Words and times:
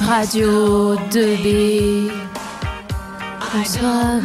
Radio 0.00 0.94
2B. 1.10 2.10
Bonsoir, 3.52 4.20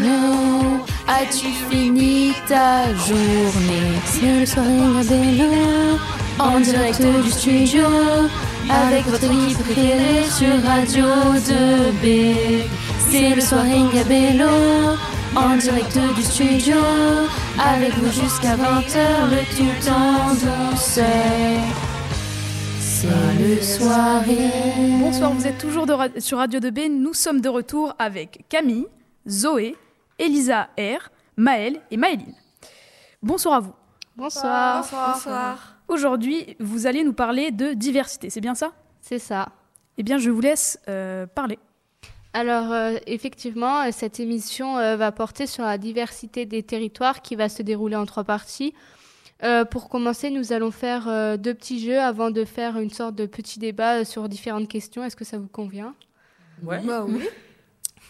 as-tu 1.07 1.47
fini 1.69 2.33
ta 2.47 2.85
journée? 2.93 3.99
C'est 4.05 4.39
le 4.39 4.45
soirée 4.45 4.79
Gabello, 4.95 5.97
en 6.39 6.59
direct 6.59 7.01
du 7.23 7.31
studio, 7.31 7.85
avec 8.69 9.05
votre 9.07 9.25
équipe 9.25 9.57
préférée 9.59 10.25
sur 10.29 10.63
Radio 10.63 11.05
2B. 11.47 12.35
C'est 13.09 13.35
le 13.35 13.41
soirée 13.41 13.83
Gabello, 13.93 14.95
en 15.35 15.55
direct 15.57 15.97
du 16.15 16.21
studio, 16.21 16.77
avec 17.59 17.93
vous 17.97 18.11
jusqu'à 18.11 18.55
20h, 18.55 18.97
le 19.31 19.57
tout 19.57 19.89
en 19.89 20.33
douceur. 20.33 21.92
C'est 23.03 23.37
le 23.57 23.61
soirée. 23.61 24.49
Bonsoir, 25.01 25.33
vous 25.33 25.45
êtes 25.45 25.57
toujours 25.57 25.85
de 25.85 25.91
ra- 25.91 26.07
sur 26.19 26.37
Radio 26.37 26.61
2B. 26.61 26.87
Nous 26.89 27.13
sommes 27.13 27.41
de 27.41 27.49
retour 27.49 27.93
avec 27.99 28.45
Camille, 28.47 28.87
Zoé, 29.27 29.75
Elisa 30.17 30.69
R, 30.79 31.09
Maëlle 31.35 31.81
et 31.91 31.97
Maëline. 31.97 32.33
Bonsoir 33.21 33.55
à 33.55 33.59
vous. 33.59 33.73
Bonsoir. 34.15 34.87
Bonsoir. 35.15 35.75
Aujourd'hui, 35.89 36.55
vous 36.61 36.87
allez 36.87 37.03
nous 37.03 37.11
parler 37.11 37.51
de 37.51 37.73
diversité, 37.73 38.29
c'est 38.29 38.39
bien 38.39 38.55
ça? 38.55 38.71
C'est 39.01 39.19
ça. 39.19 39.49
Eh 39.97 40.03
bien, 40.03 40.17
je 40.17 40.29
vous 40.29 40.39
laisse 40.39 40.79
euh, 40.87 41.25
parler. 41.27 41.59
Alors, 42.31 42.71
euh, 42.71 42.93
effectivement, 43.05 43.81
euh, 43.81 43.89
cette 43.91 44.21
émission 44.21 44.77
euh, 44.77 44.95
va 44.95 45.11
porter 45.11 45.45
sur 45.45 45.65
la 45.65 45.77
diversité 45.77 46.45
des 46.45 46.63
territoires 46.63 47.21
qui 47.21 47.35
va 47.35 47.49
se 47.49 47.63
dérouler 47.63 47.97
en 47.97 48.05
trois 48.05 48.23
parties. 48.23 48.73
Euh, 49.43 49.65
pour 49.65 49.89
commencer, 49.89 50.29
nous 50.29 50.53
allons 50.53 50.71
faire 50.71 51.07
euh, 51.07 51.37
deux 51.37 51.53
petits 51.53 51.83
jeux 51.83 51.99
avant 51.99 52.31
de 52.31 52.45
faire 52.45 52.77
une 52.77 52.91
sorte 52.91 53.15
de 53.15 53.25
petit 53.25 53.59
débat 53.59 53.99
euh, 53.99 54.05
sur 54.05 54.29
différentes 54.29 54.67
questions. 54.67 55.03
Est-ce 55.03 55.15
que 55.15 55.25
ça 55.25 55.37
vous 55.37 55.47
convient? 55.47 55.95
Ouais. 56.63 56.79
Bah 56.85 57.05
oui. 57.07 57.23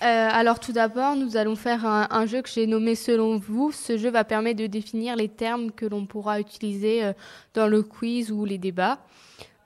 Euh, 0.03 0.29
alors 0.31 0.59
tout 0.59 0.73
d'abord, 0.73 1.15
nous 1.15 1.37
allons 1.37 1.55
faire 1.55 1.85
un, 1.85 2.07
un 2.11 2.25
jeu 2.25 2.41
que 2.41 2.49
j'ai 2.49 2.67
nommé 2.67 2.93
Selon 2.93 3.37
vous. 3.37 3.71
Ce 3.71 3.97
jeu 3.97 4.09
va 4.09 4.23
permettre 4.23 4.59
de 4.59 4.67
définir 4.67 5.15
les 5.15 5.29
termes 5.29 5.71
que 5.71 5.85
l'on 5.85 6.05
pourra 6.05 6.39
utiliser 6.39 7.03
euh, 7.03 7.13
dans 7.53 7.67
le 7.67 7.83
quiz 7.83 8.31
ou 8.31 8.43
les 8.43 8.57
débats. 8.57 8.99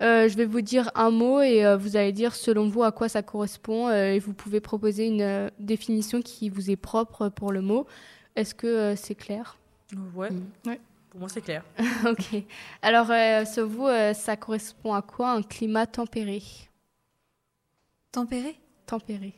Euh, 0.03 0.29
je 0.29 0.37
vais 0.37 0.45
vous 0.45 0.61
dire 0.61 0.91
un 0.93 1.09
mot 1.09 1.41
et 1.41 1.65
euh, 1.65 1.75
vous 1.75 1.97
allez 1.97 2.11
dire 2.11 2.35
selon 2.35 2.67
vous 2.69 2.83
à 2.83 2.91
quoi 2.91 3.09
ça 3.09 3.23
correspond 3.23 3.87
euh, 3.87 4.13
et 4.13 4.19
vous 4.19 4.33
pouvez 4.33 4.59
proposer 4.59 5.07
une 5.07 5.21
euh, 5.21 5.49
définition 5.57 6.21
qui 6.21 6.49
vous 6.49 6.69
est 6.69 6.75
propre 6.75 7.29
pour 7.29 7.51
le 7.51 7.61
mot. 7.61 7.87
Est-ce 8.35 8.53
que 8.53 8.67
euh, 8.67 8.95
c'est 8.95 9.15
clair? 9.15 9.57
Ouais. 10.13 10.29
Mm. 10.29 10.45
Ouais. 10.67 10.79
Pour 11.09 11.19
moi, 11.21 11.29
c'est 11.29 11.41
clair. 11.41 11.63
Ok. 12.05 12.43
Alors 12.81 13.09
euh, 13.11 13.45
selon 13.45 13.67
vous, 13.67 13.87
euh, 13.87 14.13
ça 14.13 14.35
correspond 14.35 14.93
à 14.93 15.01
quoi 15.01 15.31
un 15.31 15.41
climat 15.41 15.85
tempéré? 15.87 16.41
Tempéré? 18.11 18.59
Tempéré. 18.85 19.33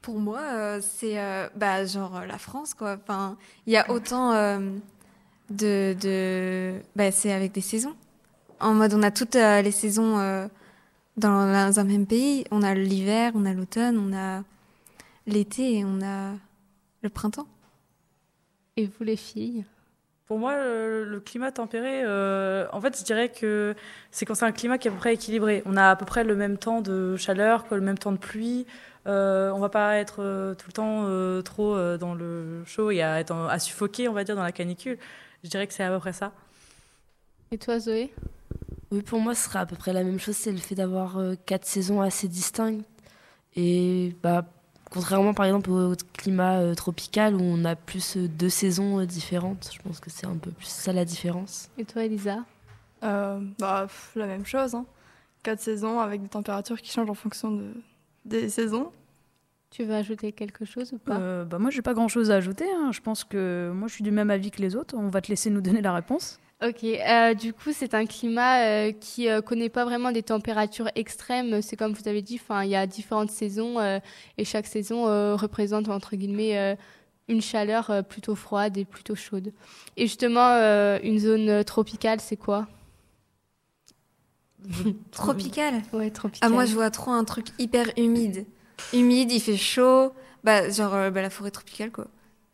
Pour 0.00 0.18
moi, 0.18 0.40
euh, 0.40 0.80
c'est 0.82 1.18
euh, 1.18 1.48
bah, 1.54 1.84
genre 1.84 2.22
la 2.26 2.38
France, 2.38 2.74
quoi. 2.74 2.98
Enfin, 3.00 3.36
il 3.66 3.72
y 3.72 3.76
a 3.76 3.88
autant 3.90 4.32
euh, 4.32 4.58
de. 5.50 5.96
de... 6.00 6.74
Bah, 6.96 7.12
c'est 7.12 7.32
avec 7.32 7.52
des 7.52 7.60
saisons. 7.60 7.94
En 8.58 8.74
mode, 8.74 8.94
on 8.94 9.02
a 9.02 9.10
toutes 9.10 9.36
euh, 9.36 9.62
les 9.62 9.70
saisons 9.70 10.18
euh, 10.18 10.48
dans, 11.16 11.46
dans 11.46 11.78
un 11.78 11.84
même 11.84 12.06
pays. 12.06 12.44
On 12.50 12.62
a 12.62 12.74
l'hiver, 12.74 13.32
on 13.34 13.44
a 13.44 13.52
l'automne, 13.52 13.98
on 13.98 14.16
a 14.16 14.42
l'été 15.26 15.78
et 15.78 15.84
on 15.84 16.00
a 16.02 16.32
le 17.02 17.08
printemps. 17.08 17.48
Et 18.76 18.86
vous 18.86 19.04
les 19.04 19.16
filles? 19.16 19.64
Pour 20.32 20.38
moi, 20.38 20.56
le, 20.56 21.04
le 21.04 21.20
climat 21.20 21.52
tempéré, 21.52 22.04
euh, 22.06 22.66
en 22.72 22.80
fait, 22.80 22.98
je 22.98 23.04
dirais 23.04 23.28
que 23.28 23.74
c'est 24.10 24.24
quand 24.24 24.34
c'est 24.34 24.46
un 24.46 24.52
climat 24.52 24.78
qui 24.78 24.88
est 24.88 24.90
à 24.90 24.94
peu 24.94 24.98
près 24.98 25.12
équilibré. 25.12 25.62
On 25.66 25.76
a 25.76 25.90
à 25.90 25.94
peu 25.94 26.06
près 26.06 26.24
le 26.24 26.34
même 26.34 26.56
temps 26.56 26.80
de 26.80 27.18
chaleur, 27.18 27.68
que 27.68 27.74
le 27.74 27.82
même 27.82 27.98
temps 27.98 28.12
de 28.12 28.16
pluie. 28.16 28.64
Euh, 29.06 29.50
on 29.50 29.58
va 29.58 29.68
pas 29.68 29.98
être 29.98 30.22
euh, 30.22 30.54
tout 30.54 30.68
le 30.68 30.72
temps 30.72 31.04
euh, 31.04 31.42
trop 31.42 31.76
euh, 31.76 31.98
dans 31.98 32.14
le 32.14 32.64
chaud 32.64 32.90
et 32.90 33.02
à, 33.02 33.20
être 33.20 33.30
en- 33.32 33.46
à 33.46 33.58
suffoquer, 33.58 34.08
on 34.08 34.14
va 34.14 34.24
dire, 34.24 34.34
dans 34.34 34.42
la 34.42 34.52
canicule. 34.52 34.96
Je 35.44 35.50
dirais 35.50 35.66
que 35.66 35.74
c'est 35.74 35.84
à 35.84 35.90
peu 35.90 35.98
près 35.98 36.14
ça. 36.14 36.32
Et 37.52 37.58
toi 37.58 37.78
Zoé? 37.78 38.12
Oui, 38.90 39.02
pour 39.02 39.20
moi, 39.20 39.34
ce 39.34 39.44
sera 39.44 39.60
à 39.60 39.66
peu 39.66 39.76
près 39.76 39.92
la 39.92 40.04
même 40.04 40.18
chose. 40.20 40.36
C'est 40.36 40.52
le 40.52 40.58
fait 40.58 40.74
d'avoir 40.74 41.18
euh, 41.18 41.34
quatre 41.46 41.64
saisons 41.64 42.00
assez 42.00 42.28
distinctes. 42.28 42.84
Et 43.56 44.16
bah, 44.22 44.46
contrairement, 44.92 45.34
par 45.34 45.46
exemple, 45.46 45.70
au, 45.70 45.92
au 45.92 45.96
climat 46.12 46.60
euh, 46.60 46.74
tropical 46.74 47.34
où 47.34 47.40
on 47.42 47.64
a 47.64 47.74
plus 47.74 48.16
euh, 48.16 48.28
deux 48.28 48.48
saisons 48.48 49.00
euh, 49.00 49.06
différentes, 49.06 49.70
je 49.72 49.80
pense 49.82 49.98
que 50.00 50.10
c'est 50.10 50.26
un 50.26 50.36
peu 50.36 50.50
plus 50.50 50.66
ça 50.66 50.92
la 50.92 51.04
différence. 51.04 51.70
Et 51.78 51.84
toi 51.84 52.04
Elisa? 52.04 52.44
Euh, 53.02 53.40
bah, 53.58 53.84
pff, 53.88 54.12
la 54.14 54.26
même 54.26 54.46
chose. 54.46 54.74
Hein. 54.74 54.84
Quatre 55.42 55.60
saisons 55.60 55.98
avec 55.98 56.22
des 56.22 56.28
températures 56.28 56.80
qui 56.80 56.90
changent 56.92 57.10
en 57.10 57.14
fonction 57.14 57.50
de, 57.50 57.72
des 58.24 58.48
saisons. 58.48 58.92
Tu 59.70 59.84
veux 59.84 59.94
ajouter 59.94 60.32
quelque 60.32 60.64
chose 60.66 60.92
ou 60.92 60.98
pas? 60.98 61.16
Euh, 61.16 61.44
bah, 61.44 61.58
moi, 61.58 61.70
j'ai 61.70 61.80
pas 61.82 61.94
grand-chose 61.94 62.30
à 62.30 62.36
ajouter. 62.36 62.66
hein. 62.70 62.90
Je 62.92 63.00
pense 63.00 63.24
que 63.24 63.72
moi, 63.74 63.88
je 63.88 63.94
suis 63.94 64.04
du 64.04 64.10
même 64.10 64.30
avis 64.30 64.50
que 64.50 64.60
les 64.60 64.76
autres. 64.76 64.94
On 64.96 65.08
va 65.08 65.20
te 65.22 65.28
laisser 65.28 65.48
nous 65.50 65.62
donner 65.62 65.80
la 65.80 65.94
réponse. 65.94 66.38
Ok, 66.64 66.84
euh, 66.84 67.34
du 67.34 67.52
coup, 67.52 67.72
c'est 67.72 67.92
un 67.94 68.06
climat 68.06 68.60
euh, 68.64 68.92
qui 68.92 69.28
euh, 69.28 69.40
connaît 69.40 69.68
pas 69.68 69.84
vraiment 69.84 70.12
des 70.12 70.22
températures 70.22 70.88
extrêmes. 70.94 71.60
C'est 71.60 71.76
comme 71.76 71.92
vous 71.92 72.06
avez 72.08 72.22
dit, 72.22 72.38
enfin, 72.40 72.62
il 72.62 72.70
y 72.70 72.76
a 72.76 72.86
différentes 72.86 73.30
saisons 73.30 73.80
euh, 73.80 73.98
et 74.38 74.44
chaque 74.44 74.66
saison 74.66 75.08
euh, 75.08 75.34
représente 75.34 75.88
entre 75.88 76.14
guillemets 76.14 76.56
euh, 76.56 76.76
une 77.26 77.40
chaleur 77.42 77.90
euh, 77.90 78.02
plutôt 78.02 78.36
froide 78.36 78.76
et 78.76 78.84
plutôt 78.84 79.16
chaude. 79.16 79.52
Et 79.96 80.06
justement, 80.06 80.50
euh, 80.50 81.00
une 81.02 81.18
zone 81.18 81.64
tropicale, 81.64 82.20
c'est 82.20 82.36
quoi? 82.36 82.68
Tropical? 85.10 85.82
Ouais, 85.92 86.10
tropicale. 86.10 86.48
Ah, 86.48 86.54
moi, 86.54 86.64
je 86.64 86.74
vois 86.74 86.90
trop 86.90 87.10
un 87.10 87.24
truc 87.24 87.48
hyper 87.58 87.90
humide. 87.96 88.46
Humide, 88.92 89.32
il 89.32 89.40
fait 89.40 89.56
chaud. 89.56 90.12
Bah, 90.44 90.70
genre 90.70 90.94
euh, 90.94 91.10
bah, 91.10 91.22
la 91.22 91.30
forêt 91.30 91.50
tropicale, 91.50 91.90
quoi. 91.90 92.06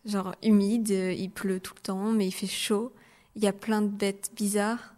Genre 0.06 0.34
humide, 0.42 0.90
euh, 0.90 1.12
il 1.12 1.30
pleut 1.30 1.60
tout 1.60 1.74
le 1.76 1.82
temps, 1.82 2.12
mais 2.12 2.26
il 2.26 2.32
fait 2.32 2.46
chaud. 2.46 2.92
Il 3.36 3.42
y 3.42 3.46
a 3.46 3.52
plein 3.52 3.82
de 3.82 3.88
bêtes 3.88 4.30
bizarres. 4.34 4.94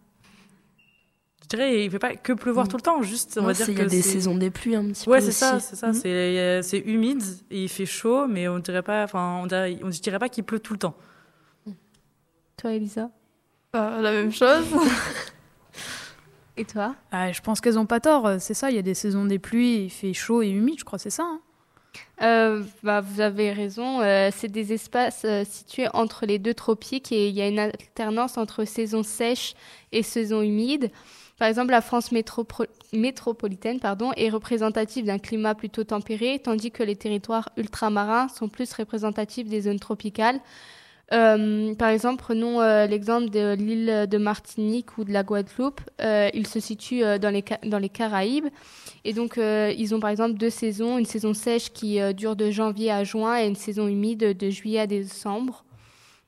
Je 1.43 1.47
dirais, 1.57 1.83
il 1.85 1.91
fait 1.91 1.99
pas 1.99 2.15
que 2.15 2.33
pleuvoir 2.33 2.65
Mm. 2.65 2.69
tout 2.69 2.77
le 2.77 2.81
temps, 2.81 3.01
juste, 3.01 3.33
on 3.37 3.41
Non, 3.41 3.47
va 3.47 3.53
dire 3.53 3.65
c'est- 3.65 3.71
il 3.73 3.77
que 3.77 3.81
y 3.81 3.85
a 3.85 3.89
des 3.89 4.01
saisons 4.01 4.35
des 4.35 4.49
pluies 4.51 4.75
un 4.75 4.85
petit 4.87 5.07
Ouais, 5.09 5.19
peu 5.19 5.25
c'est 5.25 5.31
ça, 5.33 5.59
c'est 5.59 5.75
ça. 5.75 5.93
C'est 5.93 6.07
euh, 6.07 6.61
c'est 6.61 6.79
humide 6.79 7.21
et 7.49 7.63
il 7.63 7.69
fait 7.69 7.85
chaud, 7.85 8.25
mais 8.27 8.47
on 8.47 8.59
dirait 8.59 8.81
pas, 8.83 9.03
enfin, 9.03 9.39
on 9.43 9.47
dirait, 9.47 9.77
on 9.83 9.89
dirait 9.89 10.19
pas 10.19 10.29
qu'il 10.29 10.43
pleut 10.45 10.59
tout 10.59 10.73
le 10.73 10.79
temps. 10.79 10.95
Toi, 12.57 12.73
Elisa? 12.73 13.09
Euh, 13.75 14.01
la 14.01 14.11
même 14.11 14.31
chose. 14.31 14.65
Et 16.57 16.65
toi? 16.65 16.95
Ah, 17.11 17.31
je 17.31 17.41
pense 17.41 17.59
qu'elles 17.61 17.79
ont 17.79 17.85
pas 17.85 17.99
tort. 17.99 18.29
C'est 18.39 18.53
ça, 18.53 18.69
il 18.69 18.75
y 18.75 18.79
a 18.79 18.83
des 18.83 18.93
saisons 18.93 19.25
des 19.25 19.39
pluies, 19.39 19.85
il 19.85 19.89
fait 19.89 20.13
chaud 20.13 20.41
et 20.41 20.49
humide, 20.49 20.77
je 20.79 20.83
crois, 20.85 20.99
c'est 20.99 21.09
ça. 21.09 21.23
hein? 21.23 21.39
Euh, 22.21 22.63
bah, 22.83 23.01
vous 23.01 23.19
avez 23.19 23.51
raison, 23.51 24.01
euh, 24.01 24.29
c'est 24.35 24.47
des 24.47 24.73
espaces 24.73 25.23
euh, 25.25 25.43
situés 25.43 25.87
entre 25.93 26.27
les 26.27 26.37
deux 26.37 26.53
tropiques 26.53 27.11
et 27.11 27.29
il 27.29 27.35
y 27.35 27.41
a 27.41 27.47
une 27.47 27.57
alternance 27.57 28.37
entre 28.37 28.63
saison 28.63 29.01
sèche 29.01 29.55
et 29.91 30.03
saison 30.03 30.41
humide. 30.41 30.91
Par 31.39 31.47
exemple, 31.47 31.71
la 31.71 31.81
France 31.81 32.11
métropolitaine 32.93 33.79
pardon, 33.79 34.11
est 34.15 34.29
représentative 34.29 35.05
d'un 35.05 35.17
climat 35.17 35.55
plutôt 35.55 35.83
tempéré, 35.83 36.39
tandis 36.43 36.69
que 36.69 36.83
les 36.83 36.95
territoires 36.95 37.49
ultramarins 37.57 38.27
sont 38.27 38.47
plus 38.47 38.71
représentatifs 38.73 39.47
des 39.47 39.61
zones 39.61 39.79
tropicales. 39.79 40.39
Par 41.09 41.89
exemple, 41.89 42.21
prenons 42.21 42.61
l'exemple 42.85 43.31
de 43.31 43.55
l'île 43.55 44.07
de 44.07 44.17
Martinique 44.19 44.99
ou 44.99 45.03
de 45.03 45.11
la 45.11 45.23
Guadeloupe. 45.23 45.81
Ils 45.99 46.45
se 46.45 46.59
Ca- 46.59 47.59
dans 47.63 47.79
les 47.79 47.89
Caraïbes. 47.89 48.47
Et 49.03 49.13
donc, 49.13 49.37
euh, 49.37 49.73
ils 49.77 49.95
ont 49.95 49.99
par 49.99 50.11
exemple 50.11 50.35
deux 50.35 50.49
saisons, 50.49 50.97
une 50.97 51.05
saison 51.05 51.33
sèche 51.33 51.71
qui 51.73 51.99
euh, 51.99 52.13
dure 52.13 52.35
de 52.35 52.51
janvier 52.51 52.91
à 52.91 53.03
juin 53.03 53.39
et 53.39 53.47
une 53.47 53.55
saison 53.55 53.87
humide 53.87 54.37
de 54.37 54.49
juillet 54.49 54.79
à 54.79 54.87
décembre. 54.87 55.65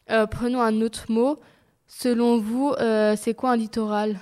Euh, 0.10 0.26
prenons 0.26 0.62
un 0.62 0.82
autre 0.82 1.06
mot. 1.10 1.40
Selon 1.86 2.40
vous, 2.40 2.74
c'est 3.18 3.36
quoi 3.36 3.52
un 3.52 3.56
littoral? 3.56 4.20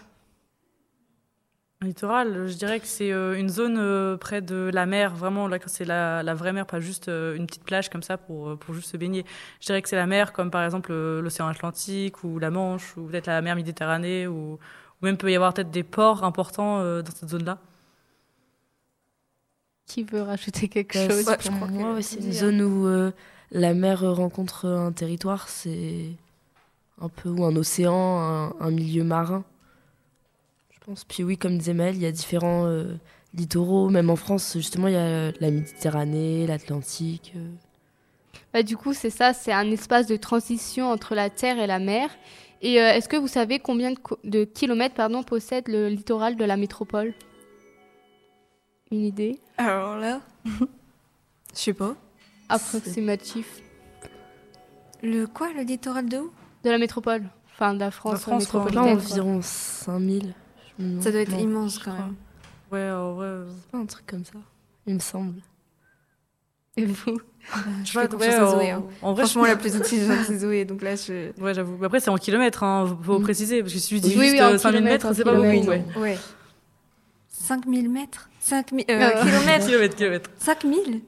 Un 1.79 1.87
littoral, 1.87 2.47
je 2.47 2.53
dirais 2.55 2.81
que 2.81 2.85
c'est 2.85 3.11
une 3.11 3.47
zone 3.47 4.17
près 4.17 4.41
de 4.41 4.69
la 4.73 4.85
mer, 4.85 5.15
vraiment, 5.15 5.47
là, 5.47 5.57
c'est 5.67 5.85
la, 5.85 6.33
vraie 6.33 6.51
mer, 6.51 6.65
pas 6.65 6.81
juste 6.81 7.07
une 7.07 7.45
petite 7.45 7.63
plage 7.63 7.89
comme 7.89 8.03
ça 8.03 8.17
pour, 8.17 8.57
pour 8.57 8.73
juste 8.73 8.91
se 8.91 8.97
baigner. 8.97 9.23
Je 9.61 9.67
dirais 9.67 9.81
que 9.81 9.87
c'est 9.87 9.95
la 9.95 10.05
mer, 10.05 10.33
comme 10.33 10.51
par 10.51 10.65
exemple 10.65 10.91
l'océan 10.91 11.47
Atlantique 11.47 12.25
ou 12.25 12.39
la 12.39 12.49
Manche, 12.49 12.97
ou 12.97 13.03
peut-être 13.05 13.27
la 13.27 13.41
mer 13.41 13.55
Méditerranée, 13.55 14.27
ou, 14.27 14.55
ou 14.55 15.05
même 15.05 15.15
peut 15.15 15.31
y 15.31 15.35
avoir 15.35 15.53
peut-être 15.53 15.71
des 15.71 15.83
ports 15.83 16.25
importants 16.25 16.79
dans 16.79 17.11
cette 17.11 17.29
zone-là. 17.29 17.57
Qui 19.93 20.03
veut 20.03 20.21
rajouter 20.21 20.67
quelque 20.69 20.93
Bah, 20.97 21.07
chose 21.09 21.25
c'est- 21.25 21.41
je 21.43 21.49
pour 21.49 21.57
crois 21.57 21.67
moi, 21.67 21.95
que 21.97 22.01
c'est 22.01 22.19
une 22.21 22.31
zone 22.31 22.61
où 22.61 22.85
euh, 22.87 23.11
la 23.51 23.73
mer 23.73 24.01
rencontre 24.15 24.65
un 24.67 24.91
territoire, 24.93 25.49
c'est 25.49 26.11
un 27.01 27.09
peu 27.09 27.27
ou 27.29 27.43
un 27.43 27.55
océan, 27.57 28.19
un, 28.21 28.55
un 28.59 28.71
milieu 28.71 29.03
marin. 29.03 29.43
Je 30.73 30.79
pense. 30.85 31.03
Puis 31.03 31.23
oui, 31.23 31.37
comme 31.37 31.57
disait 31.57 31.73
Maëlle, 31.73 31.95
il 31.95 32.01
y 32.01 32.05
a 32.05 32.11
différents 32.11 32.65
euh, 32.67 32.95
littoraux, 33.33 33.89
même 33.89 34.09
en 34.09 34.15
France, 34.15 34.53
justement, 34.55 34.87
il 34.87 34.93
y 34.93 34.97
a 34.97 35.31
la 35.41 35.51
Méditerranée, 35.51 36.47
l'Atlantique. 36.47 37.33
euh. 37.35 37.49
Bah, 38.53 38.63
Du 38.63 38.77
coup, 38.77 38.93
c'est 38.93 39.09
ça, 39.09 39.33
c'est 39.33 39.51
un 39.51 39.69
espace 39.71 40.07
de 40.07 40.15
transition 40.15 40.89
entre 40.89 41.15
la 41.15 41.29
terre 41.29 41.59
et 41.59 41.67
la 41.67 41.79
mer. 41.79 42.09
Et 42.61 42.79
euh, 42.79 42.93
est-ce 42.93 43.09
que 43.09 43.17
vous 43.17 43.27
savez 43.27 43.59
combien 43.59 43.91
de, 43.91 43.97
de 44.23 44.43
kilomètres 44.45 44.95
pardon, 44.95 45.21
possède 45.23 45.67
le 45.67 45.89
littoral 45.89 46.35
de 46.37 46.45
la 46.45 46.55
métropole? 46.57 47.13
Une 48.91 49.05
idée 49.05 49.39
Alors 49.57 49.97
là, 49.97 50.21
je 50.45 50.59
sais 51.53 51.73
pas. 51.73 51.95
Approximatif 52.49 53.61
Le 55.01 55.25
quoi, 55.27 55.53
le 55.53 55.61
littoral 55.61 56.07
de 56.09 56.17
où? 56.17 56.31
De 56.63 56.69
la 56.69 56.77
métropole. 56.77 57.23
Enfin, 57.53 57.73
de 57.73 57.79
la 57.79 57.91
France, 57.91 58.13
La 58.13 58.19
France, 58.19 58.53
Là, 58.53 58.59
métropolitaine. 58.59 58.97
quoi. 58.97 59.11
environ 59.11 59.39
5000. 59.41 60.33
je 60.77 60.83
me 60.83 60.89
demande. 60.89 61.03
Ça 61.03 61.11
doit 61.11 61.21
être 61.21 61.31
Non, 61.31 61.39
immense 61.39 61.79
je 61.79 61.85
quand 61.85 61.93
même. 61.93 62.15
Ouais, 62.71 62.89
en 62.91 63.13
vrai. 63.13 63.25
euh, 63.27 63.49
C'est 63.61 63.71
pas 63.71 63.77
un 63.77 63.85
truc 63.85 64.05
comme 64.07 64.25
ça, 64.25 64.33
il 64.87 64.93
me 64.95 64.99
semble. 64.99 65.35
Et 66.77 66.85
vous? 66.85 67.19
Je 67.83 67.97
ouais, 67.97 68.03
fais 68.05 68.09
confiance 68.09 68.19
ouais, 68.21 68.33
à 68.39 68.47
en- 68.47 68.51
Zoé. 68.51 68.69
hein. 68.71 68.83
En 69.01 69.13
vrai, 69.13 69.23
Franchement, 69.23 69.43
la 69.45 69.55
plus 69.57 69.75
intelligente, 69.75 70.19
c'est 70.25 70.37
Zoé. 70.39 70.63
Donc 70.65 70.81
là, 70.81 70.95
je. 70.95 71.31
Ouais, 71.41 71.53
j'avoue. 71.53 71.83
Après, 71.83 71.99
c'est 71.99 72.09
en 72.09 72.17
kilomètres, 72.17 72.63
hein, 72.63 72.97
faut 73.03 73.19
Mm. 73.19 73.23
préciser. 73.23 73.61
Parce 73.61 73.73
que 73.73 73.79
si 73.79 73.97
je 73.97 74.01
dis 74.01 74.15
Oui, 74.17 74.27
juste 74.29 74.33
oui, 74.33 74.41
en 74.41 74.57
5000 74.57 74.79
kilomètres, 74.79 75.05
mètres, 75.05 75.15
c'est 75.17 75.23
pas 75.23 75.33
beaucoup. 75.35 75.69
Ouais. 75.69 75.83
Ouais. 75.97 76.17
5000 77.29 77.89
mètres? 77.89 78.29
5000 78.41 78.85
Euh, 78.89 78.93
euh, 78.93 79.23
kilomètres 79.23 79.65
kilomètres, 79.67 79.95
kilomètres. 79.95 80.29
5000 80.37 81.01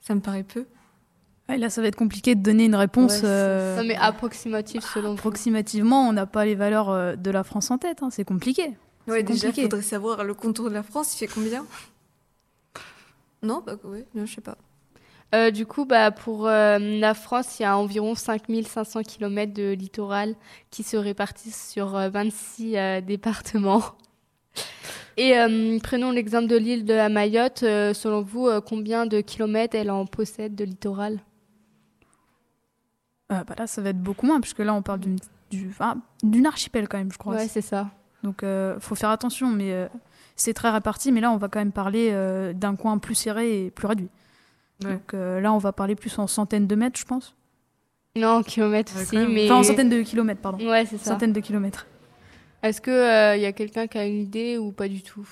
Ça 0.00 0.14
me 0.14 0.20
paraît 0.20 0.42
peu. 0.42 0.66
Ouais, 1.48 1.58
là, 1.58 1.68
ça 1.68 1.82
va 1.82 1.88
être 1.88 1.96
compliqué 1.96 2.34
de 2.34 2.42
donner 2.42 2.64
une 2.66 2.74
réponse 2.76 3.12
Ouais, 3.12 3.18
c'est- 3.18 3.26
euh, 3.26 3.76
Non, 3.76 3.84
mais 3.84 3.94
selon 4.80 5.08
vous. 5.10 5.14
approximativement. 5.18 6.08
On 6.08 6.12
n'a 6.12 6.26
pas 6.26 6.44
les 6.44 6.54
valeurs 6.54 6.90
euh, 6.90 7.16
de 7.16 7.30
la 7.30 7.44
France 7.44 7.70
en 7.70 7.78
tête. 7.78 8.02
hein, 8.02 8.08
C'est 8.10 8.24
compliqué. 8.24 8.70
Ouais, 9.08 9.22
déjà, 9.22 9.48
il 9.48 9.50
compliqué. 9.50 9.62
faudrait 9.62 9.82
savoir 9.82 10.24
le 10.24 10.34
contour 10.34 10.68
de 10.68 10.74
la 10.74 10.82
France, 10.82 11.14
il 11.14 11.18
fait 11.18 11.26
combien? 11.32 11.66
Non, 13.42 13.62
bah 13.66 13.76
non, 14.14 14.26
je 14.26 14.34
sais 14.34 14.40
pas. 14.40 14.56
Euh, 15.34 15.50
du 15.50 15.64
coup, 15.66 15.84
bah, 15.86 16.10
pour 16.10 16.46
euh, 16.48 16.78
la 16.78 17.14
France, 17.14 17.58
il 17.58 17.62
y 17.62 17.66
a 17.66 17.76
environ 17.78 18.14
5500 18.14 19.02
km 19.02 19.52
de 19.54 19.72
littoral 19.72 20.34
qui 20.70 20.82
se 20.82 20.96
répartissent 20.96 21.70
sur 21.70 21.96
euh, 21.96 22.10
26 22.10 22.76
euh, 22.76 23.00
départements. 23.00 23.82
Et 25.16 25.38
euh, 25.38 25.78
prenons 25.82 26.10
l'exemple 26.12 26.46
de 26.46 26.56
l'île 26.56 26.84
de 26.84 26.94
la 26.94 27.08
Mayotte. 27.08 27.62
Euh, 27.62 27.92
selon 27.94 28.22
vous, 28.22 28.46
euh, 28.48 28.60
combien 28.60 29.06
de 29.06 29.20
kilomètres 29.20 29.76
elle 29.76 29.90
en 29.90 30.06
possède 30.06 30.54
de 30.54 30.64
littoral? 30.64 31.20
Euh, 33.32 33.44
bah 33.44 33.54
là, 33.58 33.66
ça 33.66 33.80
va 33.82 33.90
être 33.90 34.00
beaucoup 34.02 34.26
moins, 34.26 34.40
puisque 34.40 34.58
là, 34.60 34.74
on 34.74 34.82
parle 34.82 35.00
d'une 35.00 35.18
du- 35.50 36.46
archipel 36.46 36.88
quand 36.88 36.98
même, 36.98 37.12
je 37.12 37.18
crois. 37.18 37.34
Ouais, 37.36 37.48
c'est 37.48 37.60
ça. 37.60 37.88
Donc, 38.22 38.42
euh, 38.42 38.78
faut 38.80 38.94
faire 38.94 39.10
attention, 39.10 39.48
mais 39.48 39.72
euh, 39.72 39.86
c'est 40.36 40.52
très 40.54 40.70
réparti. 40.70 41.12
Mais 41.12 41.20
là, 41.20 41.30
on 41.30 41.36
va 41.36 41.48
quand 41.48 41.58
même 41.60 41.72
parler 41.72 42.10
euh, 42.12 42.52
d'un 42.52 42.76
coin 42.76 42.98
plus 42.98 43.14
serré 43.14 43.66
et 43.66 43.70
plus 43.70 43.86
réduit. 43.86 44.08
Ouais. 44.84 44.92
Donc 44.94 45.14
euh, 45.14 45.40
là, 45.40 45.52
on 45.52 45.58
va 45.58 45.72
parler 45.72 45.94
plus 45.94 46.18
en 46.18 46.26
centaines 46.26 46.66
de 46.66 46.74
mètres, 46.74 46.98
je 46.98 47.04
pense. 47.04 47.34
Non, 48.16 48.28
en 48.38 48.42
kilomètres 48.42 48.94
Ouais, 48.96 49.02
aussi, 49.02 49.16
mais... 49.16 49.44
Enfin, 49.44 49.60
en 49.60 49.62
centaines 49.62 49.90
de 49.90 50.02
kilomètres, 50.02 50.40
pardon. 50.40 50.58
Ouais, 50.68 50.84
c'est 50.86 50.98
ça. 50.98 51.12
Centaines 51.12 51.32
de 51.32 51.40
kilomètres. 51.40 51.86
Est-ce 52.62 52.80
qu'il 52.80 53.40
y 53.42 53.46
a 53.46 53.52
quelqu'un 53.52 53.86
qui 53.86 53.98
a 53.98 54.06
une 54.06 54.20
idée 54.20 54.58
ou 54.58 54.72
pas 54.72 54.88
du 54.88 55.02
tout? 55.02 55.26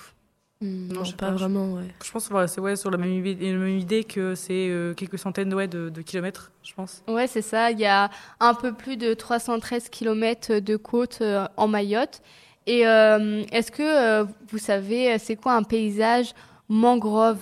Hmm, 0.61 0.87
non, 0.91 1.03
je 1.05 1.11
sais 1.11 1.15
pas, 1.15 1.27
pas, 1.29 1.35
vraiment, 1.35 1.73
ouais. 1.75 1.85
Je 2.03 2.11
pense 2.11 2.29
voilà, 2.29 2.47
c'est 2.47 2.59
ouais, 2.59 2.75
sur 2.75 2.91
la 2.91 2.97
même 2.97 3.13
idée, 3.25 3.51
la 3.53 3.57
même 3.57 3.77
idée 3.77 4.03
que 4.03 4.35
c'est 4.35 4.67
euh, 4.69 4.93
quelques 4.93 5.17
centaines 5.17 5.53
ouais, 5.53 5.67
de, 5.69 5.89
de 5.89 6.01
kilomètres, 6.01 6.51
je 6.63 6.73
pense. 6.73 7.01
Ouais, 7.07 7.27
c'est 7.27 7.41
ça. 7.41 7.71
Il 7.71 7.79
y 7.79 7.85
a 7.85 8.09
un 8.41 8.53
peu 8.53 8.73
plus 8.73 8.97
de 8.97 9.13
313 9.13 9.87
km 9.89 10.55
de 10.59 10.75
côte 10.75 11.19
euh, 11.21 11.47
en 11.55 11.67
Mayotte. 11.69 12.21
Et 12.67 12.85
euh, 12.85 13.43
est-ce 13.53 13.71
que 13.71 13.83
euh, 13.83 14.25
vous 14.49 14.57
savez, 14.57 15.13
euh, 15.13 15.17
c'est 15.17 15.37
quoi 15.37 15.53
un 15.55 15.63
paysage 15.63 16.33
mangrove? 16.67 17.39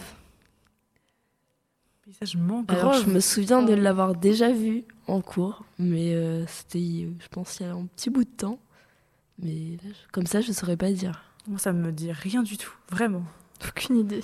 Paysage 2.05 2.37
mangrove. 2.37 2.77
Alors, 2.79 2.93
je 2.93 3.09
me 3.09 3.19
souviens 3.19 3.61
de 3.63 3.73
Euh. 3.73 3.75
l'avoir 3.77 4.15
déjà 4.15 4.51
vu 4.51 4.83
en 5.07 5.21
cours, 5.21 5.63
mais 5.79 6.13
euh, 6.13 6.45
c'était, 6.47 6.77
euh, 7.05 7.09
je 7.19 7.27
pense, 7.29 7.59
il 7.59 7.63
y 7.63 7.65
a 7.69 7.73
un 7.73 7.85
petit 7.95 8.09
bout 8.09 8.23
de 8.25 8.29
temps. 8.29 8.59
Mais 9.39 9.77
là, 9.83 9.89
je- 9.91 10.11
comme 10.11 10.25
ça, 10.27 10.41
je 10.41 10.51
saurais 10.51 10.77
pas 10.77 10.91
dire. 10.91 11.23
Moi, 11.47 11.59
ça 11.59 11.71
me 11.73 11.91
dit 11.91 12.11
rien 12.11 12.43
du 12.43 12.57
tout, 12.57 12.73
vraiment. 12.89 13.23
Aucune 13.67 13.97
idée. 13.97 14.23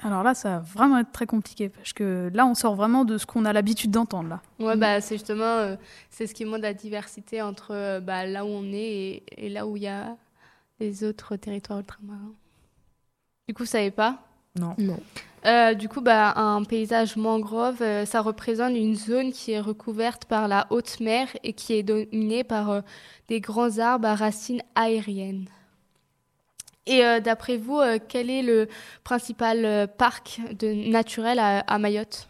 Alors 0.00 0.22
là, 0.22 0.32
ça 0.34 0.50
va 0.50 0.58
vraiment 0.60 0.98
être 0.98 1.10
très 1.10 1.26
compliqué, 1.26 1.68
parce 1.68 1.92
que 1.92 2.30
là, 2.32 2.46
on 2.46 2.54
sort 2.54 2.76
vraiment 2.76 3.04
de 3.04 3.18
ce 3.18 3.26
qu'on 3.26 3.44
a 3.44 3.52
l'habitude 3.52 3.90
d'entendre, 3.90 4.28
là. 4.28 4.40
Ouais, 4.60 4.76
bah, 4.76 5.00
c'est 5.00 5.16
justement 5.16 5.42
euh, 5.44 5.76
c'est 6.08 6.28
ce 6.28 6.34
qui 6.34 6.44
montre 6.44 6.62
la 6.62 6.72
diversité 6.74 7.42
entre 7.42 7.72
euh, 7.72 8.00
bah, 8.00 8.24
là 8.24 8.44
où 8.44 8.48
on 8.48 8.64
est 8.72 8.76
et, 8.78 9.46
et 9.46 9.48
là 9.48 9.66
où 9.66 9.76
il 9.76 9.82
y 9.82 9.88
a 9.88 10.16
les 10.78 11.02
autres 11.02 11.34
territoires 11.34 11.80
ultramarins. 11.80 12.32
Du 13.48 13.54
coup, 13.54 13.64
vous 13.64 13.68
savez 13.68 13.90
pas? 13.90 14.22
Non. 14.54 14.74
Non. 14.78 15.00
Euh, 15.46 15.74
du 15.74 15.88
coup, 15.88 16.00
bah, 16.00 16.32
un 16.36 16.64
paysage 16.64 17.16
mangrove, 17.16 17.80
euh, 17.80 18.04
ça 18.04 18.20
représente 18.20 18.74
une 18.74 18.96
zone 18.96 19.32
qui 19.32 19.52
est 19.52 19.60
recouverte 19.60 20.24
par 20.24 20.48
la 20.48 20.66
haute 20.70 20.98
mer 21.00 21.28
et 21.44 21.52
qui 21.52 21.74
est 21.74 21.82
dominée 21.82 22.42
par 22.44 22.70
euh, 22.70 22.80
des 23.28 23.40
grands 23.40 23.78
arbres 23.78 24.08
à 24.08 24.14
racines 24.14 24.62
aériennes. 24.74 25.46
Et 26.86 27.02
d'après 27.20 27.58
vous, 27.58 27.82
quel 28.08 28.30
est 28.30 28.40
le 28.40 28.66
principal 29.04 29.88
parc 29.98 30.40
naturel 30.62 31.38
à, 31.38 31.78
Mayotte? 31.78 32.26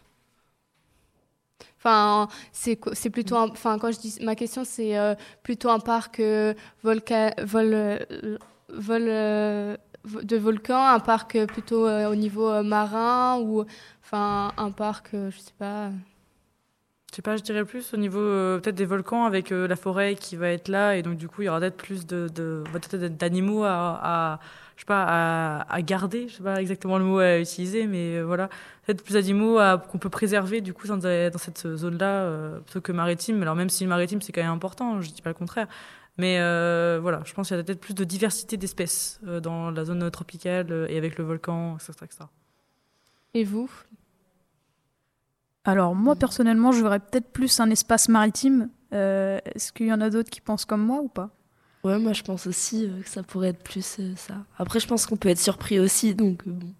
Enfin, 1.77 2.27
c'est 2.51 2.75
plutôt, 3.09 3.37
enfin 3.37 3.79
quand 3.79 3.89
je 3.93 3.99
dis 3.99 4.17
ma 4.21 4.35
question, 4.35 4.65
c'est 4.65 4.97
plutôt 5.43 5.69
un 5.69 5.79
parc 5.79 6.19
vol, 6.83 7.01
vol, 7.41 7.99
vo- 8.67 9.77
de 10.05 10.37
volcan, 10.37 10.87
un 10.87 10.99
parc 10.99 11.45
plutôt 11.45 11.85
euh, 11.85 12.09
au 12.09 12.15
niveau 12.15 12.49
euh, 12.49 12.63
marin 12.63 13.39
ou 13.39 13.65
enfin 14.03 14.51
un 14.57 14.71
parc, 14.71 15.13
euh, 15.13 15.29
je 15.31 15.39
sais 15.39 15.53
pas. 15.57 15.89
Je 17.11 17.15
sais 17.15 17.21
pas, 17.21 17.37
je 17.37 17.41
dirais 17.41 17.65
plus 17.65 17.93
au 17.95 17.97
niveau 17.97 18.19
peut-être 18.19 18.75
des 18.75 18.85
volcans 18.85 19.25
avec 19.25 19.49
la 19.49 19.75
forêt 19.75 20.13
qui 20.13 20.35
va 20.35 20.49
être 20.49 20.67
là 20.67 20.95
et 20.95 21.01
donc 21.01 21.17
du 21.17 21.27
coup 21.27 21.41
il 21.41 21.45
y 21.45 21.49
aura 21.49 21.59
peut-être 21.59 21.75
plus 21.75 22.05
de, 22.05 22.27
bah, 22.71 22.79
d'animaux 23.09 23.63
à, 23.63 23.99
à 24.03 24.39
je 24.75 24.81
sais 24.81 24.85
pas 24.85 25.65
à, 25.67 25.81
garder, 25.81 26.27
je 26.27 26.35
sais 26.35 26.43
pas 26.43 26.61
exactement 26.61 26.99
le 26.99 27.05
mot 27.05 27.17
à 27.17 27.39
utiliser 27.39 27.87
mais 27.87 28.21
voilà 28.21 28.47
peut-être 28.85 29.03
plus 29.03 29.15
d'animaux 29.15 29.57
qu'on 29.91 29.97
peut 29.97 30.11
préserver 30.11 30.61
du 30.61 30.71
coup 30.71 30.85
dans, 30.85 31.01
cette 31.01 31.67
zone-là 31.75 32.59
plutôt 32.63 32.81
que 32.81 32.91
maritime. 32.91 33.41
Alors 33.41 33.55
même 33.55 33.69
si 33.69 33.87
maritime 33.87 34.21
c'est 34.21 34.31
quand 34.31 34.43
même 34.43 34.51
important, 34.51 35.01
je 35.01 35.09
dis 35.09 35.23
pas 35.23 35.31
le 35.31 35.33
contraire. 35.33 35.67
Mais 36.19 36.37
euh, 36.39 36.99
voilà, 37.01 37.21
je 37.25 37.33
pense 37.33 37.47
qu'il 37.47 37.55
y 37.55 37.59
a 37.59 37.63
peut-être 37.63 37.79
plus 37.79 37.93
de 37.93 38.03
diversité 38.03 38.57
d'espèces 38.57 39.21
euh, 39.25 39.39
dans 39.39 39.71
la 39.71 39.85
zone 39.85 40.11
tropicale 40.11 40.67
euh, 40.69 40.85
et 40.89 40.97
avec 40.97 41.17
le 41.17 41.23
volcan, 41.23 41.77
etc. 41.77 41.93
etc. 42.03 42.25
Et 43.33 43.45
vous? 43.45 43.69
Alors, 45.63 45.95
moi, 45.95 46.15
personnellement, 46.15 46.71
je 46.73 46.81
verrais 46.81 46.99
peut-être 46.99 47.31
plus 47.31 47.59
un 47.59 47.69
espace 47.69 48.09
maritime. 48.09 48.69
Euh, 48.93 49.39
Est-ce 49.45 49.71
qu'il 49.71 49.87
y 49.87 49.93
en 49.93 50.01
a 50.01 50.09
d'autres 50.09 50.29
qui 50.29 50.41
pensent 50.41 50.65
comme 50.65 50.81
moi 50.83 50.99
ou 51.01 51.07
pas? 51.07 51.29
Ouais, 51.85 51.97
moi, 51.99 52.11
je 52.11 52.23
pense 52.23 52.47
aussi 52.47 52.85
euh, 52.85 53.01
que 53.01 53.09
ça 53.09 53.23
pourrait 53.23 53.49
être 53.49 53.63
plus 53.63 53.97
euh, 53.99 54.13
ça. 54.17 54.35
Après, 54.57 54.79
je 54.81 54.87
pense 54.87 55.05
qu'on 55.05 55.15
peut 55.15 55.29
être 55.29 55.39
surpris 55.39 55.79
aussi, 55.79 56.15
donc 56.15 56.41
euh, 56.47 56.51
bon, 56.51 56.73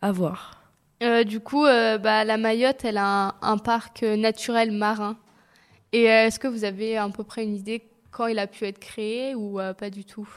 à 0.00 0.10
voir. 0.12 0.62
Euh, 1.02 1.24
Du 1.24 1.40
coup, 1.40 1.66
euh, 1.66 1.98
bah, 1.98 2.24
la 2.24 2.38
Mayotte, 2.38 2.84
elle 2.84 2.96
a 2.96 3.28
un, 3.28 3.34
un 3.42 3.58
parc 3.58 4.02
euh, 4.04 4.16
naturel 4.16 4.72
marin. 4.72 5.18
Et 5.92 6.10
euh, 6.10 6.26
est-ce 6.26 6.38
que 6.38 6.48
vous 6.48 6.64
avez 6.64 6.96
à 6.96 7.08
peu 7.08 7.24
près 7.24 7.44
une 7.44 7.54
idée 7.54 7.82
quand 8.10 8.26
il 8.26 8.38
a 8.38 8.46
pu 8.46 8.64
être 8.64 8.78
créé 8.78 9.34
ou 9.34 9.60
euh, 9.60 9.74
pas 9.74 9.90
du 9.90 10.04
tout? 10.04 10.28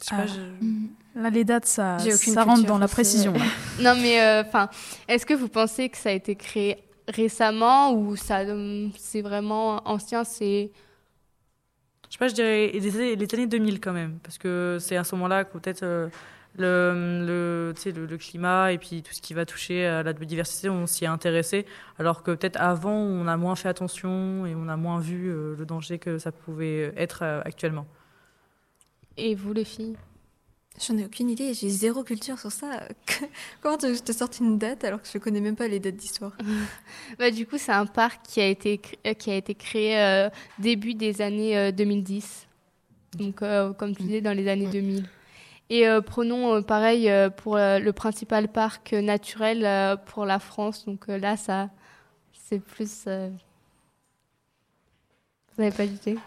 Je 0.00 0.04
sais 0.04 0.16
pas, 0.16 0.22
Ah. 0.22 0.26
je- 0.26 1.20
Là, 1.20 1.30
les 1.30 1.44
dates, 1.44 1.64
ça, 1.64 1.98
ça 1.98 2.10
rentre 2.44 2.56
culture 2.60 2.66
dans 2.74 2.78
la 2.78 2.88
précision. 2.88 3.32
là. 3.32 3.44
Non, 3.80 3.94
mais 4.00 4.20
euh, 4.20 4.42
enfin, 4.42 4.68
est-ce 5.08 5.24
que 5.24 5.32
vous 5.32 5.48
pensez 5.48 5.88
que 5.88 5.96
ça 5.96 6.10
a 6.10 6.12
été 6.12 6.36
créé 6.36 6.76
récemment 7.08 7.92
ou 7.94 8.16
ça, 8.16 8.40
euh, 8.40 8.88
c'est 8.98 9.22
vraiment 9.22 9.80
ancien 9.88 10.24
C'est 10.24 10.70
Je 12.08 12.12
sais 12.12 12.18
pas, 12.18 12.28
je 12.28 12.34
dirais 12.34 12.70
les 12.74 12.94
années, 12.96 13.16
les 13.16 13.34
années 13.34 13.46
2000 13.46 13.80
quand 13.80 13.92
même, 13.94 14.18
parce 14.22 14.36
que 14.36 14.76
c'est 14.78 14.96
à 14.96 15.04
ce 15.04 15.14
moment-là 15.14 15.44
que 15.44 15.56
peut-être 15.58 15.82
euh, 15.84 16.08
le, 16.58 17.24
le, 17.26 17.72
tu 17.74 17.82
sais, 17.82 17.92
le, 17.92 18.06
le 18.06 18.18
climat 18.18 18.72
et 18.72 18.78
puis 18.78 19.02
tout 19.02 19.12
ce 19.12 19.20
qui 19.20 19.34
va 19.34 19.44
toucher 19.46 19.86
à 19.86 20.02
la 20.02 20.12
biodiversité, 20.12 20.68
on 20.68 20.86
s'y 20.86 21.04
est 21.04 21.08
intéressé, 21.08 21.66
alors 21.98 22.22
que 22.22 22.32
peut-être 22.32 22.60
avant, 22.60 22.94
on 22.96 23.26
a 23.26 23.36
moins 23.36 23.56
fait 23.56 23.68
attention 23.68 24.46
et 24.46 24.54
on 24.54 24.68
a 24.68 24.76
moins 24.76 25.00
vu 25.00 25.28
euh, 25.30 25.54
le 25.56 25.66
danger 25.66 25.98
que 25.98 26.18
ça 26.18 26.32
pouvait 26.32 26.92
être 26.96 27.20
euh, 27.22 27.40
actuellement. 27.44 27.86
et 29.16 29.34
vous 29.34 29.52
les 29.52 29.64
filles? 29.64 29.96
J'en 30.78 30.98
ai 30.98 31.06
aucune 31.06 31.30
idée, 31.30 31.54
j'ai 31.54 31.70
zéro 31.70 32.04
culture 32.04 32.38
sur 32.38 32.52
ça. 32.52 32.86
Comment 33.62 33.78
je 33.80 34.02
te 34.02 34.12
sorte 34.12 34.38
une 34.40 34.58
date 34.58 34.84
alors 34.84 35.00
que 35.00 35.08
je 35.10 35.16
connais 35.18 35.40
même 35.40 35.56
pas 35.56 35.68
les 35.68 35.80
dates 35.80 35.96
d'histoire? 35.96 36.36
Bah, 37.18 37.30
du 37.30 37.46
coup, 37.46 37.56
c'est 37.58 37.72
un 37.72 37.86
parc 37.86 38.22
qui 38.26 38.40
a 38.40 38.46
été, 38.48 38.80
euh, 39.06 39.14
qui 39.14 39.30
a 39.30 39.36
été 39.36 39.54
créé 39.54 39.98
euh, 39.98 40.28
début 40.58 40.94
des 40.94 41.22
années 41.22 41.56
euh, 41.56 41.72
2010. 41.72 42.46
Donc, 43.14 43.40
euh, 43.42 43.72
comme 43.72 43.96
tu 43.96 44.02
disais, 44.02 44.20
dans 44.20 44.34
les 44.36 44.48
années 44.48 44.66
2000. 44.66 45.08
Et 45.68 45.88
euh, 45.88 46.00
prenons 46.00 46.54
euh, 46.54 46.60
pareil 46.62 47.10
euh, 47.10 47.28
pour 47.28 47.56
euh, 47.56 47.78
le 47.78 47.92
principal 47.92 48.48
parc 48.48 48.92
euh, 48.92 49.00
naturel 49.02 49.64
euh, 49.64 49.96
pour 49.96 50.24
la 50.24 50.38
France. 50.38 50.84
Donc 50.86 51.08
euh, 51.08 51.18
là, 51.18 51.36
ça, 51.36 51.70
c'est 52.32 52.60
plus. 52.60 53.04
euh, 53.08 53.28
Vous 55.56 55.62
n'avez 55.64 55.76
pas 55.76 55.86
d'idée? 55.86 56.18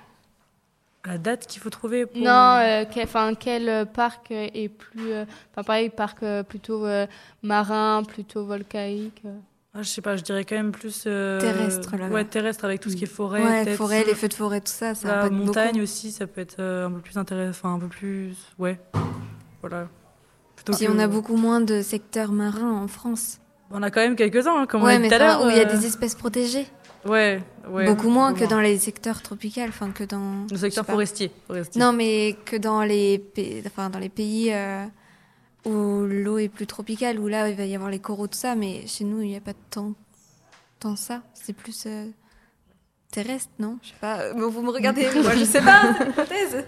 La 1.05 1.17
date 1.17 1.47
qu'il 1.47 1.61
faut 1.61 1.69
trouver 1.69 2.05
pour... 2.05 2.21
Non, 2.21 2.57
euh, 2.57 2.83
quel, 2.91 3.07
quel 3.39 3.85
parc 3.85 4.31
est 4.31 4.67
plus. 4.67 5.11
euh, 5.11 5.23
Enfin, 5.51 5.63
pareil, 5.63 5.89
parc 5.89 6.21
euh, 6.23 6.43
plutôt 6.43 6.85
euh, 6.85 7.07
marin, 7.41 8.03
plutôt 8.03 8.43
volcaïque. 8.43 9.21
euh. 9.25 9.37
Ah, 9.73 9.81
je 9.81 9.87
sais 9.87 10.01
pas, 10.01 10.17
je 10.17 10.23
dirais 10.23 10.43
quand 10.43 10.55
même 10.55 10.73
plus... 10.73 11.03
euh, 11.07 11.39
Terrestre, 11.39 11.95
là-bas. 11.95 12.13
Ouais, 12.13 12.25
terrestre 12.25 12.65
avec 12.65 12.81
tout 12.81 12.89
ce 12.89 12.95
qui 12.97 13.05
est 13.05 13.07
forêt. 13.07 13.63
Ouais, 13.65 13.77
forêt, 13.77 14.03
les 14.03 14.15
feux 14.15 14.27
de 14.27 14.33
forêt, 14.33 14.59
tout 14.59 14.67
ça, 14.73 14.93
ça 14.93 15.07
La 15.23 15.29
montagne 15.29 15.73
beaucoup. 15.73 15.83
aussi, 15.83 16.11
ça 16.11 16.27
peut 16.27 16.41
être 16.41 16.59
un 16.59 16.91
peu 16.91 16.99
plus 16.99 17.17
intéressant, 17.17 17.49
enfin 17.51 17.75
un 17.75 17.79
peu 17.79 17.87
plus... 17.87 18.35
Ouais, 18.57 18.77
voilà. 19.61 19.87
Plutôt 20.55 20.73
Puis 20.73 20.85
que- 20.87 20.91
on 20.91 20.99
a 20.99 21.07
beaucoup 21.07 21.35
moins 21.37 21.61
de 21.61 21.81
secteurs 21.81 22.31
marins 22.31 22.71
en 22.71 22.87
France. 22.87 23.39
On 23.71 23.83
a 23.83 23.91
quand 23.91 24.01
même 24.01 24.15
quelques-uns, 24.15 24.61
hein, 24.61 24.65
comme 24.65 24.81
on 24.81 24.85
ouais, 24.85 24.95
a 24.95 24.99
dit 24.99 25.07
tout 25.07 25.13
à 25.13 25.17
l'heure. 25.19 25.43
où 25.45 25.49
il 25.49 25.55
y 25.55 25.59
a 25.59 25.67
euh, 25.67 25.77
des 25.77 25.85
espèces 25.85 26.15
protégées. 26.15 26.65
Ouais, 27.05 27.41
ouais. 27.69 27.85
beaucoup 27.85 28.09
moins 28.09 28.33
que 28.33 28.43
dans 28.43 28.59
les 28.59 28.77
secteurs 28.77 29.21
tropicaux, 29.21 29.61
enfin 29.67 29.91
que 29.91 30.03
dans. 30.03 30.47
Le 30.51 30.57
secteur 30.57 30.85
forestier. 30.85 31.31
forestier. 31.47 31.79
Non, 31.79 31.93
mais 31.93 32.35
que 32.45 32.57
dans 32.57 32.81
les, 32.83 33.19
pays- 33.19 33.63
enfin, 33.67 33.89
dans 33.89 33.99
les 33.99 34.09
pays 34.09 34.51
euh, 34.51 34.85
où 35.65 36.03
l'eau 36.05 36.39
est 36.39 36.49
plus 36.49 36.67
tropicale, 36.67 37.19
où 37.19 37.27
là 37.27 37.47
il 37.47 37.55
va 37.55 37.63
y 37.65 37.75
avoir 37.75 37.89
les 37.89 37.99
coraux, 37.99 38.27
tout 38.27 38.37
ça, 38.37 38.55
mais 38.55 38.85
chez 38.87 39.05
nous 39.05 39.21
il 39.21 39.29
n'y 39.29 39.37
a 39.37 39.41
pas 39.41 39.53
tant, 39.69 39.93
tant 40.79 40.95
ça. 40.97 41.21
C'est 41.33 41.53
plus 41.53 41.83
euh, 41.85 42.07
terrestre, 43.11 43.51
non? 43.59 43.77
Je 43.81 43.89
sais 43.89 43.95
pas. 44.01 44.33
Bon, 44.33 44.49
vous 44.49 44.61
me 44.61 44.71
regardez, 44.71 45.07
moi 45.21 45.35
je 45.35 45.45
sais 45.45 45.61
pas, 45.61 45.93
c'est 45.97 46.03
une 46.05 46.09
hypothèse. 46.11 46.65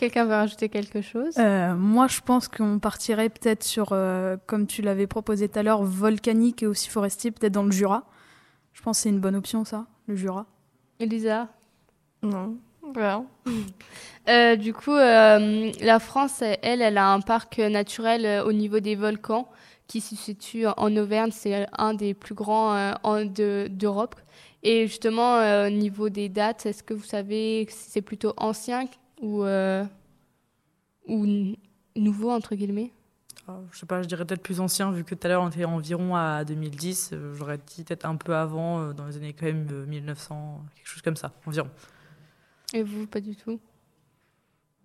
Quelqu'un 0.00 0.24
veut 0.24 0.32
rajouter 0.32 0.70
quelque 0.70 1.02
chose? 1.02 1.34
Euh, 1.38 1.74
moi, 1.74 2.06
je 2.08 2.22
pense 2.22 2.48
qu'on 2.48 2.78
partirait 2.78 3.28
peut-être 3.28 3.62
sur, 3.62 3.88
euh, 3.92 4.38
comme 4.46 4.66
tu 4.66 4.80
l'avais 4.80 5.06
proposé 5.06 5.46
tout 5.46 5.58
à 5.58 5.62
l'heure, 5.62 5.82
volcanique 5.82 6.62
et 6.62 6.66
aussi 6.66 6.88
forestier, 6.88 7.30
peut-être 7.30 7.52
dans 7.52 7.64
le 7.64 7.70
Jura. 7.70 8.04
Je 8.72 8.80
pense 8.80 8.96
que 8.96 9.02
c'est 9.02 9.08
une 9.10 9.20
bonne 9.20 9.36
option, 9.36 9.66
ça, 9.66 9.84
le 10.06 10.16
Jura. 10.16 10.46
Elisa? 11.00 11.48
Non, 12.22 12.56
rien. 12.96 13.26
Euh, 14.28 14.54
du 14.54 14.72
coup, 14.72 14.92
euh, 14.94 15.72
la 15.80 15.98
France, 15.98 16.42
elle, 16.42 16.82
elle 16.82 16.98
a 16.98 17.08
un 17.08 17.20
parc 17.20 17.58
naturel 17.58 18.42
au 18.46 18.52
niveau 18.52 18.78
des 18.78 18.94
volcans 18.94 19.48
qui 19.88 20.00
se 20.00 20.14
situe 20.14 20.66
en 20.66 20.96
Auvergne. 20.96 21.30
C'est 21.32 21.66
un 21.76 21.94
des 21.94 22.14
plus 22.14 22.34
grands 22.34 22.74
euh, 22.74 23.24
de- 23.24 23.66
d'Europe. 23.68 24.14
Et 24.62 24.86
justement, 24.86 25.36
euh, 25.36 25.66
au 25.66 25.70
niveau 25.70 26.10
des 26.10 26.28
dates, 26.28 26.64
est-ce 26.66 26.82
que 26.84 26.94
vous 26.94 27.02
savez 27.04 27.66
si 27.70 27.90
c'est 27.90 28.02
plutôt 28.02 28.34
ancien 28.36 28.86
ou, 29.20 29.44
euh, 29.44 29.84
ou 31.06 31.26
nouveau, 31.96 32.30
entre 32.30 32.54
guillemets? 32.54 32.92
Ah, 33.48 33.58
Je 33.72 33.78
sais 33.78 33.86
pas, 33.86 34.02
je 34.02 34.08
dirais 34.08 34.24
peut-être 34.24 34.42
plus 34.42 34.60
ancien, 34.60 34.92
vu 34.92 35.04
que 35.04 35.14
tout 35.14 35.26
à 35.26 35.28
l'heure 35.28 35.42
on 35.42 35.48
était 35.48 35.64
environ 35.64 36.14
à 36.16 36.44
2010. 36.44 37.10
euh, 37.12 37.34
J'aurais 37.34 37.58
dit 37.58 37.84
peut-être 37.84 38.04
un 38.06 38.16
peu 38.16 38.34
avant, 38.34 38.80
euh, 38.80 38.92
dans 38.92 39.06
les 39.06 39.16
années 39.16 39.32
quand 39.32 39.46
même 39.46 39.66
euh, 39.72 39.86
1900, 39.86 40.62
quelque 40.76 40.86
chose 40.88 41.02
comme 41.02 41.16
ça, 41.16 41.32
environ. 41.46 41.68
Et 42.72 42.82
vous, 42.82 43.06
pas 43.06 43.20
du 43.20 43.34
tout? 43.36 43.58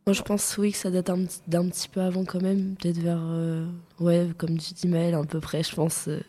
Moi, 0.08 0.13
je 0.13 0.22
pense, 0.22 0.58
oui, 0.60 0.72
que 0.72 0.77
ça 0.77 0.92
date 0.92 1.10
d'un 1.48 1.68
petit 1.70 1.89
peu 1.89 2.00
avant 2.01 2.25
quand 2.25 2.42
même. 2.42 2.75
Peut-être 2.75 2.98
vers, 3.00 3.20
euh, 3.22 3.68
ouais, 4.00 4.30
comme 4.38 4.58
tu 4.58 4.74
dis, 4.75 4.88
Maëlle, 4.88 5.15
à 5.15 5.24
peu 5.24 5.39
près, 5.39 5.63
je 5.63 5.74
pense, 5.75 6.08
euh, 6.08 6.20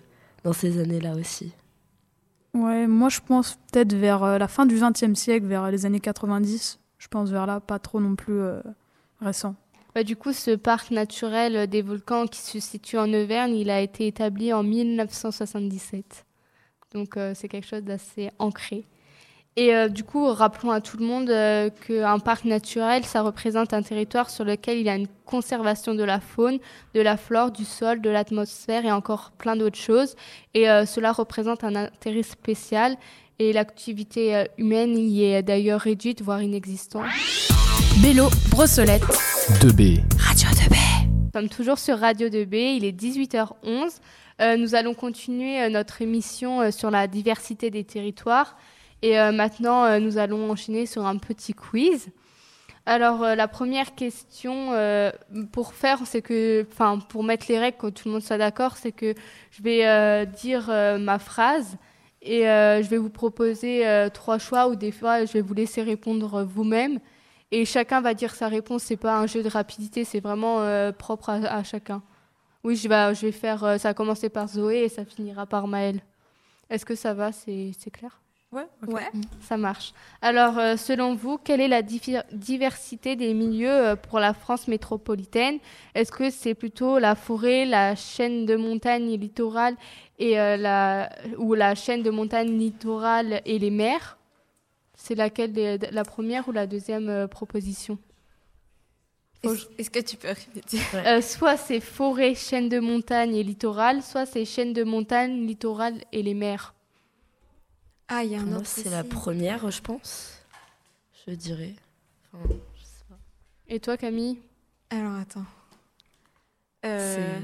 dans 0.45 0.55
ces 0.55 0.79
années-là 0.81 1.15
aussi. 1.15 1.53
Ouais, 2.55 2.87
moi, 2.87 3.11
je 3.11 3.21
pense 3.21 3.59
peut-être 3.71 3.93
vers 3.95 4.23
euh, 4.25 4.39
la 4.39 4.49
fin 4.49 4.65
du 4.65 4.77
XXe 4.81 5.13
siècle, 5.19 5.47
vers 5.47 5.71
les 5.71 5.85
années 5.85 6.01
90. 6.01 6.79
Je 6.99 7.09
pense 7.09 7.31
vers 7.31 7.47
là, 7.47 7.61
pas 7.61 7.79
trop 7.79 8.01
non 8.01 8.17
plus 8.17 8.41
euh, 8.41 8.61
récent. 9.21 9.55
Bah, 9.95 10.03
du 10.03 10.17
coup, 10.17 10.33
ce 10.33 10.55
parc 10.55 10.91
naturel 10.91 11.69
des 11.69 11.83
volcans 11.83 12.27
qui 12.27 12.41
se 12.41 12.61
situe 12.61 12.99
en 12.99 13.13
Auvergne, 13.13 13.55
il 13.55 13.71
a 13.71 13.81
été 13.81 14.07
établi 14.07 14.53
en 14.53 14.63
1977. 14.63 16.27
Donc, 16.93 17.17
euh, 17.17 17.33
c'est 17.35 17.49
quelque 17.49 17.67
chose 17.67 17.83
d'assez 17.83 18.31
ancré. 18.39 18.87
Et 19.59 19.75
euh, 19.75 19.89
du 19.89 20.05
coup, 20.05 20.27
rappelons 20.27 20.71
à 20.71 20.83
tout 20.83 20.99
le 20.99 21.07
monde 21.07 21.31
euh, 21.31 21.71
qu'un 21.87 22.19
parc 22.19 22.45
naturel, 22.45 23.05
ça 23.07 23.23
représente 23.23 23.73
un 23.73 23.81
territoire 23.81 24.29
sur 24.29 24.45
lequel 24.45 24.77
il 24.77 24.85
y 24.85 24.91
a 24.91 24.95
une 24.95 25.09
conservation 25.25 25.95
de 25.95 26.05
la 26.05 26.21
faune, 26.21 26.59
de 26.93 27.01
la 27.01 27.17
flore, 27.17 27.51
du 27.51 27.65
sol, 27.65 28.03
de 28.03 28.11
l'atmosphère 28.11 28.85
et 28.85 28.93
encore 28.93 29.33
plein 29.39 29.57
d'autres 29.57 29.79
choses. 29.79 30.15
Et 30.53 30.69
euh, 30.69 30.85
cela 30.85 31.11
représente 31.11 31.65
un 31.65 31.75
intérêt 31.75 32.23
spécial. 32.23 32.97
Et 33.39 33.53
l'activité 33.53 34.35
euh, 34.35 34.45
humaine 34.59 34.97
y 34.97 35.25
est 35.25 35.43
d'ailleurs 35.43 35.81
réduite, 35.81 36.23
voire 36.23 36.43
inexistante. 36.43 37.05
Bélo, 38.03 38.29
Brossolette. 38.51 39.03
2B. 39.61 40.01
Radio 40.19 40.49
de 40.51 40.71
Bé. 40.71 40.77
Nous 41.07 41.41
sommes 41.41 41.49
toujours 41.49 41.79
sur 41.79 41.99
Radio 41.99 42.29
2B, 42.29 42.77
il 42.77 42.85
est 42.85 42.99
18h11. 42.99 43.99
Euh, 44.41 44.57
nous 44.57 44.75
allons 44.75 44.95
continuer 44.95 45.63
euh, 45.63 45.69
notre 45.69 46.01
émission 46.01 46.71
sur 46.71 46.91
la 46.91 47.07
diversité 47.07 47.71
des 47.71 47.85
territoires. 47.85 48.57
Et 49.03 49.19
euh, 49.19 49.33
maintenant, 49.33 49.85
euh, 49.85 49.99
nous 49.99 50.19
allons 50.19 50.51
enchaîner 50.51 50.87
sur 50.87 51.07
un 51.07 51.19
petit 51.19 51.53
quiz. 51.53 52.09
Alors, 52.87 53.25
euh, 53.25 53.35
la 53.35 53.49
première 53.49 53.95
question 53.95 54.73
euh, 54.73 55.11
pour 55.53 55.75
faire, 55.75 55.99
c'est 56.05 56.23
que, 56.23 56.65
enfin, 56.73 57.01
pour 57.09 57.25
mettre 57.25 57.47
les 57.49 57.59
règles, 57.59 57.77
que 57.77 57.89
tout 57.89 58.09
le 58.09 58.13
monde 58.13 58.23
soit 58.23 58.39
d'accord, 58.39 58.77
c'est 58.77 58.93
que 58.93 59.15
je 59.51 59.63
vais 59.63 59.87
euh, 59.87 60.25
dire 60.25 60.69
euh, 60.71 60.97
ma 60.97 61.19
phrase 61.19 61.77
et 62.27 62.49
euh, 62.49 62.83
je 62.83 62.89
vais 62.89 62.99
vous 62.99 63.11
proposer 63.11 63.87
euh, 63.87 64.09
trois 64.09 64.39
choix 64.39 64.69
ou 64.69 64.75
des 64.75 64.91
fois, 64.91 65.25
je 65.25 65.33
vais 65.33 65.41
vous 65.41 65.55
laisser 65.55 65.83
répondre 65.83 66.35
euh, 66.35 66.45
vous-même. 66.45 66.99
Et 67.53 67.65
chacun 67.65 68.01
va 68.01 68.15
dire 68.15 68.35
sa 68.35 68.49
réponse. 68.49 68.83
C'est 68.83 68.97
pas 68.97 69.19
un 69.19 69.27
jeu 69.27 69.43
de 69.43 69.49
rapidité, 69.49 70.05
c'est 70.05 70.19
vraiment 70.19 70.59
propre 70.99 71.31
à, 71.31 71.63
chacun. 71.63 72.03
Oui, 72.65 72.75
je 72.75 72.89
vais, 72.89 73.15
je 73.15 73.27
vais 73.27 73.33
faire. 73.33 73.61
ça 73.61 73.91
va 73.91 73.95
commencer 73.95 74.29
par 74.29 74.49
Zoé 74.49 74.79
et 74.81 74.89
ça 74.89 75.05
finira 75.05 75.47
par 75.47 75.69
Maëlle. 75.69 76.01
Est-ce 76.69 76.85
que 76.85 76.97
ça 76.97 77.15
va? 77.15 77.31
C'est 77.31 77.73
clair? 77.93 78.21
Ouais, 78.57 78.67
Ouais. 78.89 79.11
Ça 79.43 79.57
marche. 79.59 79.93
Alors, 80.23 80.59
euh, 80.59 80.77
selon 80.77 81.15
vous, 81.15 81.37
quelle 81.37 81.61
est 81.61 81.69
la 81.69 81.83
diversité 81.83 83.15
des 83.15 83.35
milieux 83.35 83.71
euh, 83.71 83.97
pour 83.97 84.19
la 84.19 84.33
France 84.33 84.67
métropolitaine? 84.67 85.59
Est-ce 85.95 86.11
que 86.11 86.31
c'est 86.31 86.55
plutôt 86.55 86.99
la 86.99 87.15
forêt, 87.15 87.67
la 87.67 87.95
chaîne 87.95 88.47
de 88.47 88.57
montagnes 88.57 89.15
littorales 89.17 89.77
et 90.19 90.41
euh, 90.41 90.57
la 90.57 91.11
ou 91.37 91.53
la 91.55 91.75
chaîne 91.75 92.03
de 92.03 92.11
montagnes 92.11 92.57
littorales 92.59 93.43
et 93.45 93.59
les 93.59 93.71
mers? 93.71 94.17
C'est 94.95 95.15
laquelle 95.15 95.53
des- 95.53 95.77
la 95.93 96.05
première 96.05 96.49
ou 96.49 96.53
la 96.53 96.67
deuxième 96.67 97.11
euh, 97.11 97.27
proposition? 97.27 97.99
Est-ce 99.43 99.91
que 99.91 100.01
tu 100.01 100.17
peux 100.17 100.29
répéter? 100.29 100.79
Euh, 100.95 101.21
soit 101.21 101.57
c'est 101.59 101.81
forêt, 101.81 102.35
chaîne 102.35 102.69
de 102.71 102.81
montagne 102.81 103.35
et 103.37 103.43
littoral, 103.43 104.03
soit 104.03 104.25
c'est 104.27 104.45
chaîne 104.47 104.73
de 104.73 104.83
montagne, 104.83 105.47
littoral 105.47 105.95
et 106.13 106.23
les 106.23 106.35
mers. 106.35 106.75
Ah, 108.09 108.23
il 108.25 108.31
y 108.33 108.37
a 108.37 108.41
un 108.41 108.45
moi, 108.45 108.59
autre. 108.59 108.67
c'est 108.67 108.89
la 108.91 109.03
première, 109.05 109.71
je 109.71 109.81
pense. 109.81 110.39
Je 111.27 111.33
dirais. 111.35 111.75
Enfin, 112.33 112.45
je 112.77 112.83
sais 112.85 113.05
pas. 113.09 113.17
Et 113.69 113.81
toi, 113.81 113.97
Camille? 113.97 114.39
Alors 114.91 115.15
attends. 115.17 115.45
Euh, 116.85 117.39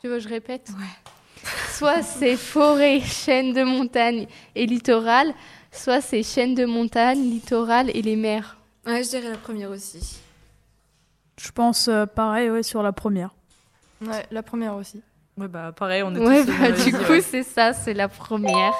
Tu 0.00 0.06
veux 0.08 0.14
que 0.18 0.22
je 0.22 0.28
répète? 0.28 0.70
Ouais. 0.78 1.50
Soit 1.72 2.02
c'est 2.02 2.36
forêt, 2.36 3.00
chaîne 3.00 3.52
de 3.52 3.62
montagne 3.64 4.26
et 4.54 4.66
littoral, 4.66 5.34
soit 5.72 6.00
c'est 6.00 6.22
chaîne 6.22 6.54
de 6.54 6.64
montagne, 6.64 7.18
littoral 7.20 7.90
et 7.90 8.02
les 8.02 8.16
mers. 8.16 8.56
Ouais, 8.86 9.02
je 9.02 9.08
dirais 9.10 9.30
la 9.30 9.36
première 9.36 9.70
aussi. 9.70 10.20
Je 11.38 11.50
pense 11.50 11.88
euh, 11.88 12.06
pareil 12.06 12.48
ouais, 12.50 12.62
sur 12.62 12.82
la 12.82 12.92
première. 12.92 13.30
Ouais, 14.00 14.24
la 14.30 14.42
première 14.42 14.74
aussi. 14.76 15.02
Ouais, 15.36 15.48
bah 15.48 15.72
pareil, 15.72 16.02
on 16.02 16.14
est 16.14 16.18
Ouais, 16.18 16.44
tous 16.44 16.52
bah, 16.52 16.70
du 16.72 16.92
coup, 16.92 17.20
c'est 17.28 17.42
ça, 17.42 17.72
c'est 17.72 17.94
la 17.94 18.08
première. 18.08 18.72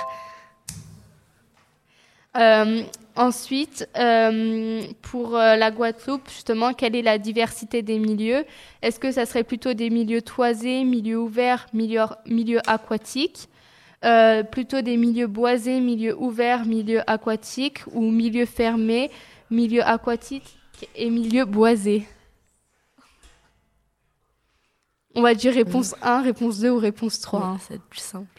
Euh, 2.39 2.83
ensuite, 3.17 3.89
euh, 3.97 4.83
pour 5.03 5.37
euh, 5.37 5.57
la 5.57 5.71
Guadeloupe, 5.71 6.29
justement, 6.29 6.75
quelle 6.75 6.95
est 6.97 7.03
la 7.03 7.19
diversité 7.19 7.83
des 7.83 7.99
milieux? 7.99 8.45
Est-ce 8.83 9.01
que 9.01 9.11
ça 9.11 9.27
serait 9.27 9.45
plutôt 9.45 9.75
des 9.75 9.91
milieux 9.91 10.23
toisés, 10.23 10.85
milieux 10.85 11.19
ouverts, 11.19 11.67
milieux, 11.73 12.61
aquatiques 12.67 13.49
Plutôt 14.53 14.83
des 14.83 14.97
milieux 14.97 15.27
boisés, 15.27 15.81
milieux 15.81 16.17
ouverts, 16.17 16.65
milieux 16.65 17.03
aquatiques 17.11 17.81
Ou 17.93 18.11
milieux 18.11 18.47
fermés, 18.47 19.11
milieux 19.51 19.83
aquatiques 19.83 20.59
et 20.95 21.11
milieux 21.11 21.45
boisés? 21.45 22.07
On 25.17 25.23
va 25.23 25.35
dire 25.35 25.55
réponse 25.55 25.95
1, 26.03 26.21
réponse 26.21 26.59
2 26.61 26.71
ou 26.71 26.79
réponse 26.79 27.21
3. 27.21 27.41
hein. 27.41 27.53
Ouais, 27.55 27.59
va 27.71 27.75
être 27.77 27.89
plus 27.89 28.01
simple. 28.01 28.36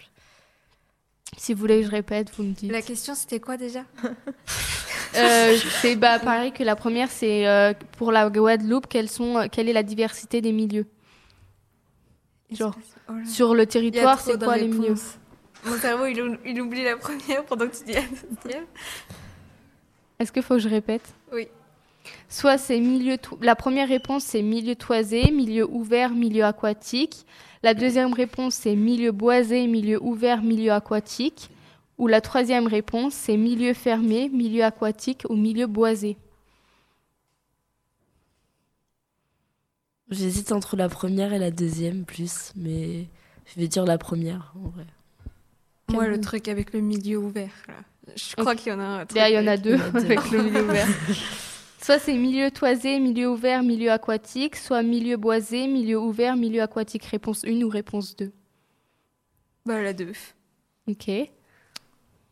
Si 1.37 1.53
vous 1.53 1.59
voulez 1.59 1.79
que 1.81 1.85
je 1.85 1.91
répète, 1.91 2.31
vous 2.35 2.43
me 2.43 2.51
dites. 2.53 2.71
La 2.71 2.81
question 2.81 3.15
c'était 3.15 3.39
quoi 3.39 3.57
déjà? 3.57 3.83
Euh, 5.15 5.57
c'est 5.81 5.95
bah, 5.95 6.19
pareil 6.19 6.51
que 6.51 6.63
la 6.63 6.75
première, 6.75 7.09
c'est 7.09 7.47
euh, 7.47 7.73
pour 7.97 8.11
la 8.11 8.29
Guadeloupe, 8.29 8.87
quelles 8.87 9.09
sont, 9.09 9.37
euh, 9.37 9.47
quelle 9.49 9.69
est 9.69 9.73
la 9.73 9.81
diversité 9.81 10.41
des 10.41 10.51
milieux? 10.51 10.85
Genre, 12.51 12.75
Oh. 13.09 13.13
Sur 13.25 13.55
le 13.55 13.65
territoire, 13.65 14.19
c'est 14.19 14.37
quoi 14.37 14.57
les 14.57 14.67
milieux? 14.67 14.95
Mon 15.65 15.77
cerveau 15.77 16.05
il, 16.07 16.21
ou- 16.21 16.37
il 16.45 16.61
oublie 16.61 16.83
la 16.83 16.97
première 16.97 17.45
pendant 17.45 17.67
que 17.67 17.75
tu 17.77 17.85
dis 17.85 17.93
la 17.93 18.01
deuxième. 18.01 18.65
Est-ce 20.19 20.31
qu'il 20.31 20.43
faut 20.43 20.55
que 20.55 20.59
je 20.59 20.67
répète? 20.69 21.03
Oui. 21.31 21.47
Soit 22.29 22.57
c'est 22.57 22.79
milieu. 22.79 23.17
to- 23.17 23.37
La 23.41 23.55
première 23.55 23.87
réponse, 23.87 24.23
c'est 24.23 24.41
milieu 24.41 24.75
toisé, 24.75 25.31
milieu 25.31 25.65
ouvert, 25.69 26.11
milieu 26.11 26.43
aquatique. 26.45 27.25
La 27.63 27.73
deuxième 27.73 28.13
réponse, 28.13 28.53
c'est 28.55 28.75
milieu 28.75 29.11
boisé, 29.11 29.67
milieu 29.67 30.01
ouvert, 30.03 30.41
milieu 30.43 30.71
aquatique. 30.71 31.49
Ou 31.97 32.07
la 32.07 32.21
troisième 32.21 32.67
réponse, 32.67 33.13
c'est 33.15 33.37
milieu 33.37 33.73
fermé, 33.73 34.29
milieu 34.29 34.63
aquatique 34.63 35.23
ou 35.29 35.35
milieu 35.35 35.65
boisé. 35.67 36.15
J'hésite 40.09 40.51
entre 40.51 40.77
la 40.77 40.87
première 40.89 41.33
et 41.33 41.39
la 41.39 41.51
deuxième 41.51 42.05
plus, 42.05 42.51
mais 42.55 43.07
je 43.45 43.59
vais 43.59 43.67
dire 43.67 43.83
la 43.85 43.97
première 43.97 44.53
en 44.55 44.69
vrai. 44.69 44.85
Moi 45.89 46.07
le 46.07 46.19
truc 46.21 46.47
avec 46.47 46.73
le 46.73 46.79
milieu 46.81 47.17
ouvert 47.17 47.51
là. 47.67 47.73
Je 48.15 48.35
crois 48.35 48.55
qu'il 48.55 48.71
y 48.71 48.75
en 48.75 48.79
a 48.79 48.83
un. 48.83 49.05
truc 49.05 49.17
Là, 49.17 49.29
il 49.29 49.33
y 49.33 49.37
en 49.37 49.47
a 49.47 49.51
avec- 49.51 49.61
deux 49.63 49.75
il 49.75 49.79
y 49.79 49.81
en 49.81 49.87
a 49.87 49.91
deux. 49.91 50.05
avec 50.05 50.31
le 50.31 50.43
milieu 50.43 50.63
ouvert. 50.63 50.87
Soit 51.81 51.99
c'est 51.99 52.13
milieu 52.15 52.49
toisé, 52.51 52.99
milieu 52.99 53.29
ouvert, 53.29 53.63
milieu 53.63 53.91
aquatique, 53.91 54.55
soit 54.55 54.81
milieu 54.83 55.15
boisé, 55.17 55.67
milieu 55.67 55.99
ouvert, 55.99 56.35
milieu 56.35 56.61
aquatique. 56.61 57.05
Réponse 57.05 57.43
1 57.45 57.61
ou 57.61 57.69
réponse 57.69 58.15
2 58.15 58.31
Bah, 59.65 59.81
la 59.81 59.93
2. 59.93 60.11
Ok. 60.89 61.09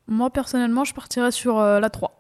Moi, 0.07 0.29
personnellement, 0.29 0.83
je 0.83 0.93
partirais 0.93 1.31
sur 1.31 1.59
euh, 1.59 1.79
la 1.79 1.89
3. 1.89 2.11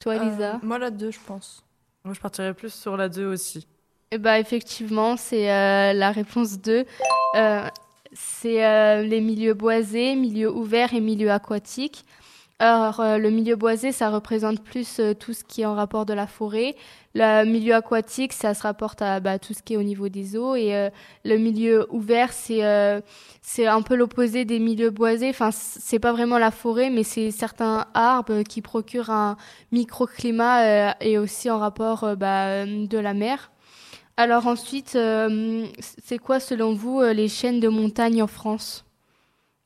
Toi, 0.00 0.16
Elisa 0.16 0.54
Euh, 0.54 0.58
Moi, 0.62 0.78
la 0.78 0.90
2, 0.90 1.10
je 1.10 1.18
pense. 1.26 1.64
Moi, 2.04 2.14
je 2.14 2.20
partirais 2.20 2.54
plus 2.54 2.72
sur 2.72 2.96
la 2.96 3.08
2 3.08 3.26
aussi. 3.26 3.66
Eh 4.10 4.18
ben, 4.18 4.36
effectivement, 4.36 5.16
c'est 5.16 5.50
euh, 5.52 5.92
la 5.92 6.10
réponse 6.12 6.58
2. 6.60 6.84
Euh, 7.36 7.68
c'est 8.12 8.64
euh, 8.64 9.02
les 9.02 9.20
milieux 9.20 9.52
boisés, 9.54 10.14
milieux 10.14 10.50
ouverts 10.50 10.94
et 10.94 11.00
milieux 11.00 11.30
aquatiques. 11.30 12.04
Alors, 12.60 12.98
euh, 12.98 13.18
le 13.18 13.30
milieu 13.30 13.54
boisé, 13.54 13.92
ça 13.92 14.10
représente 14.10 14.60
plus 14.64 14.98
euh, 14.98 15.14
tout 15.14 15.32
ce 15.32 15.44
qui 15.44 15.62
est 15.62 15.64
en 15.64 15.76
rapport 15.76 16.04
de 16.06 16.12
la 16.12 16.26
forêt. 16.26 16.74
Le 17.14 17.44
milieu 17.44 17.72
aquatique, 17.74 18.32
ça 18.32 18.52
se 18.52 18.62
rapporte 18.62 19.00
à 19.00 19.20
bah, 19.20 19.38
tout 19.38 19.54
ce 19.54 19.62
qui 19.62 19.74
est 19.74 19.76
au 19.76 19.84
niveau 19.84 20.08
des 20.08 20.36
eaux. 20.36 20.56
Et 20.56 20.74
euh, 20.74 20.90
le 21.24 21.36
milieu 21.36 21.86
ouvert, 21.90 22.32
c'est 22.32 22.62
c'est 23.42 23.66
un 23.66 23.82
peu 23.82 23.94
l'opposé 23.94 24.44
des 24.44 24.58
milieux 24.58 24.90
boisés. 24.90 25.30
Enfin, 25.30 25.50
c'est 25.52 26.00
pas 26.00 26.12
vraiment 26.12 26.38
la 26.38 26.50
forêt, 26.50 26.90
mais 26.90 27.04
c'est 27.04 27.30
certains 27.30 27.86
arbres 27.94 28.42
qui 28.42 28.60
procurent 28.60 29.10
un 29.10 29.36
microclimat 29.70 30.96
et 31.00 31.18
aussi 31.18 31.50
en 31.50 31.58
rapport 31.58 32.16
bah, 32.16 32.66
de 32.66 32.98
la 32.98 33.14
mer. 33.14 33.52
Alors 34.16 34.46
ensuite, 34.48 34.98
c'est 36.04 36.18
quoi 36.18 36.40
selon 36.40 36.74
vous 36.74 37.02
les 37.02 37.28
chaînes 37.28 37.60
de 37.60 37.68
montagne 37.68 38.22
en 38.22 38.26
France? 38.26 38.87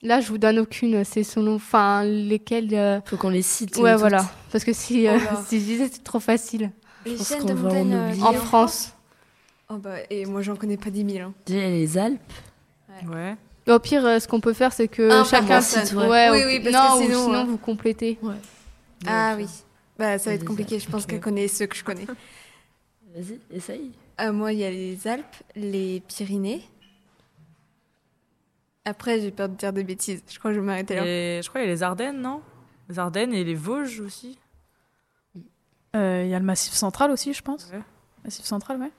Là, 0.02 0.20
je 0.20 0.28
vous 0.28 0.38
donne 0.38 0.58
aucune. 0.58 1.04
C'est 1.04 1.22
selon, 1.22 1.54
enfin, 1.56 2.04
lesquelles 2.04 2.74
euh, 2.74 3.00
Faut 3.04 3.16
qu'on 3.16 3.28
les 3.30 3.42
cite. 3.42 3.76
Ouais, 3.76 3.94
voilà. 3.96 4.28
Parce 4.50 4.64
que 4.64 4.72
si, 4.72 5.06
euh, 5.06 5.16
Oh 5.32 5.36
si 5.48 5.60
je 5.60 5.64
disais, 5.64 5.88
c'est 5.92 6.02
trop 6.04 6.20
facile. 6.20 6.70
Les 7.06 7.16
pense 7.16 7.28
chaînes 7.28 7.46
de 7.46 7.52
en 7.52 7.56
montagne 7.56 7.94
euh. 7.94 8.14
En 8.22 8.30
liées 8.32 8.36
France. 8.38 8.92
Oh, 9.68 9.76
bah, 9.76 9.96
et 10.10 10.26
moi, 10.26 10.42
j'en 10.42 10.56
connais 10.56 10.76
pas 10.76 10.90
10 10.90 11.12
000. 11.14 11.28
hein. 11.28 11.34
Les 11.48 11.96
Alpes. 11.98 12.20
Ouais. 13.08 13.36
Au 13.68 13.78
pire, 13.78 14.04
euh, 14.04 14.18
ce 14.18 14.26
qu'on 14.28 14.40
peut 14.40 14.52
faire, 14.52 14.72
c'est 14.72 14.88
que 14.88 15.08
chacun 15.24 15.60
cite, 15.60 15.92
ouais. 15.92 16.08
Ouais, 16.08 16.30
Oui, 16.32 16.42
oui, 16.46 16.60
parce 16.60 16.74
non, 16.74 16.98
que 16.98 17.02
ou 17.04 17.06
sinon, 17.06 17.24
sinon 17.26 17.40
euh, 17.40 17.44
vous 17.44 17.56
complétez. 17.58 18.18
Ah 19.06 19.34
oui. 19.36 19.46
Bah, 19.98 20.18
ça 20.18 20.30
va 20.30 20.34
être 20.34 20.44
compliqué. 20.44 20.78
Je 20.80 20.88
pense 20.88 21.06
qu'elle 21.06 21.20
connaît 21.20 21.48
ceux 21.48 21.66
que 21.66 21.76
je 21.76 21.84
connais. 21.84 22.06
Vas-y, 23.14 23.38
essaye. 23.56 23.92
Euh, 24.20 24.32
moi, 24.32 24.52
il 24.52 24.58
y 24.58 24.64
a 24.64 24.70
les 24.70 25.06
Alpes, 25.06 25.36
les 25.54 26.02
Pyrénées. 26.08 26.62
Après, 28.84 29.20
j'ai 29.20 29.30
peur 29.30 29.48
de 29.48 29.54
dire 29.54 29.72
des 29.72 29.84
bêtises. 29.84 30.22
Je 30.28 30.38
crois 30.38 30.50
que 30.50 30.56
je 30.56 30.60
vais 30.60 30.66
m'arrêter 30.66 30.96
là. 30.96 31.06
Et 31.06 31.40
je 31.42 31.48
crois 31.48 31.60
qu'il 31.60 31.68
y 31.68 31.72
a 31.72 31.74
les 31.74 31.82
Ardennes, 31.82 32.20
non? 32.20 32.40
Les 32.88 32.98
Ardennes 32.98 33.32
et 33.32 33.44
les 33.44 33.54
Vosges 33.54 34.00
aussi. 34.00 34.38
Euh, 35.94 36.22
Il 36.24 36.30
y 36.30 36.34
a 36.34 36.38
le 36.38 36.44
Massif 36.44 36.72
Central 36.72 37.10
aussi, 37.10 37.32
je 37.32 37.42
pense. 37.42 37.70
Ouais. 37.72 37.80
Massif 38.24 38.44
Central, 38.44 38.80
ouais. 38.80 38.90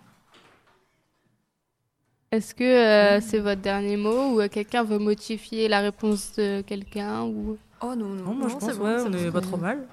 Est-ce 2.31 2.55
que 2.55 2.63
euh, 2.63 3.21
c'est 3.21 3.39
votre 3.39 3.61
dernier 3.61 3.97
mot 3.97 4.33
ou 4.33 4.41
euh, 4.41 4.47
quelqu'un 4.47 4.83
veut 4.83 4.97
modifier 4.99 5.67
la 5.67 5.81
réponse 5.81 6.33
de 6.37 6.61
quelqu'un 6.61 7.23
ou... 7.23 7.57
Oh 7.81 7.93
non, 7.95 8.07
non. 8.07 8.23
Non, 8.23 8.33
moi 8.33 8.47
je 8.47 8.53
non, 8.53 8.59
pense 8.59 8.71
c'est 8.71 8.77
bon, 8.77 8.85
ouais, 8.85 9.01
on 9.01 9.09
bon. 9.09 9.17
est 9.17 9.31
pas 9.31 9.41
trop 9.41 9.57
mal. 9.57 9.85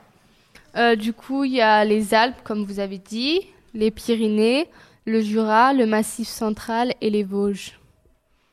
Euh, 0.76 0.94
du 0.94 1.12
coup, 1.12 1.42
il 1.44 1.52
y 1.52 1.61
a 1.61 1.85
les 1.85 2.14
Alpes, 2.14 2.42
comme 2.44 2.64
vous 2.64 2.78
avez 2.78 2.99
dit, 2.99 3.40
les 3.75 3.90
Pyrénées, 3.90 4.68
le 5.04 5.20
Jura, 5.20 5.73
le 5.73 5.85
Massif 5.85 6.28
central 6.28 6.94
et 7.00 7.11
les 7.11 7.25
Vosges. 7.25 7.79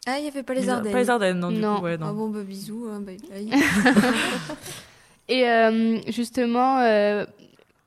Ah, 0.10 0.18
il 0.20 0.24
n'y 0.24 0.30
avait 0.30 0.42
pas 0.44 0.54
les 0.54 0.70
Ardennes. 0.70 0.92
Pas 0.94 0.98
les 1.00 1.10
Ardennes, 1.10 1.40
non, 1.40 1.52
du 1.52 1.60
Non. 1.60 1.78
coup, 1.78 1.84
ouais, 1.84 1.98
Ah 2.02 2.06
non. 2.06 2.14
bon, 2.14 2.30
bah 2.30 2.42
bisous. 2.44 2.88
hein, 2.90 3.02
bye 3.02 3.18
bye. 3.30 3.50
Et 5.28 5.48
euh, 5.50 6.00
justement, 6.08 6.80
euh, 6.80 7.26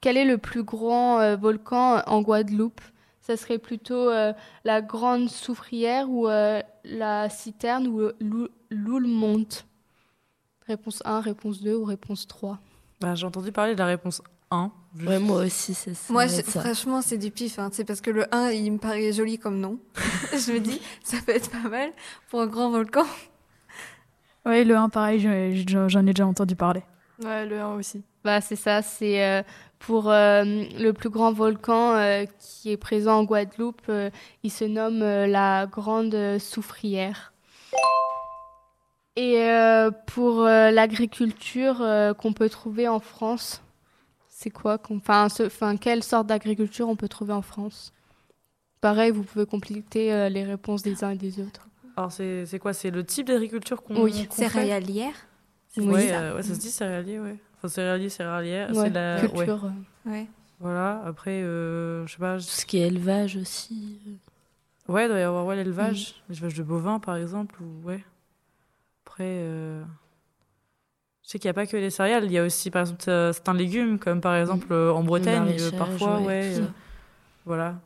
quel 0.00 0.16
est 0.16 0.24
le 0.26 0.36
plus 0.38 0.62
grand 0.62 1.18
euh, 1.20 1.36
volcan 1.36 2.02
en 2.06 2.20
Guadeloupe? 2.22 2.80
Ça 3.22 3.36
serait 3.36 3.58
plutôt 3.58 4.10
euh, 4.10 4.32
la 4.64 4.82
Grande 4.82 5.28
Soufrière 5.30 6.10
ou 6.10 6.28
euh, 6.28 6.60
la 6.84 7.28
Citerne 7.30 7.86
ou 7.86 8.10
l'Ou- 8.20 8.48
l'Oulmont 8.70 9.46
Réponse 10.66 11.02
1, 11.04 11.20
réponse 11.20 11.62
2 11.62 11.74
ou 11.76 11.84
réponse 11.84 12.26
3 12.26 12.58
Bah, 13.00 13.14
J'ai 13.14 13.26
entendu 13.26 13.50
parler 13.52 13.74
de 13.74 13.78
la 13.78 13.86
réponse 13.86 14.20
1. 14.50 14.70
Ouais, 15.06 15.18
moi 15.20 15.44
aussi, 15.44 15.72
c'est 15.74 15.94
ça. 15.94 16.12
Moi, 16.12 16.26
ça. 16.26 16.42
franchement, 16.60 17.00
c'est 17.00 17.16
du 17.18 17.30
pif. 17.30 17.58
hein. 17.58 17.68
C'est 17.72 17.84
parce 17.84 18.00
que 18.00 18.10
le 18.10 18.26
1, 18.34 18.50
il 18.50 18.72
me 18.72 18.78
paraît 18.78 19.12
joli 19.12 19.38
comme 19.38 19.60
nom. 19.60 19.78
je 20.32 20.52
me 20.52 20.58
dis, 20.58 20.80
ça 21.04 21.18
peut 21.24 21.32
être 21.32 21.50
pas 21.50 21.68
mal 21.68 21.90
pour 22.28 22.40
un 22.40 22.46
grand 22.46 22.70
volcan. 22.70 23.04
Ouais, 24.44 24.64
le 24.64 24.76
1, 24.76 24.88
pareil, 24.88 25.20
j'en 25.20 26.00
ai 26.06 26.12
déjà 26.12 26.26
entendu 26.26 26.56
parler. 26.56 26.82
Ouais, 27.22 27.46
le 27.46 27.60
1 27.60 27.74
aussi. 27.74 28.02
Bah, 28.24 28.40
c'est 28.40 28.56
ça, 28.56 28.82
c'est 28.82 29.22
euh, 29.24 29.42
pour 29.78 30.10
euh, 30.10 30.42
le 30.44 30.90
plus 30.92 31.08
grand 31.10 31.32
volcan 31.32 31.94
euh, 31.94 32.24
qui 32.38 32.72
est 32.72 32.76
présent 32.76 33.18
en 33.18 33.24
Guadeloupe. 33.24 33.82
euh, 33.88 34.10
il 34.42 34.50
se 34.50 34.64
nomme 34.64 35.02
euh, 35.02 35.26
la 35.26 35.66
Grande 35.66 36.38
Soufrière. 36.38 37.32
Et 39.16 39.42
euh, 39.42 39.90
pour 40.06 40.40
euh, 40.42 40.70
l'agriculture 40.70 41.80
euh, 41.80 42.14
qu'on 42.14 42.32
peut 42.32 42.48
trouver 42.48 42.88
en 42.88 43.00
France, 43.00 43.62
c'est 44.42 44.48
quoi 44.50 44.78
Enfin, 44.90 45.28
ce- 45.28 45.42
enfin, 45.42 45.76
quelle 45.76 46.02
sorte 46.02 46.26
d'agriculture 46.26 46.88
on 46.88 46.96
peut 46.96 47.08
trouver 47.08 47.34
en 47.34 47.42
France? 47.42 47.92
Pareil, 48.80 49.10
vous 49.10 49.22
pouvez 49.22 49.44
compléter 49.44 50.14
euh, 50.14 50.30
les 50.30 50.44
réponses 50.44 50.82
des 50.82 51.04
uns 51.04 51.10
et 51.10 51.16
des 51.18 51.40
autres. 51.40 51.68
Alors 51.94 52.10
c'est 52.10 52.46
c'est 52.46 52.58
quoi? 52.58 52.72
C'est 52.72 52.90
le 52.90 53.04
type 53.04 53.26
d'agriculture 53.26 53.82
qu'on 53.82 54.02
Oui, 54.02 54.26
Céréalière. 54.30 55.12
Oui. 55.76 55.84
Ouais, 55.88 56.08
ça? 56.08 56.20
euh, 56.22 56.36
ouais, 56.36 56.42
ça 56.42 56.54
se 56.54 56.58
dit 56.60 56.70
céréalier, 56.70 57.20
ouais. 57.20 57.36
Enfin, 57.58 57.68
céréalier, 57.68 58.08
céréalière. 58.08 58.70
Ouais, 58.70 58.84
c'est 58.84 58.90
la... 58.90 59.20
culture. 59.28 59.64
euh. 59.66 60.10
Ouais. 60.10 60.26
Voilà, 60.58 61.02
après, 61.04 61.42
euh, 61.42 62.06
je 62.06 62.12
sais 62.12 62.18
pas. 62.18 62.38
je- 62.38 62.46
Tout 62.46 62.52
ce 62.52 62.64
qui 62.66 62.78
est 62.78 62.86
élevage 62.86 63.36
aussi. 63.36 63.98
Ouais, 64.88 65.04
il 65.04 65.08
doit 65.08 65.18
y 65.18 65.22
avoir 65.22 65.44
ouais, 65.44 65.56
l'élevage. 65.56 66.14
L'élevage 66.30 66.54
de 66.54 66.62
bovins, 66.62 66.98
par 66.98 67.16
exemple. 67.16 67.56
Ou... 67.62 67.86
Ouais. 67.86 68.02
Après, 69.04 69.24
euh, 69.26 69.82
je 71.30 71.34
sais 71.34 71.38
qu'il 71.38 71.46
n'y 71.46 71.50
a 71.50 71.54
pas 71.54 71.66
que 71.66 71.76
les 71.76 71.90
céréales. 71.90 72.24
Il 72.24 72.32
y 72.32 72.38
a 72.38 72.42
aussi, 72.44 72.72
par 72.72 72.80
exemple, 72.80 73.04
euh, 73.08 73.32
certains 73.32 73.54
légumes, 73.54 74.00
comme 74.00 74.20
par 74.20 74.34
exemple 74.34 74.66
euh, 74.72 74.92
en 74.92 75.04
Bretagne, 75.04 75.54
euh, 75.60 75.70
parfois. 75.70 76.18
ouais, 76.18 76.26
Ouais, 76.26 76.52
euh, 76.56 76.66
voilà. 77.46 77.76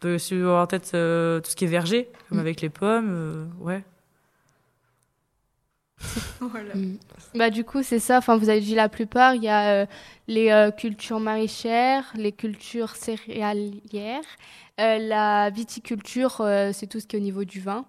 Il 0.00 0.06
doit 0.06 0.14
aussi 0.14 0.34
avoir 0.34 0.68
peut-être 0.68 0.94
euh, 0.94 1.40
tout 1.40 1.50
ce 1.50 1.56
qui 1.56 1.64
est 1.64 1.68
verger, 1.68 2.08
comme 2.28 2.38
Mm. 2.38 2.40
avec 2.40 2.60
les 2.60 2.68
pommes. 2.68 3.10
euh, 3.12 3.44
ouais. 3.58 3.82
Voilà. 6.40 6.76
Mm. 6.76 6.98
Bah, 7.34 7.50
du 7.50 7.64
coup, 7.64 7.82
c'est 7.82 7.98
ça. 7.98 8.18
Enfin, 8.18 8.36
vous 8.36 8.48
avez 8.48 8.60
dit 8.60 8.76
la 8.76 8.88
plupart. 8.88 9.34
Il 9.34 9.42
y 9.42 9.48
a 9.48 9.82
euh, 9.82 9.86
les 10.28 10.50
euh, 10.52 10.70
cultures 10.70 11.18
maraîchères, 11.18 12.04
les 12.14 12.30
cultures 12.30 12.94
céréalières, 12.94 14.22
euh, 14.80 14.98
la 14.98 15.50
viticulture, 15.50 16.40
euh, 16.42 16.70
c'est 16.72 16.86
tout 16.86 17.00
ce 17.00 17.08
qui 17.08 17.16
est 17.16 17.18
au 17.18 17.22
niveau 17.22 17.42
du 17.42 17.58
vin. 17.60 17.84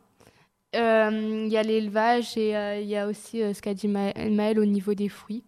Euh, 0.76 1.44
Il 1.46 1.52
y 1.52 1.58
a 1.58 1.64
l'élevage 1.64 2.38
et 2.38 2.56
euh, 2.56 2.80
il 2.80 2.88
y 2.88 2.96
a 2.96 3.08
aussi 3.08 3.42
euh, 3.42 3.54
ce 3.54 3.62
qu'a 3.62 3.74
dit 3.74 3.88
Ma- 3.88 4.14
Maëlle 4.14 4.60
au 4.60 4.66
niveau 4.66 4.94
des 4.94 5.10
fruits. 5.10 5.44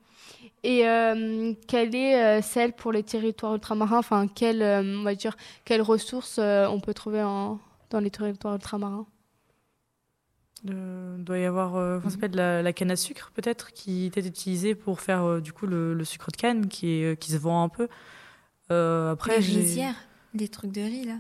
Et 0.63 0.87
euh, 0.87 1.53
quelle 1.67 1.95
est 1.95 2.23
euh, 2.23 2.41
celle 2.41 2.73
pour 2.73 2.91
les 2.91 3.03
territoires 3.03 3.53
ultramarins? 3.55 3.99
Enfin, 3.99 4.27
quelle, 4.27 4.61
euh, 4.61 4.99
on 4.99 5.03
va 5.03 5.15
dire, 5.15 5.35
quelles 5.65 5.81
ressources 5.81 6.37
euh, 6.39 6.67
on 6.67 6.79
peut 6.79 6.93
trouver 6.93 7.23
en, 7.23 7.59
dans 7.89 7.99
les 7.99 8.11
territoires 8.11 8.55
ultramarins? 8.55 9.05
Euh, 10.69 11.15
Il 11.17 11.23
doit 11.23 11.39
y 11.39 11.45
avoir 11.45 11.75
euh, 11.75 11.97
comment 11.97 12.09
ça 12.09 12.15
s'appelle, 12.15 12.35
la, 12.35 12.61
la 12.61 12.73
canne 12.73 12.91
à 12.91 12.95
sucre, 12.95 13.31
peut-être, 13.33 13.73
qui 13.73 14.05
était 14.05 14.21
utilisée 14.25 14.75
pour 14.75 15.01
faire 15.01 15.23
euh, 15.23 15.41
du 15.41 15.53
coup 15.53 15.65
le, 15.65 15.93
le 15.95 16.03
sucre 16.03 16.31
de 16.31 16.37
canne, 16.37 16.67
qui, 16.67 16.89
est, 16.89 17.19
qui 17.19 17.31
se 17.31 17.37
vend 17.37 17.63
un 17.63 17.69
peu. 17.69 17.87
Euh, 18.71 19.11
après, 19.13 19.39
les 19.39 19.45
rizières. 19.45 19.95
Les 20.33 20.47
trucs 20.47 20.71
de 20.71 20.81
riz, 20.81 21.05
là. 21.05 21.17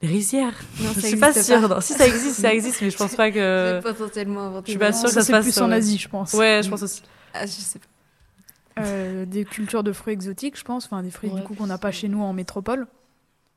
Les 0.00 0.08
rizières 0.08 0.54
Non, 0.80 0.90
Je 0.94 1.00
suis 1.00 1.16
pas 1.16 1.32
sûre. 1.32 1.68
non. 1.68 1.80
Si 1.80 1.92
ça 1.94 2.06
existe, 2.06 2.40
ça 2.40 2.54
existe, 2.54 2.80
mais 2.82 2.90
je 2.90 2.96
pense 2.96 3.14
pas 3.16 3.30
que. 3.32 3.80
potentiellement 3.82 4.42
inventé. 4.46 4.66
je 4.66 4.70
suis 4.72 4.78
pas 4.78 4.92
des 4.92 4.96
sûre 4.96 5.08
que 5.08 5.14
ça 5.14 5.20
c'est 5.22 5.26
se 5.26 5.32
passe, 5.32 5.44
plus 5.44 5.58
en 5.60 5.68
ouais. 5.70 5.74
Asie, 5.76 5.98
je 5.98 6.08
pense. 6.08 6.32
Ouais, 6.34 6.60
je 6.62 6.70
pense 6.70 6.82
aussi. 6.82 7.02
Ah, 7.34 7.46
je 7.46 7.50
sais 7.50 7.78
pas. 7.80 8.82
Euh, 8.82 9.26
des 9.26 9.44
cultures 9.44 9.82
de 9.82 9.92
fruits 9.92 10.12
exotiques, 10.14 10.56
je 10.56 10.62
pense. 10.64 10.84
Enfin, 10.86 11.02
des 11.02 11.10
fruits 11.10 11.30
Ouais, 11.30 11.40
du 11.40 11.42
coup 11.46 11.54
qu'on 11.54 11.66
n'a 11.66 11.78
pas 11.78 11.90
chez 11.90 12.06
nous 12.06 12.22
en 12.22 12.32
métropole. 12.32 12.86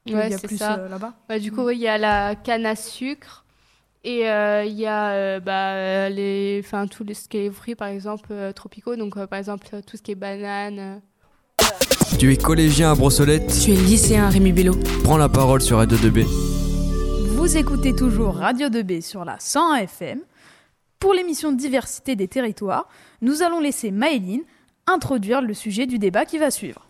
Ouais, 0.07 0.27
il 0.27 0.31
y 0.31 0.33
a 0.33 0.37
c'est 0.39 0.47
plus 0.47 0.57
ça. 0.57 0.77
euh, 0.79 0.89
là-bas. 0.89 1.13
Bah, 1.29 1.37
du 1.37 1.51
coup, 1.51 1.61
oui, 1.61 1.75
il 1.75 1.81
y 1.81 1.87
a 1.87 1.99
la 1.99 2.33
canne 2.35 2.65
à 2.65 2.75
sucre 2.75 3.45
et 4.03 4.27
euh, 4.27 4.63
il 4.65 4.73
y 4.73 4.87
a 4.87 5.11
euh, 5.11 5.39
bah, 5.39 5.73
euh, 5.75 6.09
les, 6.09 6.59
enfin, 6.65 6.87
tout 6.87 7.03
les- 7.03 7.13
ce 7.13 7.29
qui 7.29 7.37
est 7.37 7.51
fruits, 7.51 7.75
par 7.75 7.89
exemple, 7.89 8.29
euh, 8.31 8.51
tropicaux. 8.51 8.95
Donc, 8.95 9.15
euh, 9.15 9.27
par 9.27 9.37
exemple, 9.37 9.67
euh, 9.75 9.81
tout 9.85 9.95
ce 9.95 10.01
qui 10.01 10.09
est 10.11 10.15
banane. 10.15 11.01
Tu 12.19 12.31
es 12.31 12.37
collégien 12.37 12.91
à 12.91 12.95
Brossolette 12.95 13.47
Tu 13.63 13.71
es 13.71 13.75
lycéen 13.75 14.29
Rémi 14.29 14.51
Bello. 14.51 14.75
Prends 15.03 15.17
la 15.17 15.29
parole 15.29 15.61
sur 15.61 15.77
Radio 15.77 15.97
2B. 15.97 16.23
Vous 17.35 17.57
écoutez 17.57 17.95
toujours 17.95 18.35
Radio 18.35 18.67
2B 18.69 19.01
sur 19.01 19.25
la 19.25 19.37
101 19.39 19.75
FM. 19.77 20.19
Pour 20.99 21.13
l'émission 21.13 21.51
Diversité 21.51 22.15
des 22.15 22.27
territoires, 22.27 22.87
nous 23.21 23.41
allons 23.41 23.59
laisser 23.59 23.91
Maëline 23.91 24.41
introduire 24.87 25.41
le 25.41 25.53
sujet 25.53 25.87
du 25.87 25.97
débat 25.97 26.25
qui 26.25 26.37
va 26.37 26.51
suivre. 26.51 26.87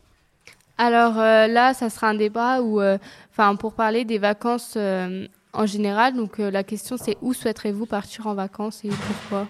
Alors 0.77 1.19
euh, 1.19 1.47
là, 1.47 1.73
ça 1.73 1.89
sera 1.89 2.07
un 2.09 2.15
débat 2.15 2.61
où, 2.61 2.81
euh, 2.81 2.97
enfin, 3.31 3.55
pour 3.55 3.73
parler 3.73 4.03
des 4.03 4.17
vacances 4.17 4.73
euh, 4.75 5.27
en 5.53 5.65
général. 5.65 6.15
Donc, 6.15 6.39
euh, 6.39 6.51
la 6.51 6.63
question, 6.63 6.97
c'est 6.97 7.17
où 7.21 7.33
souhaiterez-vous 7.33 7.85
partir 7.85 8.27
en 8.27 8.33
vacances 8.33 8.83
et 8.83 8.89
pourquoi? 8.89 9.47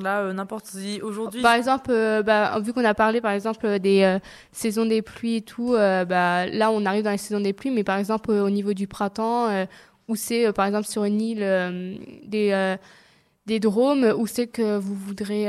Là, 0.00 0.22
euh, 0.22 0.32
n'importe 0.32 0.66
si. 0.66 1.02
Aujourd'hui. 1.02 1.42
Par 1.42 1.54
exemple, 1.54 1.90
euh, 1.90 2.22
bah, 2.22 2.58
vu 2.60 2.72
qu'on 2.72 2.84
a 2.84 2.94
parlé 2.94 3.20
par 3.20 3.32
exemple 3.32 3.78
des 3.78 4.02
euh, 4.02 4.18
saisons 4.50 4.86
des 4.86 5.02
pluies 5.02 5.36
et 5.36 5.42
tout, 5.42 5.72
bah, 5.72 6.46
là 6.46 6.70
on 6.70 6.86
arrive 6.86 7.04
dans 7.04 7.10
les 7.10 7.18
saisons 7.18 7.40
des 7.40 7.52
pluies, 7.52 7.70
mais 7.70 7.84
par 7.84 7.98
exemple 7.98 8.30
au 8.30 8.50
niveau 8.50 8.72
du 8.72 8.86
printemps, 8.86 9.48
où 10.08 10.16
c'est 10.16 10.50
par 10.52 10.66
exemple 10.66 10.86
sur 10.86 11.04
une 11.04 11.20
île 11.20 11.98
des, 12.24 12.76
des 13.46 13.60
drômes, 13.60 14.14
où 14.16 14.26
c'est 14.26 14.46
que 14.46 14.78
vous 14.78 14.94
voudrez 14.94 15.46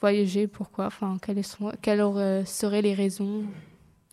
voyager, 0.00 0.48
pourquoi? 0.48 0.86
Enfin, 0.86 1.16
quelles, 1.24 1.44
sont, 1.44 1.72
quelles 1.80 2.02
seraient 2.46 2.82
les 2.82 2.94
raisons? 2.94 3.44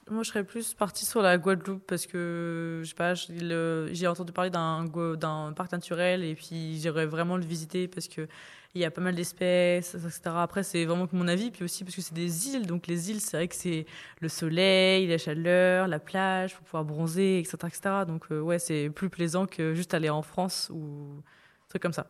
Moi, 0.09 0.23
je 0.23 0.29
serais 0.29 0.43
plus 0.43 0.73
partie 0.73 1.05
sur 1.05 1.21
la 1.21 1.37
Guadeloupe 1.37 1.83
parce 1.85 2.07
que, 2.07 2.81
je 2.83 2.89
sais 2.89 2.95
pas, 2.95 3.13
j'ai 3.13 4.07
entendu 4.07 4.31
parler 4.31 4.49
d'un 4.49 5.53
parc 5.55 5.71
naturel 5.71 6.23
et 6.23 6.35
puis 6.35 6.79
j'aimerais 6.79 7.05
vraiment 7.05 7.37
le 7.37 7.45
visiter 7.45 7.87
parce 7.87 8.07
que 8.07 8.27
il 8.75 8.81
y 8.81 8.85
a 8.85 8.91
pas 8.91 9.01
mal 9.01 9.15
d'espèces, 9.15 9.95
etc. 9.95 10.21
Après, 10.37 10.61
c'est 10.63 10.85
vraiment 10.85 11.07
que 11.07 11.15
mon 11.15 11.27
avis, 11.27 11.49
puis 11.49 11.63
aussi 11.63 11.83
parce 11.83 11.95
que 11.95 12.01
c'est 12.01 12.13
des 12.13 12.49
îles, 12.49 12.67
donc 12.67 12.85
les 12.85 13.09
îles, 13.09 13.19
c'est 13.19 13.37
vrai 13.37 13.47
que 13.47 13.55
c'est 13.55 13.85
le 14.19 14.29
soleil, 14.29 15.07
la 15.07 15.17
chaleur, 15.17 15.87
la 15.87 15.99
plage, 15.99 16.55
pour 16.55 16.63
pouvoir 16.65 16.85
bronzer, 16.85 17.39
etc., 17.39 17.57
etc. 17.65 17.81
Donc, 18.07 18.25
euh, 18.31 18.39
ouais, 18.39 18.59
c'est 18.59 18.89
plus 18.91 19.09
plaisant 19.09 19.47
que 19.47 19.73
juste 19.73 19.93
aller 19.95 20.09
en 20.09 20.21
France 20.21 20.69
ou 20.71 21.15
un 21.17 21.67
truc 21.67 21.81
comme 21.81 21.93
ça. 21.93 22.07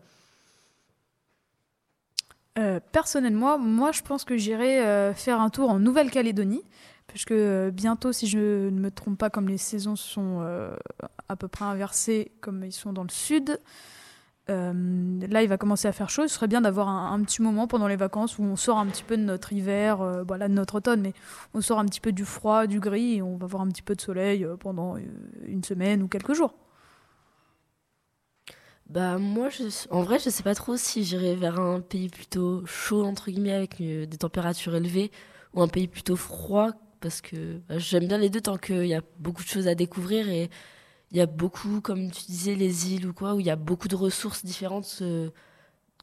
Euh, 2.58 2.82
personnellement, 2.92 3.58
moi, 3.58 3.94
je 3.94 4.02
pense 4.02 4.26
que 4.26 4.36
j'irai 4.36 4.86
euh, 4.86 5.14
faire 5.14 5.40
un 5.40 5.50
tour 5.50 5.70
en 5.70 5.80
Nouvelle-Calédonie, 5.80 6.64
puisque 7.10 7.32
euh, 7.32 7.72
bientôt, 7.72 8.14
si 8.14 8.28
je 8.28 8.70
ne 8.70 8.80
me 8.80 8.92
trompe 8.92 9.18
pas, 9.18 9.30
comme 9.30 9.50
les 9.50 9.58
saisons 9.58 9.96
sont 9.96 10.40
euh, 10.42 10.76
à 11.28 11.36
peu 11.36 11.48
près 11.48 11.66
inversées, 11.66 12.32
comme 12.40 12.64
ils 12.64 12.72
sont 12.72 12.94
dans 12.94 13.04
le 13.04 13.10
sud, 13.10 13.60
euh, 14.50 15.28
là, 15.28 15.44
il 15.44 15.50
va 15.50 15.58
commencer 15.58 15.88
à 15.88 15.92
faire 15.92 16.10
chaud. 16.10 16.28
Ce 16.28 16.36
serait 16.36 16.48
bien 16.48 16.62
d'avoir 16.62 16.88
un, 16.88 17.22
petit 17.24 17.42
moment 17.42 17.68
pendant 17.68 17.88
les 17.88 17.96
vacances 17.96 18.38
où 18.38 18.44
on 18.44 18.56
sort 18.56 18.78
un 18.78 18.86
petit 18.86 19.04
peu 19.04 19.18
de 19.18 19.24
notre 19.24 19.54
hiver, 19.54 20.24
voilà, 20.26 20.48
de 20.48 20.54
notre 20.54 20.76
automne, 20.76 21.02
mais 21.02 21.14
on 21.54 21.62
sort 21.62 21.80
un 21.80 21.86
petit 21.86 22.00
peu 22.00 22.12
du 22.12 22.26
froid, 22.26 22.66
du 22.66 22.80
gris, 22.80 23.16
et 23.16 23.22
on 23.22 23.38
va 23.38 23.48
voir 23.48 23.62
un 23.62 23.68
petit 23.68 23.84
peu 23.84 23.96
de 23.96 24.02
soleil 24.02 24.48
pendant 24.60 24.96
une 25.46 25.64
semaine 25.64 26.02
ou 26.02 26.08
quelques 26.08 26.34
jours. 26.34 26.54
Bah 28.88 29.20
moi, 29.20 29.50
je, 29.50 29.66
en 29.92 30.02
vrai, 30.02 30.18
je 30.18 30.32
sais 30.32 30.42
pas 30.42 30.56
trop 30.56 30.78
si 30.78 31.04
j'irais 31.04 31.36
vers 31.36 31.60
un 31.60 31.80
pays 31.80 32.10
plutôt 32.10 32.66
chaud, 32.66 33.04
entre 33.04 33.30
guillemets, 33.30 33.54
avec 33.54 33.78
des 33.78 34.18
températures 34.18 34.76
élevées, 34.76 35.12
ou 35.54 35.62
un 35.62 35.68
pays 35.68 35.88
plutôt 35.88 36.16
froid, 36.16 36.72
parce 37.00 37.22
que 37.22 37.58
bah, 37.68 37.78
j'aime 37.78 38.08
bien 38.08 38.18
les 38.18 38.30
deux 38.30 38.42
tant 38.42 38.58
qu'il 38.58 38.86
y 38.86 38.94
a 38.94 39.02
beaucoup 39.18 39.44
de 39.44 39.48
choses 39.48 39.68
à 39.68 39.76
découvrir 39.76 40.30
et 40.30 40.50
il 41.12 41.18
y 41.18 41.22
a 41.22 41.26
beaucoup, 41.26 41.82
comme 41.82 42.12
tu 42.12 42.24
disais, 42.26 42.56
les 42.56 42.94
îles 42.94 43.08
ou 43.08 43.14
quoi, 43.14 43.34
où 43.34 43.40
il 43.40 43.46
y 43.46 43.50
a 43.50 43.56
beaucoup 43.56 43.88
de 43.88 43.96
ressources 43.96 44.46
différentes 44.46 45.00
euh, 45.02 45.30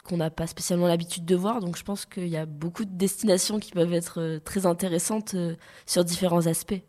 qu'on 0.04 0.16
n'a 0.16 0.30
pas 0.30 0.46
spécialement 0.46 0.88
l'habitude 0.88 1.24
de 1.24 1.36
voir. 1.36 1.60
Donc 1.60 1.76
je 1.76 1.84
pense 1.84 2.06
qu'il 2.06 2.28
y 2.28 2.36
a 2.36 2.46
beaucoup 2.46 2.84
de 2.84 2.92
destinations 2.92 3.60
qui 3.60 3.72
peuvent 3.72 3.92
être 3.92 4.20
euh, 4.20 4.40
très 4.40 4.66
intéressantes 4.66 5.34
euh, 5.34 5.56
sur 5.86 6.04
différents 6.04 6.46
aspects. 6.46 6.82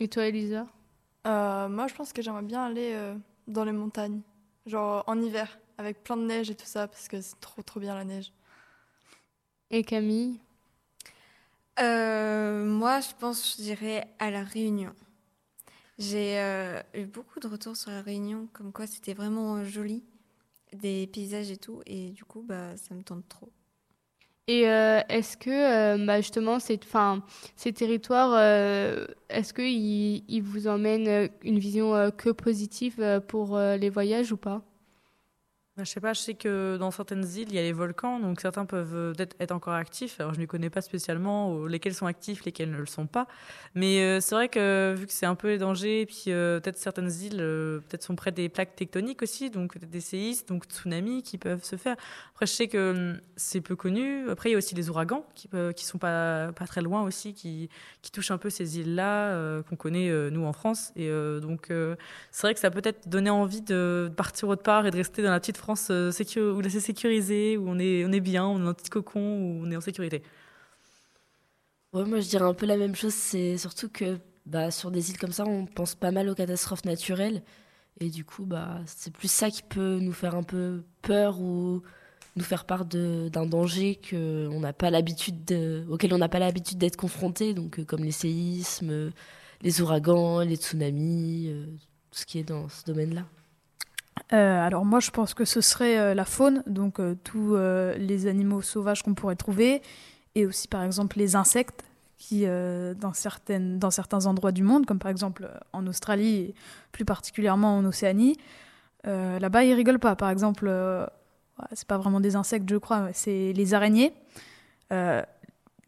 Et 0.00 0.08
toi, 0.08 0.26
Elisa? 0.26 0.66
Euh, 1.26 1.68
moi, 1.68 1.86
je 1.86 1.94
pense 1.94 2.12
que 2.12 2.20
j'aimerais 2.20 2.42
bien 2.42 2.64
aller 2.64 2.92
euh, 2.94 3.14
dans 3.46 3.64
les 3.64 3.72
montagnes, 3.72 4.20
genre 4.66 5.04
en 5.06 5.20
hiver, 5.20 5.58
avec 5.78 6.02
plein 6.02 6.16
de 6.16 6.24
neige 6.24 6.50
et 6.50 6.54
tout 6.54 6.66
ça, 6.66 6.86
parce 6.88 7.08
que 7.08 7.20
c'est 7.20 7.40
trop 7.40 7.62
trop 7.62 7.80
bien 7.80 7.94
la 7.94 8.04
neige. 8.04 8.32
Et 9.70 9.82
Camille? 9.82 10.40
Euh, 11.80 12.64
moi, 12.64 13.00
je 13.00 13.10
pense 13.18 13.56
je 13.56 13.62
dirais 13.62 14.06
à 14.18 14.30
La 14.30 14.42
Réunion. 14.44 14.92
J'ai 15.98 16.38
euh, 16.40 16.80
eu 16.94 17.06
beaucoup 17.06 17.40
de 17.40 17.46
retours 17.48 17.76
sur 17.76 17.90
La 17.90 18.02
Réunion, 18.02 18.48
comme 18.52 18.72
quoi 18.72 18.86
c'était 18.86 19.14
vraiment 19.14 19.56
euh, 19.56 19.64
joli, 19.64 20.04
des 20.72 21.06
paysages 21.08 21.50
et 21.50 21.56
tout, 21.56 21.82
et 21.86 22.10
du 22.10 22.24
coup, 22.24 22.42
bah, 22.42 22.76
ça 22.76 22.94
me 22.94 23.02
tente 23.02 23.28
trop. 23.28 23.52
Et 24.46 24.62
est-ce 24.64 25.36
que 25.38 26.04
bah, 26.04 26.20
justement 26.20 26.58
ces, 26.58 26.78
enfin, 26.84 27.24
ces 27.56 27.72
territoires, 27.72 28.38
est-ce 29.30 29.54
qu'ils 29.54 30.22
ils 30.28 30.42
vous 30.42 30.66
emmènent 30.66 31.30
une 31.42 31.58
vision 31.58 32.10
que 32.10 32.28
positive 32.30 33.22
pour 33.26 33.58
les 33.58 33.88
voyages 33.88 34.32
ou 34.32 34.36
pas? 34.36 34.62
Bah, 35.76 35.82
je 35.82 35.90
sais 35.90 35.98
pas, 36.00 36.12
je 36.12 36.20
sais 36.20 36.34
que 36.34 36.76
dans 36.76 36.92
certaines 36.92 37.24
îles, 37.24 37.48
il 37.48 37.54
y 37.56 37.58
a 37.58 37.62
les 37.62 37.72
volcans, 37.72 38.20
donc 38.20 38.40
certains 38.40 38.64
peuvent 38.64 39.12
peut-être 39.12 39.34
être 39.40 39.50
encore 39.50 39.74
actifs. 39.74 40.20
Alors, 40.20 40.32
je 40.32 40.38
ne 40.38 40.46
connais 40.46 40.70
pas 40.70 40.80
spécialement, 40.82 41.66
lesquels 41.66 41.94
sont 41.94 42.06
actifs, 42.06 42.44
lesquels 42.44 42.70
ne 42.70 42.76
le 42.76 42.86
sont 42.86 43.08
pas. 43.08 43.26
Mais 43.74 43.98
euh, 43.98 44.20
c'est 44.20 44.36
vrai 44.36 44.48
que 44.48 44.94
vu 44.96 45.04
que 45.08 45.12
c'est 45.12 45.26
un 45.26 45.34
peu 45.34 45.48
les 45.48 45.58
dangers, 45.58 46.06
puis 46.06 46.26
euh, 46.28 46.60
peut-être 46.60 46.78
certaines 46.78 47.10
îles 47.10 47.40
euh, 47.40 47.80
peut-être 47.80 48.04
sont 48.04 48.14
près 48.14 48.30
des 48.30 48.48
plaques 48.48 48.76
tectoniques 48.76 49.20
aussi, 49.22 49.50
donc 49.50 49.76
des 49.78 50.00
séismes, 50.00 50.46
donc 50.46 50.66
tsunamis 50.66 51.24
qui 51.24 51.38
peuvent 51.38 51.64
se 51.64 51.74
faire. 51.74 51.96
Après, 52.34 52.46
je 52.46 52.52
sais 52.52 52.68
que 52.68 52.92
hum, 52.92 53.20
c'est 53.34 53.60
peu 53.60 53.74
connu. 53.74 54.30
Après, 54.30 54.50
il 54.50 54.52
y 54.52 54.54
a 54.54 54.58
aussi 54.58 54.76
les 54.76 54.90
ouragans 54.90 55.26
qui, 55.34 55.48
qui 55.74 55.84
sont 55.84 55.98
pas, 55.98 56.52
très 56.68 56.82
loin 56.82 57.02
aussi, 57.02 57.34
qui, 57.34 57.68
qui 58.00 58.12
touchent 58.12 58.30
un 58.30 58.38
peu 58.38 58.48
ces 58.48 58.78
îles-là, 58.78 59.60
qu'on 59.64 59.76
connaît 59.76 60.30
nous 60.30 60.44
en 60.44 60.52
France. 60.52 60.92
Et 60.94 61.10
donc, 61.40 61.66
c'est 62.30 62.46
vrai 62.46 62.54
que 62.54 62.60
ça 62.60 62.70
peut 62.70 62.80
peut-être 62.80 63.08
donner 63.08 63.30
envie 63.30 63.60
de 63.60 64.10
partir 64.16 64.48
autre 64.48 64.62
part 64.62 64.86
et 64.86 64.90
de 64.92 64.96
rester 64.96 65.22
dans 65.22 65.30
la 65.30 65.40
petite 65.40 65.58
France 65.64 65.88
euh, 65.90 66.10
sécu- 66.10 66.40
où 66.40 66.60
où 67.56 67.64
on 67.68 67.78
est, 67.78 68.20
bien, 68.20 68.44
on 68.46 68.58
est 68.58 68.62
dans 68.64 68.68
un 68.68 68.74
petit 68.74 68.90
cocon, 68.90 69.20
où 69.20 69.62
on 69.64 69.70
est 69.70 69.76
en 69.76 69.80
sécurité. 69.80 70.22
Ouais, 71.92 72.04
moi 72.04 72.20
je 72.20 72.28
dirais 72.28 72.44
un 72.44 72.54
peu 72.54 72.66
la 72.66 72.76
même 72.76 72.94
chose. 72.94 73.14
C'est 73.14 73.56
surtout 73.56 73.88
que 73.88 74.18
bah, 74.46 74.70
sur 74.70 74.90
des 74.90 75.10
îles 75.10 75.18
comme 75.18 75.32
ça, 75.32 75.44
on 75.46 75.66
pense 75.66 75.94
pas 75.94 76.10
mal 76.10 76.28
aux 76.28 76.34
catastrophes 76.34 76.84
naturelles. 76.84 77.42
Et 78.00 78.10
du 78.10 78.24
coup, 78.24 78.44
bah, 78.46 78.80
c'est 78.86 79.12
plus 79.12 79.30
ça 79.30 79.50
qui 79.50 79.62
peut 79.62 79.98
nous 80.00 80.12
faire 80.12 80.34
un 80.34 80.42
peu 80.42 80.82
peur 81.02 81.40
ou 81.40 81.82
nous 82.36 82.44
faire 82.44 82.64
part 82.66 82.84
d'un 82.84 83.46
danger 83.46 83.96
que 83.96 84.48
on 84.52 84.60
n'a 84.60 84.72
pas 84.72 84.90
l'habitude 84.90 85.44
de- 85.44 85.84
auquel 85.88 86.12
on 86.14 86.18
n'a 86.18 86.28
pas 86.28 86.40
l'habitude 86.40 86.78
d'être 86.78 86.96
confronté. 86.96 87.54
Donc, 87.54 87.78
euh, 87.78 87.84
comme 87.84 88.04
les 88.04 88.12
séismes, 88.12 88.90
euh, 88.90 89.10
les 89.62 89.80
ouragans, 89.80 90.40
les 90.42 90.56
tsunamis, 90.56 91.50
tout 92.10 92.18
ce 92.20 92.26
qui 92.26 92.38
est 92.40 92.44
dans 92.44 92.68
ce 92.68 92.84
domaine-là. 92.84 93.24
Euh, 94.32 94.60
alors 94.66 94.84
moi 94.84 95.00
je 95.00 95.10
pense 95.10 95.34
que 95.34 95.44
ce 95.44 95.60
serait 95.60 95.98
euh, 95.98 96.14
la 96.14 96.24
faune, 96.24 96.62
donc 96.66 97.00
euh, 97.00 97.16
tous 97.24 97.56
les 97.56 98.26
animaux 98.26 98.62
sauvages 98.62 99.02
qu'on 99.02 99.14
pourrait 99.14 99.36
trouver, 99.36 99.82
et 100.34 100.46
aussi 100.46 100.68
par 100.68 100.82
exemple 100.82 101.18
les 101.18 101.36
insectes 101.36 101.84
qui 102.16 102.46
dans, 102.46 103.12
certaines, 103.12 103.78
dans 103.78 103.90
certains 103.90 104.24
endroits 104.24 104.52
du 104.52 104.62
monde, 104.62 104.86
comme 104.86 104.98
par 104.98 105.10
exemple 105.10 105.50
en 105.74 105.86
Australie 105.86 106.36
et 106.36 106.54
plus 106.90 107.04
particulièrement 107.04 107.76
en 107.76 107.84
Océanie, 107.84 108.38
là-bas 109.04 109.64
ils 109.64 109.74
rigolent 109.74 109.98
pas. 109.98 110.16
Par 110.16 110.30
exemple, 110.30 110.72
c'est 111.72 111.86
pas 111.86 111.98
vraiment 111.98 112.20
des 112.20 112.34
insectes 112.34 112.70
je 112.70 112.76
crois, 112.76 113.08
c'est 113.12 113.52
les 113.52 113.74
araignées. 113.74 114.14
Il 114.90 115.24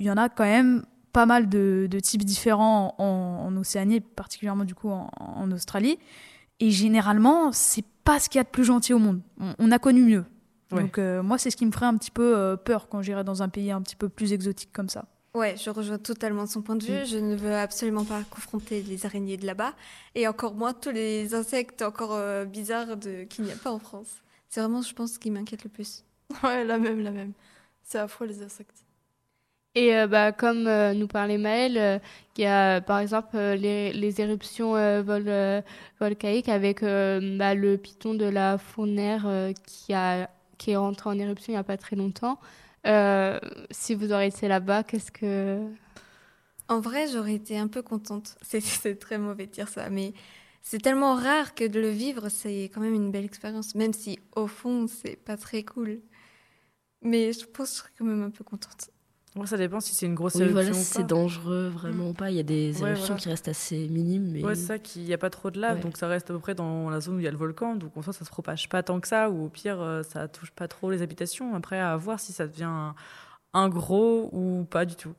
y 0.00 0.10
en 0.10 0.18
a 0.18 0.28
quand 0.28 0.44
même 0.44 0.84
pas 1.14 1.24
mal 1.24 1.48
de, 1.48 1.88
types 2.02 2.24
différents 2.24 2.94
en, 2.98 3.46
en 3.48 3.56
Océanie, 3.56 4.00
particulièrement 4.00 4.64
du 4.64 4.74
coup 4.74 4.90
en- 4.90 5.08
en 5.18 5.50
Australie. 5.52 5.98
Et 6.60 6.70
généralement, 6.70 7.50
c'est 7.52 7.84
pas 8.06 8.18
ce 8.18 8.30
qu'il 8.30 8.38
y 8.38 8.40
a 8.40 8.44
de 8.44 8.48
plus 8.48 8.64
gentil 8.64 8.94
au 8.94 8.98
monde. 8.98 9.20
On, 9.38 9.54
on 9.58 9.70
a 9.72 9.78
connu 9.78 10.02
mieux. 10.02 10.24
Ouais. 10.72 10.80
Donc 10.82 10.98
euh, 10.98 11.22
moi, 11.22 11.36
c'est 11.36 11.50
ce 11.50 11.56
qui 11.56 11.66
me 11.66 11.72
ferait 11.72 11.86
un 11.86 11.96
petit 11.96 12.10
peu 12.10 12.36
euh, 12.36 12.56
peur 12.56 12.88
quand 12.88 13.02
j'irais 13.02 13.24
dans 13.24 13.42
un 13.42 13.50
pays 13.50 13.70
un 13.70 13.82
petit 13.82 13.96
peu 13.96 14.08
plus 14.08 14.32
exotique 14.32 14.72
comme 14.72 14.88
ça. 14.88 15.04
Ouais, 15.34 15.54
je 15.62 15.68
rejoins 15.68 15.98
totalement 15.98 16.46
son 16.46 16.62
point 16.62 16.76
de 16.76 16.84
vue. 16.84 17.04
Je 17.04 17.18
ne 17.18 17.36
veux 17.36 17.54
absolument 17.54 18.04
pas 18.04 18.22
confronter 18.30 18.80
les 18.82 19.04
araignées 19.04 19.36
de 19.36 19.44
là-bas, 19.44 19.74
et 20.14 20.26
encore 20.26 20.54
moins 20.54 20.72
tous 20.72 20.92
les 20.92 21.34
insectes 21.34 21.82
encore 21.82 22.14
euh, 22.14 22.46
bizarres 22.46 22.96
de... 22.96 23.24
qu'il 23.24 23.44
n'y 23.44 23.52
a 23.52 23.56
pas 23.56 23.70
en 23.70 23.78
France. 23.78 24.22
C'est 24.48 24.60
vraiment, 24.60 24.80
je 24.80 24.94
pense, 24.94 25.12
ce 25.12 25.18
qui 25.18 25.30
m'inquiète 25.30 25.64
le 25.64 25.70
plus. 25.70 26.04
Ouais, 26.42 26.64
la 26.64 26.78
même, 26.78 27.00
la 27.00 27.10
même. 27.10 27.32
C'est 27.82 27.98
affreux 27.98 28.26
les 28.26 28.42
insectes. 28.42 28.85
Et 29.76 29.94
euh, 29.94 30.06
bah, 30.06 30.32
comme 30.32 30.66
euh, 30.66 30.94
nous 30.94 31.06
parlait 31.06 31.36
Maëlle, 31.38 31.76
euh, 31.78 31.98
il 32.38 32.42
y 32.42 32.46
a 32.46 32.80
par 32.80 32.98
exemple 32.98 33.36
les, 33.36 34.20
éruptions 34.22 34.72
vol- 35.02 35.62
volcaïques 36.00 36.48
avec 36.48 36.80
bah, 36.82 37.54
le 37.54 37.76
piton 37.76 38.14
de 38.14 38.24
la 38.26 38.58
Fournaire 38.58 39.26
qui, 39.66 39.94
a, 39.94 40.30
qui 40.58 40.72
est 40.72 40.76
rentré 40.76 41.10
en 41.10 41.18
éruption 41.18 41.52
il 41.52 41.56
n'y 41.56 41.60
a 41.60 41.64
pas 41.64 41.78
très 41.78 41.96
longtemps. 41.96 42.38
Si 43.70 43.94
vous 43.94 44.12
auriez 44.12 44.28
été 44.28 44.48
là-bas, 44.48 44.82
qu'est-ce 44.84 45.10
que... 45.12 45.60
En 46.68 46.80
vrai, 46.80 47.06
j'aurais 47.08 47.34
été 47.34 47.58
un 47.58 47.68
peu 47.68 47.82
contente. 47.82 48.36
C'est 48.42 48.98
très 48.98 49.18
mauvais 49.18 49.46
de 49.46 49.52
dire 49.52 49.68
ça, 49.68 49.90
mais 49.90 50.12
c'est 50.62 50.80
tellement 50.82 51.14
rare 51.14 51.54
que 51.54 51.64
de 51.64 51.78
le 51.80 51.90
vivre, 51.90 52.28
c'est 52.28 52.64
quand 52.74 52.80
même 52.80 52.94
une 52.94 53.12
belle 53.12 53.24
expérience, 53.24 53.76
même 53.76 53.92
si 53.92 54.18
au 54.34 54.48
fond, 54.48 54.88
c'est 54.88 55.14
pas 55.16 55.36
très 55.36 55.62
cool. 55.62 56.00
Mais 57.02 57.32
je 57.32 57.46
pense 57.46 57.70
que 57.70 57.74
je 57.76 57.78
serais 57.80 57.90
quand 57.98 58.04
même 58.04 58.22
un 58.22 58.30
peu 58.30 58.44
contente. 58.44 58.90
Moi, 59.36 59.46
ça 59.46 59.56
dépend 59.58 59.80
si 59.80 59.94
c'est 59.94 60.06
une 60.06 60.14
grosse 60.14 60.34
Oui, 60.34 60.40
éruption 60.42 60.54
voilà, 60.62 60.70
ou 60.70 60.74
si 60.74 60.84
c'est 60.84 61.06
dangereux 61.06 61.68
vraiment 61.68 62.08
ou 62.08 62.12
pas. 62.14 62.30
Il 62.30 62.36
y 62.36 62.40
a 62.40 62.42
des 62.42 62.72
Ouais, 62.82 62.88
éruptions 62.88 63.06
voilà. 63.08 63.20
qui 63.20 63.28
restent 63.28 63.48
assez 63.48 63.86
minimes. 63.88 64.30
Mais... 64.32 64.42
Ouais, 64.42 64.54
c'est 64.54 64.64
ça, 64.66 64.78
qu'il 64.78 65.02
n'y 65.02 65.12
a 65.12 65.18
pas 65.18 65.28
trop 65.30 65.50
de 65.50 65.60
lave, 65.60 65.76
Ouais. 65.76 65.82
donc 65.82 65.96
ça 65.98 66.08
reste 66.08 66.30
à 66.30 66.34
peu 66.34 66.40
près 66.40 66.54
dans 66.54 66.88
la 66.90 67.00
zone 67.00 67.16
où 67.16 67.18
il 67.20 67.24
y 67.24 67.28
a 67.28 67.30
le 67.30 67.36
volcan, 67.36 67.76
donc 67.76 67.94
en 67.96 68.02
soi 68.02 68.12
ça 68.14 68.24
se 68.24 68.30
propage 68.30 68.68
pas 68.70 68.82
tant 68.82 68.98
que 68.98 69.06
ça, 69.08 69.28
ou 69.30 69.44
au 69.44 69.48
pire 69.48 69.80
euh, 69.80 70.02
ça 70.02 70.26
touche 70.26 70.50
pas 70.52 70.68
trop 70.68 70.90
les 70.90 71.02
habitations. 71.02 71.54
Après, 71.54 71.78
à 71.78 71.96
voir 71.96 72.18
si 72.18 72.32
ça 72.32 72.46
devient 72.46 72.64
un, 72.64 72.94
un 73.52 73.68
gros 73.68 74.30
ou 74.32 74.64
pas 74.64 74.84
du 74.86 74.96
tout. 74.96 75.12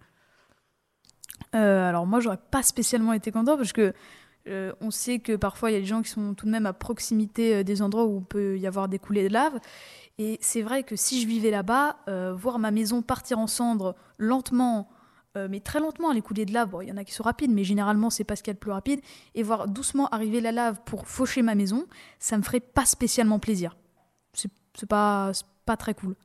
Euh, 1.55 1.87
alors 1.87 2.05
moi, 2.07 2.19
j'aurais 2.19 2.39
pas 2.51 2.63
spécialement 2.63 3.13
été 3.13 3.31
content 3.31 3.55
parce 3.57 3.73
que 3.73 3.93
Euh, 4.49 4.71
on 4.79 4.91
sait 4.91 5.19
que 5.19 5.35
parfois 5.35 5.71
il 5.71 5.73
y 5.73 5.75
a 5.75 5.81
des 5.81 5.85
gens 5.85 6.01
qui 6.01 6.09
sont 6.09 6.33
tout 6.33 6.45
de 6.45 6.51
même 6.51 6.65
à 6.65 6.71
proximité 6.71 7.53
euh, 7.53 7.63
des 7.63 7.81
endroits 7.81 8.05
où 8.05 8.19
il 8.19 8.25
peut 8.25 8.57
y 8.57 8.65
avoir 8.65 8.87
des 8.87 8.97
coulées 8.97 9.27
de 9.27 9.33
lave. 9.33 9.59
Et 10.19 10.39
c'est 10.41 10.63
vrai 10.63 10.83
que 10.83 10.95
si 10.95 11.21
je 11.21 11.27
vivais 11.27 11.51
là-bas, 11.51 11.97
euh, 12.07 12.33
voir 12.35 12.57
ma 12.57 12.71
maison 12.71 13.01
partir 13.01 13.37
en 13.37 13.47
cendres 13.47 13.95
lentement, 14.17 14.89
euh, 15.35 15.47
mais 15.49 15.59
très 15.59 15.79
lentement, 15.79 16.11
les 16.11 16.21
coulées 16.21 16.45
de 16.45 16.53
lave, 16.53 16.69
bon, 16.69 16.81
il 16.81 16.89
y 16.89 16.91
en 16.91 16.97
a 16.97 17.03
qui 17.03 17.13
sont 17.13 17.23
rapides, 17.23 17.51
mais 17.51 17.63
généralement 17.63 18.09
c'est 18.09 18.23
pas 18.23 18.35
ce 18.35 18.41
qu'il 18.41 18.49
y 18.49 18.51
a 18.51 18.55
de 18.55 18.59
plus 18.59 18.71
rapide, 18.71 18.99
et 19.35 19.43
voir 19.43 19.67
doucement 19.67 20.07
arriver 20.07 20.41
la 20.41 20.51
lave 20.51 20.81
pour 20.85 21.07
faucher 21.07 21.43
ma 21.43 21.53
maison, 21.53 21.85
ça 22.17 22.35
me 22.37 22.41
ferait 22.41 22.59
pas 22.61 22.85
spécialement 22.85 23.37
plaisir. 23.37 23.77
C'est 24.33 24.87
pas, 24.87 25.31
pas 25.65 25.77
très 25.77 25.93
cool. 25.93 26.15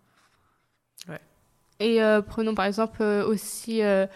Et 1.80 2.02
euh, 2.02 2.22
prenons 2.22 2.54
par 2.54 2.66
exemple 2.66 3.02
euh, 3.02 3.26
aussi 3.26 3.82
euh, 3.82 4.06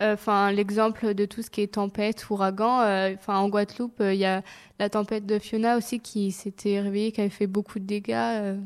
euh, 0.00 0.16
'fin, 0.16 0.50
l'exemple 0.52 1.14
de 1.14 1.26
tout 1.26 1.42
ce 1.42 1.50
qui 1.50 1.60
est 1.60 1.74
tempête, 1.74 2.30
ouragan. 2.30 2.80
euh, 2.80 3.14
en 3.26 3.48
Guadeloupe, 3.48 4.00
euh, 4.00 4.14
il 4.14 4.20
y 4.20 4.24
a 4.24 4.42
la 4.78 4.88
tempête 4.88 5.26
de 5.26 5.38
Fiona 5.38 5.76
aussi 5.76 6.00
qui 6.00 6.32
s'était 6.32 6.80
réveillée, 6.80 7.12
qui 7.12 7.20
avait 7.20 7.30
fait 7.30 7.46
beaucoup 7.46 7.78
de 7.78 7.84
dégâts. 7.84 8.56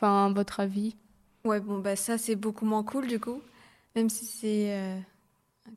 Enfin, 0.00 0.32
votre 0.34 0.60
avis 0.60 0.96
Ouais, 1.44 1.60
bon, 1.60 1.78
bah 1.78 1.94
ça, 1.96 2.16
c'est 2.16 2.36
beaucoup 2.36 2.64
moins 2.64 2.82
cool, 2.82 3.06
du 3.06 3.20
coup. 3.20 3.42
Même 3.96 4.08
si 4.08 4.24
c'est 4.24 4.72
euh, 4.72 4.96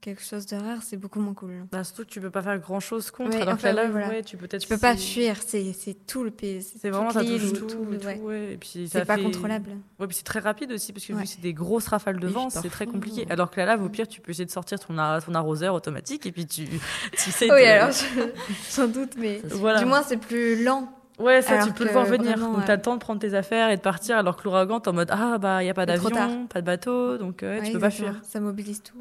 quelque 0.01 0.21
chose 0.23 0.45
de 0.45 0.55
rare, 0.55 0.79
c'est 0.81 0.95
beaucoup 0.97 1.19
moins 1.19 1.33
cool. 1.33 1.65
Bah, 1.71 1.83
surtout 1.83 2.03
que 2.05 2.09
tu 2.09 2.21
peux 2.21 2.29
pas 2.29 2.41
faire 2.41 2.57
grand 2.59 2.79
chose 2.79 3.12
contre. 3.12 3.31
Ouais, 3.36 3.41
alors 3.41 3.55
enfin, 3.55 3.71
que 3.71 3.75
la 3.75 3.81
oui, 3.81 3.88
lave, 3.88 3.91
voilà. 3.91 4.07
ouais, 4.09 4.23
tu 4.23 4.38
peux 4.38 4.47
peut-être. 4.47 4.62
Tu 4.62 4.67
peux 4.69 4.77
pas 4.77 4.95
fuir, 4.95 5.38
c'est 5.45 5.73
c'est 5.73 6.05
tout 6.07 6.23
le 6.23 6.31
pays. 6.31 6.62
C'est 6.63 6.89
vraiment, 6.89 7.09
ça 7.12 7.21
touche 7.23 7.43
ou 7.43 7.51
tout, 7.53 7.65
et 7.65 7.97
tout, 7.97 8.05
ouais. 8.07 8.19
ouais. 8.19 8.53
Et 8.53 8.57
puis 8.57 8.88
C'est 8.91 9.03
pas 9.05 9.15
fait- 9.17 9.23
contrôlable. 9.23 9.71
Ouais, 9.99 10.07
puis 10.07 10.15
c'est 10.17 10.23
très 10.23 10.39
rapide 10.39 10.71
aussi, 10.71 10.93
parce 10.93 11.05
que 11.05 11.13
vu 11.13 11.25
c'est 11.25 11.41
des 11.41 11.53
grosses 11.53 11.88
rafales 11.88 12.19
de 12.19 12.27
Et 12.27 12.31
vent, 12.31 12.49
c'est 12.49 12.69
très 12.69 12.86
compliqué. 12.86 13.25
Alors 13.29 13.51
que 13.51 13.59
la 13.59 13.65
lave, 13.65 13.83
au 13.83 13.89
pire, 13.89 14.07
tu 14.07 14.21
peux 14.21 14.31
essayer 14.31 14.45
de 14.45 14.51
sortir 14.51 14.79
ton, 14.79 14.97
ar- 14.97 15.23
ton 15.23 15.33
arroseur 15.33 15.73
automatique, 15.75 16.25
et 16.25 16.31
puis 16.31 16.45
tu, 16.45 16.65
tu 17.17 17.31
sais. 17.31 17.51
Oui, 17.51 17.62
de- 17.62 17.65
alors, 17.67 17.91
je- 17.91 18.53
sans 18.69 18.88
doute, 18.88 19.15
mais 19.17 19.41
Voilà. 19.45 19.79
du 19.79 19.86
moins, 19.86 20.03
c'est 20.03 20.17
plus 20.17 20.63
lent. 20.63 20.89
Ouais, 21.19 21.41
ça, 21.41 21.54
Alors 21.54 21.67
tu 21.67 21.73
peux 21.73 21.86
le 21.86 21.91
voir 21.91 22.06
venir. 22.06 22.32
vraiment, 22.32 22.49
donc, 22.49 22.58
ouais. 22.60 22.65
t'as 22.65 22.76
le 22.76 22.82
temps 22.82 22.95
de 22.95 22.99
prendre 22.99 23.19
tes 23.19 23.34
affaires 23.36 23.69
et 23.69 23.78
de 23.78 23.82
partir, 23.82 24.17
alors 24.17 24.36
que 24.36 24.43
l'ouragan, 24.43 24.80
t'es 24.80 24.89
en 24.89 24.93
mode 24.93 25.10
Ah, 25.12 25.38
bah, 25.38 25.62
il 25.62 25.65
n'y 25.65 25.69
a 25.69 25.73
pas 25.73 25.86
d'avion, 25.86 26.47
pas 26.47 26.62
de 26.62 26.65
bateau, 26.65 27.17
donc 27.17 27.43
euh, 27.43 27.60
ouais, 27.60 27.65
tu 27.65 27.73
peux 27.73 27.80
pas 27.80 27.91
fuir. 27.91 28.19
Ça 28.23 28.39
mobilise 28.39 28.82
tout. 28.82 28.97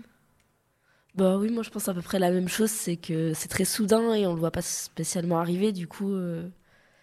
Bah 1.14 1.36
oui, 1.36 1.50
moi 1.50 1.62
je 1.62 1.68
pense 1.68 1.88
à 1.88 1.94
peu 1.94 2.00
près 2.00 2.18
la 2.18 2.30
même 2.30 2.48
chose, 2.48 2.70
c'est 2.70 2.96
que 2.96 3.34
c'est 3.34 3.48
très 3.48 3.66
soudain 3.66 4.14
et 4.14 4.26
on 4.26 4.32
le 4.32 4.40
voit 4.40 4.50
pas 4.50 4.62
spécialement 4.62 5.38
arriver, 5.38 5.70
du 5.72 5.86
coup 5.86 6.14
euh, 6.14 6.48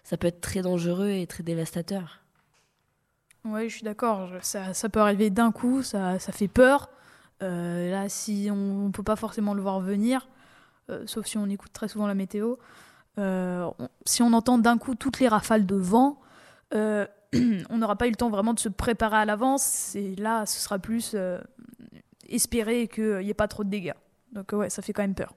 ça 0.04 0.18
peut 0.18 0.26
être 0.26 0.42
très 0.42 0.62
dangereux 0.64 1.10
et 1.10 1.28
très 1.28 1.44
dévastateur. 1.44 2.22
Oui, 3.46 3.70
je 3.70 3.76
suis 3.76 3.84
d'accord. 3.84 4.30
Ça, 4.42 4.74
ça 4.74 4.90
peut 4.90 5.00
arriver 5.00 5.30
d'un 5.30 5.52
coup, 5.52 5.84
ça, 5.84 6.18
ça 6.20 6.32
fait 6.32 6.48
peur. 6.48 6.90
Euh, 7.42 7.92
là, 7.92 8.10
si 8.10 8.50
on 8.52 8.88
ne 8.88 8.92
peut 8.92 9.04
pas 9.04 9.16
forcément 9.16 9.54
le 9.54 9.62
voir 9.62 9.80
venir, 9.80 10.28
euh, 10.90 11.04
sauf 11.06 11.26
si 11.28 11.38
on 11.38 11.48
écoute 11.48 11.72
très 11.72 11.88
souvent 11.88 12.08
la 12.08 12.16
météo, 12.16 12.56
on- 13.18 13.74
si 14.06 14.22
on 14.22 14.34
entend 14.34 14.58
d'un 14.58 14.78
coup 14.78 14.96
toutes 14.96 15.20
les 15.20 15.28
rafales 15.28 15.66
de 15.66 15.76
vent, 15.76 16.20
euh, 16.74 17.06
on 17.70 17.78
n'aura 17.78 17.96
pas 17.96 18.08
eu 18.08 18.12
le 18.12 18.16
temps 18.16 18.30
vraiment 18.30 18.54
de 18.54 18.60
se 18.60 18.70
préparer 18.70 19.18
à 19.18 19.26
l'avance. 19.26 19.96
Et 19.96 20.16
là, 20.16 20.46
ce 20.46 20.60
sera 20.60 20.80
plus 20.80 21.12
euh, 21.16 21.40
espérer 22.28 22.88
qu'il 22.88 23.20
n'y 23.20 23.30
ait 23.30 23.34
pas 23.34 23.48
trop 23.48 23.64
de 23.64 23.70
dégâts. 23.70 23.94
Donc, 24.34 24.54
euh, 24.54 24.58
ouais, 24.58 24.70
ça 24.70 24.82
fait 24.82 24.94
quand 24.94 25.04
même 25.04 25.16
peur. 25.16 25.34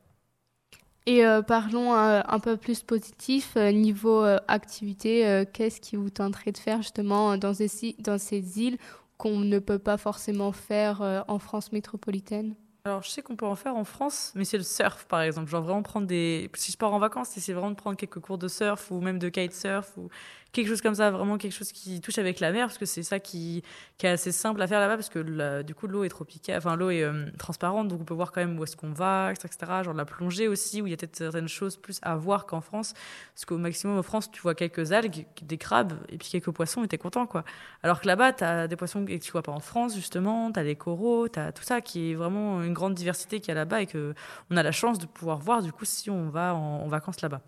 Et 1.06 1.24
euh, 1.26 1.42
parlons 1.42 1.94
euh, 1.94 2.20
un 2.28 2.38
peu 2.38 2.56
plus 2.56 2.82
positif, 2.82 3.56
euh, 3.56 3.72
niveau 3.72 4.22
euh, 4.22 4.38
activité, 4.46 5.26
euh, 5.26 5.44
qu'est-ce 5.50 5.80
qui 5.80 5.96
vous 5.96 6.10
tenterait 6.10 6.52
de 6.52 6.58
faire 6.58 6.78
justement 6.78 7.36
dans 7.36 7.52
ces, 7.54 8.60
îles 8.60 8.78
qu'on 9.18 9.38
ne 9.38 9.58
peut 9.58 9.80
pas 9.80 9.96
forcément 9.96 10.52
faire 10.52 11.02
euh, 11.02 11.20
en 11.26 11.40
France 11.40 11.72
métropolitaine? 11.72 12.54
Alors, 12.84 13.02
je 13.04 13.10
sais 13.10 13.22
qu'on 13.22 13.36
peut 13.36 13.46
en 13.46 13.54
faire 13.54 13.76
en 13.76 13.84
France, 13.84 14.32
mais 14.34 14.44
c'est 14.44 14.56
le 14.56 14.64
surf, 14.64 15.04
par 15.04 15.22
exemple. 15.22 15.48
Genre, 15.48 15.62
vraiment 15.62 15.82
prendre 15.84 16.06
des. 16.08 16.50
Si 16.54 16.72
je 16.72 16.76
pars 16.76 16.92
en 16.92 16.98
vacances, 16.98 17.28
c'est 17.28 17.52
vraiment 17.52 17.70
de 17.70 17.76
prendre 17.76 17.96
quelques 17.96 18.18
cours 18.18 18.38
de 18.38 18.48
surf 18.48 18.90
ou 18.90 19.00
même 19.00 19.20
de 19.20 19.28
kitesurf 19.28 19.96
ou 19.96 20.08
quelque 20.52 20.68
chose 20.68 20.82
comme 20.82 20.94
ça, 20.94 21.10
vraiment 21.10 21.38
quelque 21.38 21.52
chose 21.54 21.72
qui 21.72 22.00
touche 22.00 22.18
avec 22.18 22.38
la 22.38 22.52
mer, 22.52 22.66
parce 22.66 22.78
que 22.78 22.84
c'est 22.84 23.02
ça 23.02 23.18
qui, 23.18 23.62
est 24.02 24.08
assez 24.08 24.32
simple 24.32 24.60
à 24.60 24.66
faire 24.66 24.80
là-bas, 24.80 24.96
parce 24.96 25.08
que 25.08 25.62
du 25.62 25.74
coup, 25.74 25.86
l'eau 25.86 26.04
est 26.04 26.08
tropicale, 26.08 26.58
enfin, 26.58 26.76
l'eau 26.76 26.90
est 26.90 27.02
euh, 27.02 27.26
transparente, 27.38 27.88
donc 27.88 28.00
on 28.02 28.04
peut 28.04 28.14
voir 28.14 28.32
quand 28.32 28.40
même 28.40 28.58
où 28.58 28.64
est-ce 28.64 28.76
qu'on 28.76 28.92
va, 28.92 29.32
etc., 29.32 29.82
Genre, 29.82 29.94
la 29.94 30.04
plongée 30.04 30.48
aussi, 30.48 30.82
où 30.82 30.86
il 30.86 30.90
y 30.90 30.92
a 30.92 30.96
peut-être 30.96 31.16
certaines 31.16 31.48
choses 31.48 31.76
plus 31.76 31.98
à 32.02 32.16
voir 32.16 32.46
qu'en 32.46 32.60
France, 32.60 32.92
parce 33.34 33.44
qu'au 33.46 33.58
maximum 33.58 33.98
en 33.98 34.02
France, 34.02 34.30
tu 34.30 34.42
vois 34.42 34.54
quelques 34.54 34.92
algues, 34.92 35.26
des 35.42 35.58
crabes, 35.58 35.94
et 36.08 36.18
puis 36.18 36.28
quelques 36.28 36.50
poissons, 36.50 36.84
et 36.84 36.88
t'es 36.88 36.98
content, 36.98 37.26
quoi. 37.26 37.44
Alors 37.82 38.00
que 38.00 38.06
là-bas, 38.06 38.32
tu 38.34 38.44
as 38.44 38.68
des 38.68 38.76
poissons 38.76 39.04
que 39.04 39.16
tu 39.16 39.32
vois 39.32 39.42
pas 39.42 39.52
en 39.52 39.60
France, 39.60 39.94
justement, 39.94 40.52
tu 40.52 40.60
as 40.60 40.64
des 40.64 40.76
coraux, 40.76 41.28
tu 41.28 41.38
as 41.38 41.52
tout 41.52 41.62
ça 41.62 41.80
qui 41.80 42.10
est 42.10 42.14
vraiment 42.14 42.62
une 42.62 42.74
grande 42.74 42.94
diversité 42.94 43.40
qu'il 43.40 43.48
y 43.48 43.52
a 43.52 43.54
là-bas 43.54 43.82
et 43.82 43.86
que 43.86 44.14
on 44.50 44.56
a 44.56 44.62
la 44.62 44.72
chance 44.72 44.98
de 44.98 45.06
pouvoir 45.06 45.38
voir, 45.38 45.62
du 45.62 45.72
coup, 45.72 45.84
si 45.84 46.10
on 46.10 46.28
va 46.28 46.54
en 46.54 46.88
vacances 46.88 47.22
là-bas. 47.22 47.40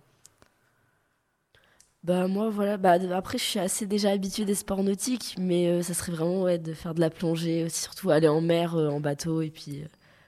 Bah 2.05 2.29
moi 2.29 2.51
voilà, 2.51 2.77
bah 2.77 2.99
après 3.15 3.39
je 3.39 3.45
suis 3.45 3.59
assez 3.59 3.87
déjà 3.87 4.11
habituée 4.11 4.45
des 4.45 4.55
sports 4.55 4.83
nautiques, 4.83 5.37
mais 5.39 5.69
euh, 5.69 5.83
ça 5.83 5.95
serait 5.95 6.13
vraiment 6.13 6.43
ouais, 6.43 6.59
de 6.59 6.75
faire 6.75 6.95
de 6.95 7.01
la 7.01 7.09
plongée, 7.09 7.71
surtout 7.71 8.11
aller 8.11 8.29
en 8.29 8.43
mer, 8.43 8.75
euh, 8.77 8.91
en 8.91 9.01
bateau, 9.01 9.41
et 9.41 9.49
puis 9.49 9.83
euh, 9.83 9.87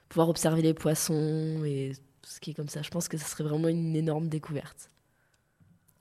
pouvoir 0.09 0.27
observer 0.29 0.63
les 0.63 0.73
poissons 0.73 1.63
et 1.65 1.91
tout 2.23 2.31
ce 2.31 2.39
qui 2.39 2.49
est 2.49 2.53
comme 2.55 2.67
ça. 2.67 2.81
Je 2.81 2.89
pense 2.89 3.07
que 3.07 3.17
ça 3.19 3.27
serait 3.27 3.43
vraiment 3.43 3.67
une 3.67 3.95
énorme 3.95 4.27
découverte. 4.27 4.89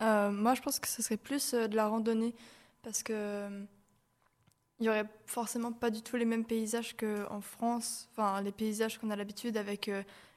Moi, 0.00 0.54
je 0.54 0.62
pense 0.62 0.78
que 0.80 0.88
ce 0.88 1.02
serait 1.02 1.18
plus 1.18 1.52
de 1.52 1.76
la 1.76 1.88
randonnée 1.88 2.34
parce 2.82 3.02
que 3.02 3.46
il 4.80 4.86
y 4.86 4.88
aurait 4.88 5.08
forcément 5.26 5.72
pas 5.72 5.90
du 5.90 6.02
tout 6.02 6.16
les 6.16 6.24
mêmes 6.24 6.44
paysages 6.44 6.96
qu'en 6.96 7.40
France. 7.42 8.08
Enfin, 8.12 8.40
les 8.40 8.52
paysages 8.52 8.98
qu'on 8.98 9.10
a 9.10 9.16
l'habitude 9.16 9.58
avec 9.58 9.90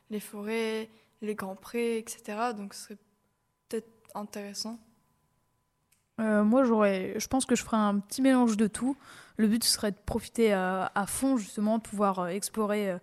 les 0.10 0.20
forêts, 0.20 0.90
les 1.22 1.36
grands 1.36 1.56
prés, 1.56 1.98
etc. 1.98 2.54
Donc, 2.56 2.74
ce 2.74 2.84
serait 2.84 2.98
peut-être 3.70 3.90
intéressant. 4.16 4.80
Euh, 6.20 6.44
moi, 6.44 6.64
j'aurais, 6.64 7.16
je 7.18 7.28
pense 7.28 7.46
que 7.46 7.56
je 7.56 7.64
ferais 7.64 7.78
un 7.78 8.00
petit 8.00 8.22
mélange 8.22 8.58
de 8.58 8.68
tout. 8.68 8.98
Le 9.38 9.48
but 9.48 9.64
serait 9.64 9.92
de 9.92 9.98
profiter 10.06 10.52
à, 10.52 10.92
à 10.94 11.06
fond, 11.06 11.38
justement, 11.38 11.78
de 11.78 11.84
pouvoir 11.84 12.20
euh, 12.20 12.28
explorer 12.28 12.92
euh, 12.92 12.98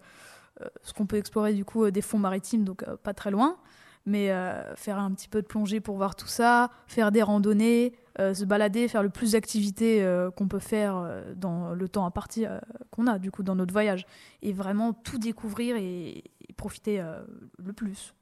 euh, 0.61 0.66
ce 0.83 0.92
qu'on 0.92 1.07
peut 1.07 1.16
explorer 1.16 1.55
du 1.55 1.64
coup 1.64 1.85
euh, 1.85 1.90
des 1.90 2.02
fonds 2.02 2.18
maritimes, 2.18 2.64
donc 2.64 2.83
euh, 2.83 2.96
pas 2.96 3.14
très 3.14 3.31
loin, 3.31 3.57
mais 4.05 4.31
euh, 4.31 4.74
faire 4.74 4.98
un 4.98 5.11
petit 5.12 5.29
peu 5.29 5.40
de 5.40 5.46
plongée 5.46 5.81
pour 5.81 5.96
voir 5.96 6.14
tout 6.14 6.26
ça, 6.26 6.70
faire 6.87 7.11
des 7.11 7.22
randonnées, 7.22 7.94
euh, 8.18 8.35
se 8.35 8.44
balader, 8.44 8.87
faire 8.88 9.02
le 9.02 9.09
plus 9.11 9.33
d'activités 9.33 10.02
euh, 10.02 10.31
qu'on 10.31 10.48
peut 10.48 10.59
faire 10.59 10.96
euh, 10.96 11.35
dans 11.35 11.74
le 11.74 11.88
temps 11.88 12.07
imparti 12.07 12.46
euh, 12.46 12.59
qu'on 12.90 13.07
a 13.07 13.18
du 13.18 13.31
coup 13.31 13.42
dans 13.42 13.55
notre 13.55 13.72
voyage, 13.72 14.07
et 14.42 14.52
vraiment 14.52 14.92
tout 14.92 15.18
découvrir 15.18 15.76
et, 15.76 16.24
profiter 16.57 17.00
euh, 17.00 17.22
le 17.59 17.72
plus. 17.74 18.14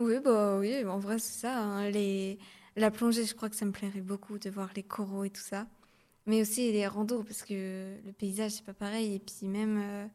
Oui, 0.00 0.14
bah 0.24 0.56
oui, 0.58 0.82
en 0.86 0.98
vrai, 0.98 1.18
c'est 1.18 1.40
ça. 1.40 1.58
hein. 1.58 1.90
Les... 1.90 2.38
La 2.76 2.90
plongée, 2.90 3.24
je 3.24 3.34
crois 3.34 3.50
que 3.50 3.56
ça 3.56 3.64
me 3.64 3.72
plairait 3.72 4.00
beaucoup 4.00 4.38
de 4.38 4.48
voir 4.48 4.70
les 4.74 4.82
coraux 4.82 5.24
et 5.24 5.30
tout 5.30 5.42
ça. 5.42 5.66
Mais 6.26 6.40
aussi 6.40 6.72
les 6.72 6.86
randos, 6.86 7.22
parce 7.22 7.42
que 7.42 7.96
le 8.04 8.12
paysage, 8.12 8.52
c'est 8.52 8.64
pas 8.64 8.72
pareil. 8.72 9.14
Et 9.14 9.18
puis 9.18 9.46
même 9.46 9.78
euh, 9.82 10.06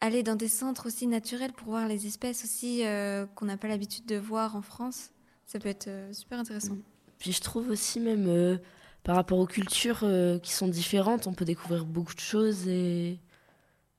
aller 0.00 0.22
dans 0.22 0.36
des 0.36 0.48
centres 0.48 0.86
aussi 0.86 1.06
naturels 1.06 1.52
pour 1.52 1.68
voir 1.68 1.88
les 1.88 2.06
espèces 2.06 2.44
aussi 2.44 2.84
euh, 2.84 3.26
qu'on 3.34 3.46
n'a 3.46 3.56
pas 3.56 3.68
l'habitude 3.68 4.06
de 4.06 4.16
voir 4.16 4.56
en 4.56 4.62
France, 4.62 5.10
ça 5.46 5.58
peut 5.58 5.68
être 5.68 5.88
euh, 5.88 6.12
super 6.12 6.38
intéressant. 6.38 6.76
Puis 7.18 7.32
je 7.32 7.40
trouve 7.40 7.68
aussi 7.70 8.00
même 8.00 8.58
par 9.02 9.14
rapport 9.14 9.38
aux 9.38 9.46
cultures 9.46 10.06
qui 10.42 10.52
sont 10.52 10.68
différentes, 10.68 11.26
on 11.26 11.34
peut 11.34 11.44
découvrir 11.44 11.84
beaucoup 11.84 12.14
de 12.14 12.20
choses 12.20 12.66
et 12.66 13.20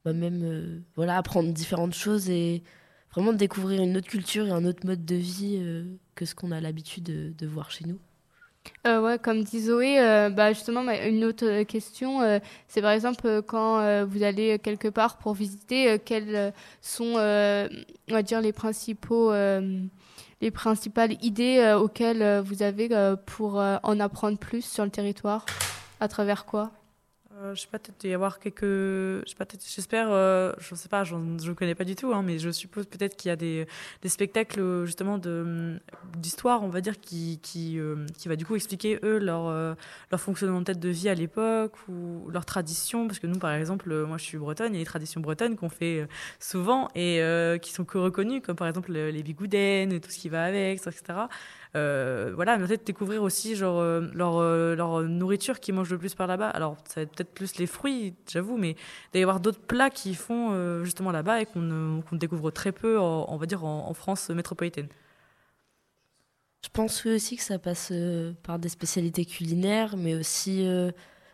bah, 0.04 0.12
même 0.12 0.84
voilà 0.96 1.18
apprendre 1.18 1.54
différentes 1.54 1.94
choses 1.94 2.32
et 2.32 2.64
vraiment 3.14 3.34
découvrir 3.34 3.82
une 3.82 3.98
autre 3.98 4.08
culture 4.08 4.48
et 4.48 4.52
un 4.52 4.66
autre 4.66 4.86
mode 4.86 5.06
de 5.06 5.16
vie 5.16 5.58
euh, 5.60 5.84
que 6.16 6.26
ce 6.26 6.36
qu'on 6.36 6.52
a 6.52 6.62
l'habitude 6.62 7.04
de, 7.04 7.34
de 7.38 7.48
voir 7.48 7.72
chez 7.72 7.86
nous. 7.86 8.00
Euh, 8.86 9.02
ouais, 9.02 9.18
comme 9.18 9.44
dit 9.44 9.60
Zoé, 9.60 10.00
euh, 10.00 10.30
bah 10.30 10.54
justement, 10.54 10.82
une 10.82 11.24
autre 11.24 11.64
question, 11.64 12.40
c'est 12.68 12.82
par 12.82 12.92
exemple 12.92 13.42
quand 13.42 14.06
vous 14.06 14.22
allez 14.22 14.60
quelque 14.60 14.88
part 14.88 15.18
pour 15.18 15.34
visiter, 15.34 15.98
quelles 16.06 16.54
sont, 16.80 17.16
on 17.16 18.14
va 18.14 18.22
dire, 18.22 18.40
les 18.40 18.54
principaux, 18.54 19.34
les 19.34 20.52
principales 20.52 21.14
idées 21.24 21.76
auxquelles 21.76 22.42
vous 22.42 22.62
avez 22.62 22.88
pour 23.26 23.56
en 23.56 24.00
apprendre 24.00 24.38
plus 24.38 24.64
sur 24.64 24.84
le 24.84 24.92
territoire, 24.92 25.48
à 26.00 26.08
travers 26.08 26.46
quoi? 26.46 26.72
Euh, 27.42 27.56
je 27.56 27.62
sais 27.62 27.68
pas, 27.68 27.80
peut-être 27.80 28.04
y 28.04 28.14
avoir 28.14 28.40
quelques. 28.40 28.62
Je 28.62 29.24
sais 29.26 29.36
pas, 29.36 29.46
j'espère, 29.76 30.10
euh, 30.12 30.52
je 30.60 30.76
sais 30.76 30.90
pas, 30.90 31.04
je 31.04 31.16
ne 31.16 31.54
connais 31.54 31.74
pas 31.74 31.86
du 31.86 31.96
tout, 31.96 32.14
hein, 32.14 32.22
mais 32.24 32.38
je 32.38 32.52
suppose 32.52 32.86
peut-être 32.86 33.16
qu'il 33.16 33.30
y 33.30 33.32
a 33.32 33.36
des, 33.36 33.66
spectacles 34.06 34.60
euh, 34.60 34.86
justement 34.86 35.18
de, 35.18 35.80
d'histoire, 36.18 36.62
on 36.64 36.70
va 36.70 36.82
dire, 36.82 37.00
qui, 37.00 37.40
qui, 37.42 37.80
euh, 37.80 38.06
va 38.28 38.36
du 38.36 38.46
coup 38.46 38.56
expliquer 38.56 39.00
eux 39.04 39.18
leur, 39.18 39.50
leur 40.12 40.22
fonctionnement 40.22 40.64
peut-être 40.64 40.80
de 40.80 40.90
vie 40.90 41.10
à 41.10 41.16
l'époque 41.16 41.74
ou 41.90 42.30
leurs 42.30 42.46
traditions. 42.46 43.08
Parce 43.08 43.20
que 43.20 43.28
nous, 43.28 43.40
par 43.40 43.54
exemple, 43.54 43.92
moi 44.06 44.18
je 44.18 44.24
suis 44.24 44.38
bretonne, 44.38 44.74
il 44.74 44.78
y 44.78 44.82
a 44.82 44.84
des 44.84 44.86
traditions 44.90 45.22
bretonnes 45.22 45.56
qu'on 45.56 45.70
fait 45.70 46.08
souvent 46.40 46.90
et 46.96 47.22
qui 47.62 47.72
sont 47.74 47.86
que 47.86 47.98
reconnues, 47.98 48.42
comme 48.42 48.56
par 48.56 48.68
exemple 48.68 48.92
le- 48.92 49.10
les 49.10 49.24
bigoudaines 49.24 49.92
et 49.94 50.00
tout 50.00 50.12
ce 50.12 50.20
qui 50.20 50.30
va 50.30 50.44
avec, 50.44 50.80
etc. 50.86 51.28
Euh, 51.78 52.34
voilà, 52.36 52.58
mais 52.58 52.68
peut-être 52.68 52.86
découvrir 52.86 53.24
aussi 53.24 53.56
genre 53.56 53.80
euh, 53.80 54.02
leur, 54.14 54.38
euh, 54.38 54.76
leur 54.76 55.04
nourriture 55.04 55.62
qu'ils 55.62 55.74
mangent 55.74 55.92
le 55.92 55.98
plus 55.98 56.16
par 56.16 56.28
là-bas. 56.28 56.50
Alors 56.50 56.76
ça 56.86 56.96
va 56.98 57.02
être 57.04 57.12
peut-être 57.12 57.34
plus 57.34 57.58
les 57.58 57.68
fruits, 57.68 58.14
j'avoue, 58.30 58.58
mais 58.58 58.76
avoir 59.16 59.40
d'autres 59.40 59.62
plats 59.62 59.90
qu'ils 59.90 60.18
font 60.18 60.84
justement 60.84 61.12
là-bas 61.12 61.42
et 61.42 61.46
qu'on 61.46 62.02
découvre 62.12 62.52
très 62.52 62.72
peu, 62.72 63.00
on 63.00 63.38
va 63.38 63.46
dire, 63.46 63.64
en, 63.64 63.94
France 63.94 64.30
métropolitaine. 64.30 64.88
Je 66.64 66.70
pense 66.72 67.06
aussi 67.06 67.38
que 67.38 67.44
ça 67.44 67.60
passe 67.60 67.92
par 68.44 68.60
des 68.60 68.70
spécialités 68.70 69.26
culinaires, 69.26 69.98
mais 69.98 70.16
aussi 70.16 70.66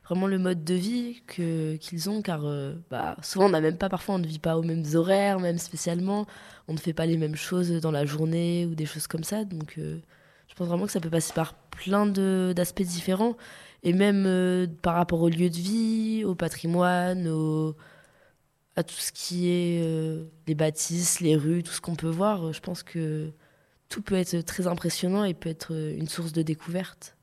vraiment 0.05 0.27
le 0.27 0.37
mode 0.37 0.63
de 0.63 0.73
vie 0.75 1.21
qu'ils 1.27 2.09
ont, 2.09 2.21
car 2.21 2.41
bah, 2.89 3.15
souvent 3.23 3.45
on 3.45 3.49
n'a 3.49 3.61
même 3.61 3.77
pas, 3.77 3.89
parfois 3.89 4.15
on 4.15 4.19
ne 4.19 4.27
vit 4.27 4.39
pas 4.39 4.57
aux 4.57 4.63
mêmes 4.63 4.85
horaires, 4.93 5.39
même 5.39 5.57
spécialement, 5.57 6.25
on 6.67 6.73
ne 6.73 6.77
fait 6.77 6.93
pas 6.93 7.05
les 7.05 7.17
mêmes 7.17 7.35
choses 7.35 7.71
dans 7.81 7.91
la 7.91 8.05
journée 8.05 8.65
ou 8.65 8.75
des 8.75 8.85
choses 8.85 9.07
comme 9.07 9.23
ça, 9.23 9.45
donc 9.45 9.79
pense 10.57 10.67
vraiment 10.67 10.85
que 10.85 10.91
ça 10.91 10.99
peut 10.99 11.09
passer 11.09 11.33
par 11.33 11.53
plein 11.53 12.07
d'aspects 12.07 12.81
différents, 12.81 13.37
et 13.83 13.93
même 13.93 14.25
euh, 14.25 14.67
par 14.81 14.95
rapport 14.95 15.21
au 15.21 15.29
lieu 15.29 15.49
de 15.49 15.55
vie, 15.55 16.23
au 16.25 16.35
patrimoine, 16.35 17.27
à 18.75 18.83
tout 18.83 18.95
ce 18.95 19.11
qui 19.11 19.49
est 19.49 19.81
euh, 19.83 20.25
les 20.47 20.55
bâtisses, 20.55 21.19
les 21.19 21.35
rues, 21.35 21.63
tout 21.63 21.71
ce 21.71 21.81
qu'on 21.81 21.95
peut 21.95 22.09
voir, 22.09 22.53
je 22.53 22.59
pense 22.59 22.83
que 22.83 23.31
tout 23.89 24.01
peut 24.01 24.15
être 24.15 24.41
très 24.41 24.67
impressionnant 24.67 25.23
et 25.23 25.33
peut 25.33 25.49
être 25.49 25.73
euh, 25.73 25.95
une 25.95 26.07
source 26.07 26.33
de 26.33 26.41
découverte. 26.41 27.15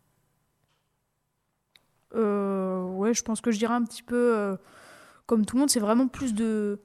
Ouais, 2.14 3.12
je 3.12 3.22
pense 3.22 3.40
que 3.40 3.50
je 3.50 3.58
dirais 3.58 3.74
un 3.74 3.84
petit 3.84 4.04
peu 4.04 4.56
comme 5.26 5.44
tout 5.44 5.56
le 5.56 5.60
monde, 5.60 5.70
c'est 5.70 5.80
vraiment 5.80 6.08
plus 6.08 6.32
de. 6.32 6.80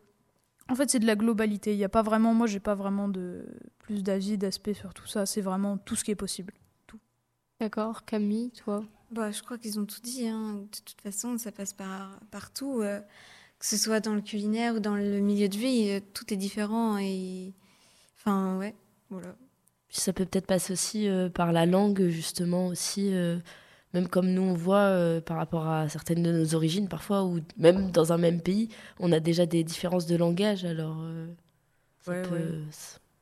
En 0.69 0.75
fait, 0.75 0.89
c'est 0.89 0.99
de 0.99 1.07
la 1.07 1.15
globalité. 1.15 1.73
Il 1.73 1.79
y 1.79 1.83
a 1.83 1.89
pas 1.89 2.03
vraiment, 2.03 2.33
moi, 2.33 2.47
j'ai 2.47 2.59
pas 2.59 2.75
vraiment 2.75 3.07
de 3.07 3.45
plus 3.79 4.03
d'avis, 4.03 4.37
d'aspect 4.37 4.73
sur 4.75 4.93
tout 4.93 5.07
ça. 5.07 5.25
C'est 5.25 5.41
vraiment 5.41 5.77
tout 5.77 5.95
ce 5.95 6.03
qui 6.03 6.11
est 6.11 6.15
possible. 6.15 6.53
D'accord, 7.59 8.05
Camille, 8.05 8.51
toi? 8.51 8.83
Bah, 9.11 9.31
je 9.31 9.41
crois 9.43 9.57
qu'ils 9.57 9.79
ont 9.79 9.85
tout 9.85 9.99
dit. 10.01 10.27
hein. 10.27 10.61
De 10.71 10.77
toute 10.85 11.01
façon, 11.01 11.37
ça 11.37 11.51
passe 11.51 11.73
par 11.73 12.19
partout, 12.31 12.81
euh, 12.81 12.99
que 13.57 13.65
ce 13.65 13.75
soit 13.77 13.99
dans 13.99 14.13
le 14.13 14.21
culinaire 14.21 14.75
ou 14.75 14.79
dans 14.79 14.95
le 14.95 15.19
milieu 15.19 15.49
de 15.49 15.57
vie, 15.57 15.89
euh, 15.89 15.99
tout 16.13 16.31
est 16.33 16.37
différent 16.37 16.97
et 16.99 17.51
enfin 18.15 18.57
ouais, 18.57 18.75
voilà. 19.09 19.35
Puis 19.89 19.97
ça 19.99 20.13
peut 20.13 20.25
peut-être 20.25 20.45
passer 20.45 20.71
aussi 20.71 21.09
euh, 21.09 21.29
par 21.29 21.51
la 21.51 21.65
langue, 21.65 22.07
justement, 22.09 22.67
aussi. 22.67 23.13
euh, 23.13 23.39
même 23.93 24.07
comme 24.07 24.29
nous, 24.29 24.41
on 24.43 24.53
voit 24.53 24.77
euh, 24.79 25.21
par 25.21 25.37
rapport 25.37 25.67
à 25.67 25.89
certaines 25.89 26.23
de 26.23 26.31
nos 26.31 26.55
origines, 26.55 26.87
parfois, 26.87 27.23
ou 27.25 27.39
même 27.57 27.91
dans 27.91 28.13
un 28.13 28.17
même 28.17 28.41
pays, 28.41 28.69
on 28.99 29.11
a 29.11 29.19
déjà 29.19 29.45
des 29.45 29.63
différences 29.63 30.05
de 30.05 30.15
langage. 30.15 30.65
Alors, 30.65 30.97
euh, 31.01 31.27
ça 32.01 32.11
Ouais, 32.11 32.21
peut- 32.21 32.35
ouais. 32.35 32.67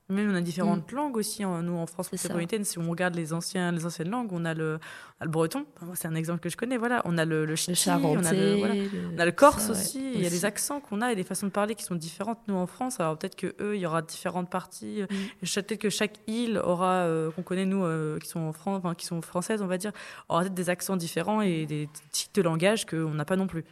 Même 0.10 0.32
on 0.32 0.36
a 0.36 0.42
différentes 0.42 0.90
langues 0.94 1.18
aussi. 1.18 1.44
hein. 1.44 1.62
Nous, 1.64 1.74
en 1.76 1.86
France 1.86 2.12
métropolitaine, 2.14 2.64
si 2.64 2.80
on 2.80 2.90
regarde 2.90 3.14
les, 3.16 3.34
anciens, 3.34 3.74
les 3.74 3.86
anciennes 3.86 4.10
langues, 4.10 4.30
on 4.32 4.46
a 4.46 4.54
le, 4.54 4.80
on 5.20 5.24
a 5.24 5.26
le 5.26 5.30
breton. 5.32 5.66
C'est 5.96 6.08
un 6.08 6.16
exemple 6.16 6.40
que 6.40 6.48
je 6.48 6.56
connais. 6.56 6.78
Voilà. 6.78 7.02
On 7.04 7.18
a 7.18 7.26
le, 7.26 7.42
le 7.42 7.46
Le 7.48 7.56
ch'ti, 7.58 7.74
charentais. 7.76 8.18
on 8.18 8.24
a 8.24 8.32
le, 8.32 8.56
voilà. 8.56 8.74
le- 8.76 8.90
On 9.16 9.20
a 9.20 9.26
le 9.26 9.32
corse 9.34 9.64
ça, 9.64 9.74
ouais, 9.74 9.78
aussi, 9.78 10.12
il 10.16 10.22
y 10.22 10.26
a 10.26 10.30
des 10.30 10.46
accents 10.46 10.80
qu'on 10.80 11.02
a 11.02 11.12
et 11.12 11.16
des 11.18 11.26
façons 11.26 11.48
de 11.48 11.52
parler 11.52 11.76
qui 11.76 11.84
sont 11.84 11.96
différentes, 11.96 12.40
nous, 12.48 12.56
en 12.56 12.68
France. 12.68 13.02
Alors 13.02 13.18
peut-être 13.18 13.36
que 13.36 13.54
eux, 13.60 13.76
il 13.76 13.82
y 13.82 13.86
aura 13.86 14.02
différentes 14.02 14.50
parties. 14.50 15.02
Mm. 15.10 15.46
Peut-être 15.46 15.76
que 15.76 15.90
chaque 15.90 16.20
île 16.28 16.58
aura, 16.64 17.00
euh, 17.04 17.30
qu'on 17.32 17.44
connaît, 17.44 17.66
nous, 17.66 17.84
euh, 17.84 18.18
qui, 18.20 18.30
sont 18.30 18.40
en 18.40 18.54
France, 18.54 18.78
enfin, 18.78 18.96
qui 18.96 19.06
sont 19.06 19.22
françaises, 19.22 19.62
on 19.62 19.68
va 19.68 19.78
dire, 19.78 19.92
aura 20.30 20.44
peut-être 20.44 20.54
des 20.54 20.70
accents 20.70 20.96
différents 20.96 21.42
et 21.42 21.66
des 21.66 21.90
types 22.14 22.34
de 22.34 22.42
langage 22.44 22.86
qu'on 22.86 23.10
n'a 23.14 23.26
pas 23.26 23.36
non 23.36 23.48
plus. 23.48 23.66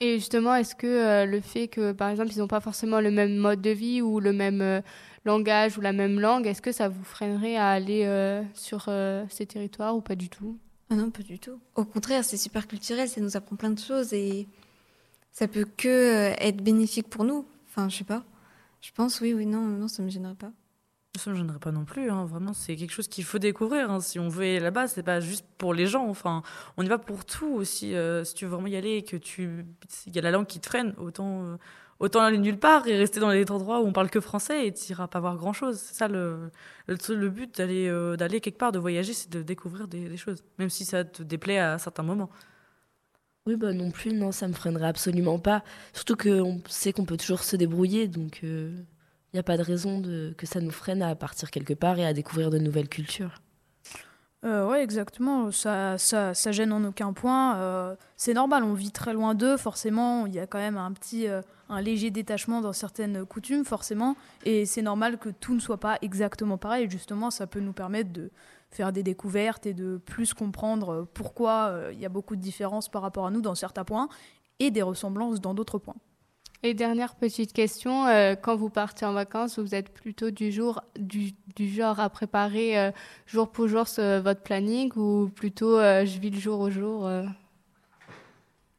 Et 0.00 0.16
justement, 0.18 0.54
est-ce 0.54 0.74
que 0.74 0.86
euh, 0.86 1.24
le 1.24 1.40
fait 1.40 1.68
que, 1.68 1.92
par 1.92 2.10
exemple, 2.10 2.30
ils 2.30 2.38
n'ont 2.40 2.46
pas 2.48 2.60
forcément 2.60 3.00
le 3.00 3.10
même 3.10 3.36
mode 3.36 3.62
de 3.62 3.70
vie 3.70 4.02
ou 4.02 4.20
le 4.20 4.34
même 4.34 4.60
euh, 4.60 4.82
langage 5.26 5.76
ou 5.76 5.80
la 5.82 5.92
même 5.92 6.18
langue, 6.20 6.46
est-ce 6.46 6.62
que 6.62 6.72
ça 6.72 6.88
vous 6.88 7.04
freinerait 7.04 7.56
à 7.56 7.68
aller 7.68 8.04
euh, 8.06 8.42
sur 8.54 8.86
euh, 8.88 9.24
ces 9.28 9.44
territoires 9.46 9.94
ou 9.96 10.00
pas 10.00 10.14
du 10.14 10.28
tout? 10.30 10.58
Ah 10.88 10.94
non, 10.94 11.10
pas 11.10 11.22
du 11.22 11.38
tout. 11.38 11.58
Au 11.74 11.84
contraire, 11.84 12.24
c'est 12.24 12.36
super 12.36 12.66
culturel, 12.66 13.08
ça 13.08 13.20
nous 13.20 13.36
apprend 13.36 13.56
plein 13.56 13.70
de 13.70 13.78
choses 13.78 14.12
et 14.12 14.46
ça 15.32 15.48
peut 15.48 15.66
que 15.76 15.88
euh, 15.88 16.34
être 16.38 16.62
bénéfique 16.62 17.08
pour 17.10 17.24
nous. 17.24 17.44
Enfin, 17.68 17.88
je 17.88 17.96
sais 17.98 18.04
pas. 18.04 18.24
Je 18.80 18.90
pense, 18.92 19.20
oui, 19.20 19.34
oui, 19.34 19.46
non, 19.46 19.62
non, 19.62 19.88
ça 19.88 20.02
me 20.02 20.08
gênerait 20.08 20.34
pas. 20.36 20.52
Ça 21.18 21.30
me 21.30 21.34
gênerait 21.36 21.58
pas 21.58 21.72
non 21.72 21.86
plus, 21.86 22.10
hein. 22.10 22.26
vraiment, 22.26 22.52
c'est 22.52 22.76
quelque 22.76 22.92
chose 22.92 23.08
qu'il 23.08 23.24
faut 23.24 23.38
découvrir. 23.38 23.90
hein. 23.90 24.00
Si 24.00 24.18
on 24.18 24.28
veut 24.28 24.42
aller 24.42 24.60
là-bas, 24.60 24.86
c'est 24.86 25.02
pas 25.02 25.18
juste 25.18 25.46
pour 25.56 25.72
les 25.72 25.86
gens, 25.86 26.06
enfin, 26.08 26.42
on 26.76 26.82
y 26.84 26.88
va 26.88 26.98
pour 26.98 27.24
tout 27.24 27.48
aussi. 27.54 27.94
euh, 27.94 28.22
si 28.22 28.34
tu 28.34 28.44
veux 28.44 28.50
vraiment 28.50 28.66
y 28.66 28.76
aller 28.76 28.96
et 28.98 29.02
que 29.02 29.16
tu. 29.16 29.64
Il 30.06 30.14
y 30.14 30.18
a 30.18 30.22
la 30.22 30.30
langue 30.30 30.46
qui 30.46 30.60
te 30.60 30.66
freine, 30.66 30.94
autant, 30.98 31.42
euh, 31.42 31.56
autant 31.98 32.20
aller 32.20 32.38
nulle 32.38 32.58
part 32.58 32.86
et 32.86 32.96
rester 32.96 33.20
dans 33.20 33.30
les 33.30 33.50
endroits 33.50 33.80
où 33.80 33.86
on 33.86 33.92
parle 33.92 34.10
que 34.10 34.20
français 34.20 34.66
et 34.66 34.72
tu 34.72 34.92
iras 34.92 35.08
pas 35.08 35.20
voir 35.20 35.36
grand-chose. 35.36 35.78
C'est 35.78 35.94
ça 35.94 36.08
le, 36.08 36.50
le, 36.86 37.28
but 37.28 37.56
d'aller 37.56 37.88
euh, 37.88 38.16
d'aller 38.16 38.40
quelque 38.40 38.58
part, 38.58 38.72
de 38.72 38.78
voyager, 38.78 39.12
c'est 39.12 39.30
de 39.30 39.42
découvrir 39.42 39.88
des, 39.88 40.16
choses, 40.16 40.44
même 40.58 40.70
si 40.70 40.84
ça 40.84 41.04
te 41.04 41.22
déplaît 41.22 41.58
à 41.58 41.78
certains 41.78 42.02
moments. 42.02 42.30
Oui, 43.46 43.56
bah 43.56 43.72
non 43.72 43.90
plus, 43.92 44.12
non, 44.12 44.32
ça 44.32 44.48
me 44.48 44.52
freinerait 44.54 44.88
absolument 44.88 45.38
pas. 45.38 45.62
Surtout 45.92 46.16
qu'on 46.16 46.60
sait 46.68 46.92
qu'on 46.92 47.04
peut 47.04 47.16
toujours 47.16 47.44
se 47.44 47.54
débrouiller, 47.56 48.08
donc 48.08 48.40
il 48.42 48.84
n'y 49.34 49.40
a 49.40 49.44
pas 49.44 49.56
de 49.56 49.62
raison 49.62 50.02
que 50.36 50.46
ça 50.46 50.60
nous 50.60 50.72
freine 50.72 51.02
à 51.02 51.14
partir 51.14 51.50
quelque 51.50 51.74
part 51.74 51.98
et 51.98 52.04
à 52.06 52.12
découvrir 52.12 52.50
de 52.50 52.58
nouvelles 52.58 52.88
cultures. 52.88 53.40
Euh, 54.46 54.64
ouais, 54.68 54.82
exactement. 54.82 55.50
Ça, 55.50 55.98
ça, 55.98 56.32
ça 56.32 56.52
gêne 56.52 56.72
en 56.72 56.84
aucun 56.84 57.12
point. 57.12 57.56
Euh, 57.56 57.96
c'est 58.16 58.34
normal, 58.34 58.62
on 58.62 58.74
vit 58.74 58.92
très 58.92 59.12
loin 59.12 59.34
d'eux, 59.34 59.56
forcément. 59.56 60.26
Il 60.26 60.34
y 60.34 60.38
a 60.38 60.46
quand 60.46 60.58
même 60.58 60.76
un 60.76 60.92
petit, 60.92 61.26
euh, 61.26 61.42
un 61.68 61.80
léger 61.80 62.10
détachement 62.10 62.60
dans 62.60 62.72
certaines 62.72 63.24
coutumes, 63.24 63.64
forcément. 63.64 64.16
Et 64.44 64.64
c'est 64.64 64.82
normal 64.82 65.18
que 65.18 65.30
tout 65.30 65.54
ne 65.54 65.60
soit 65.60 65.80
pas 65.80 65.98
exactement 66.00 66.58
pareil. 66.58 66.88
Justement, 66.88 67.32
ça 67.32 67.48
peut 67.48 67.58
nous 67.58 67.72
permettre 67.72 68.12
de 68.12 68.30
faire 68.70 68.92
des 68.92 69.02
découvertes 69.02 69.66
et 69.66 69.74
de 69.74 69.96
plus 69.96 70.32
comprendre 70.32 71.08
pourquoi 71.12 71.70
euh, 71.70 71.90
il 71.92 71.98
y 71.98 72.06
a 72.06 72.08
beaucoup 72.08 72.36
de 72.36 72.40
différences 72.40 72.88
par 72.88 73.02
rapport 73.02 73.26
à 73.26 73.30
nous 73.32 73.40
dans 73.40 73.54
certains 73.56 73.84
points 73.84 74.08
et 74.60 74.70
des 74.70 74.82
ressemblances 74.82 75.40
dans 75.40 75.54
d'autres 75.54 75.78
points. 75.78 75.96
Et 76.62 76.74
dernière 76.74 77.14
petite 77.14 77.52
question, 77.52 78.06
euh, 78.06 78.34
quand 78.34 78.56
vous 78.56 78.70
partez 78.70 79.04
en 79.04 79.12
vacances, 79.12 79.58
vous 79.58 79.74
êtes 79.74 79.90
plutôt 79.90 80.30
du, 80.30 80.50
jour, 80.50 80.82
du, 80.98 81.34
genre 81.58 82.00
à 82.00 82.08
préparer 82.08 82.78
euh, 82.78 82.90
jour 83.26 83.50
pour 83.50 83.68
jour 83.68 83.84
votre 83.86 84.40
planning 84.42 84.90
ou 84.96 85.30
plutôt 85.34 85.78
euh, 85.78 86.06
je 86.06 86.18
vis 86.18 86.30
le 86.30 86.38
jour 86.40 86.60
au 86.60 86.70
jour 86.70 87.08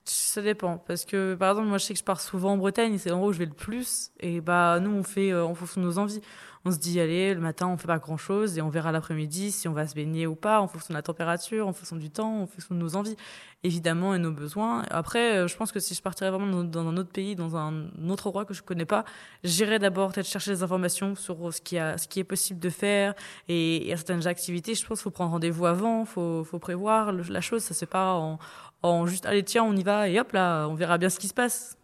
Ça 0.05 0.41
dépend, 0.41 0.77
parce 0.79 1.05
que 1.05 1.35
par 1.35 1.51
exemple, 1.51 1.67
moi 1.67 1.77
je 1.77 1.85
sais 1.85 1.93
que 1.93 1.99
je 1.99 2.03
pars 2.03 2.19
souvent 2.19 2.53
en 2.53 2.57
Bretagne, 2.57 2.95
et 2.95 2.97
c'est 2.97 3.09
l'endroit 3.09 3.29
où 3.29 3.33
je 3.33 3.39
vais 3.39 3.45
le 3.45 3.53
plus, 3.53 4.11
et 4.19 4.41
bah 4.41 4.79
nous 4.81 4.91
on 4.91 5.03
fait 5.03 5.33
en 5.33 5.53
fonction 5.53 5.79
de 5.79 5.85
nos 5.85 5.99
envies. 5.99 6.21
On 6.65 6.71
se 6.71 6.77
dit, 6.77 6.99
allez, 6.99 7.33
le 7.33 7.39
matin 7.39 7.67
on 7.67 7.77
fait 7.77 7.87
pas 7.87 7.99
grand 7.99 8.17
chose, 8.17 8.57
et 8.57 8.61
on 8.61 8.69
verra 8.69 8.91
l'après-midi 8.91 9.51
si 9.51 9.67
on 9.67 9.73
va 9.73 9.87
se 9.87 9.95
baigner 9.95 10.27
ou 10.27 10.35
pas, 10.35 10.59
en 10.61 10.67
fonction 10.67 10.93
de 10.93 10.97
la 10.97 11.01
température, 11.01 11.67
en 11.67 11.73
fonction 11.73 11.95
du 11.95 12.09
temps, 12.09 12.41
en 12.41 12.47
fonction 12.47 12.75
de 12.75 12.79
nos 12.79 12.95
envies, 12.95 13.15
évidemment, 13.63 14.13
et 14.13 14.19
nos 14.19 14.31
besoins. 14.31 14.83
Après, 14.89 15.37
euh, 15.37 15.47
je 15.47 15.55
pense 15.55 15.71
que 15.71 15.79
si 15.79 15.93
je 15.95 16.01
partirais 16.01 16.31
vraiment 16.31 16.63
dans, 16.63 16.87
un 16.87 16.97
autre 16.97 17.11
pays, 17.11 17.35
dans 17.35 17.55
un 17.55 17.89
autre 18.09 18.27
endroit 18.27 18.45
que 18.45 18.53
je 18.53 18.61
connais 18.61 18.85
pas, 18.85 19.05
j'irais 19.43 19.79
d'abord 19.79 20.11
peut-être 20.11 20.27
chercher 20.27 20.51
des 20.51 20.63
informations 20.63 21.15
sur 21.15 21.53
ce 21.53 21.61
qui, 21.61 21.77
a, 21.77 21.97
ce 21.97 22.07
qui 22.07 22.19
est 22.19 22.25
possible 22.25 22.59
de 22.59 22.69
faire, 22.69 23.13
et 23.47 23.85
certaines 23.95 24.27
activités, 24.27 24.75
je 24.75 24.85
pense 24.85 24.99
qu'il 24.99 25.03
faut 25.03 25.11
prendre 25.11 25.31
rendez-vous 25.31 25.65
avant, 25.65 26.05
faut, 26.05 26.43
faut 26.43 26.59
prévoir 26.59 27.11
la 27.11 27.41
chose, 27.41 27.63
ça 27.63 27.73
se 27.73 27.79
fait 27.79 27.85
pas 27.85 28.13
en 28.13 28.39
en 28.83 29.05
juste 29.07 29.25
allez 29.25 29.43
tiens 29.43 29.63
on 29.63 29.75
y 29.75 29.83
va 29.83 30.07
et 30.07 30.19
hop 30.19 30.31
là 30.33 30.67
on 30.67 30.75
verra 30.75 30.97
bien 30.97 31.09
ce 31.09 31.19
qui 31.19 31.27
se 31.27 31.33
passe 31.33 31.77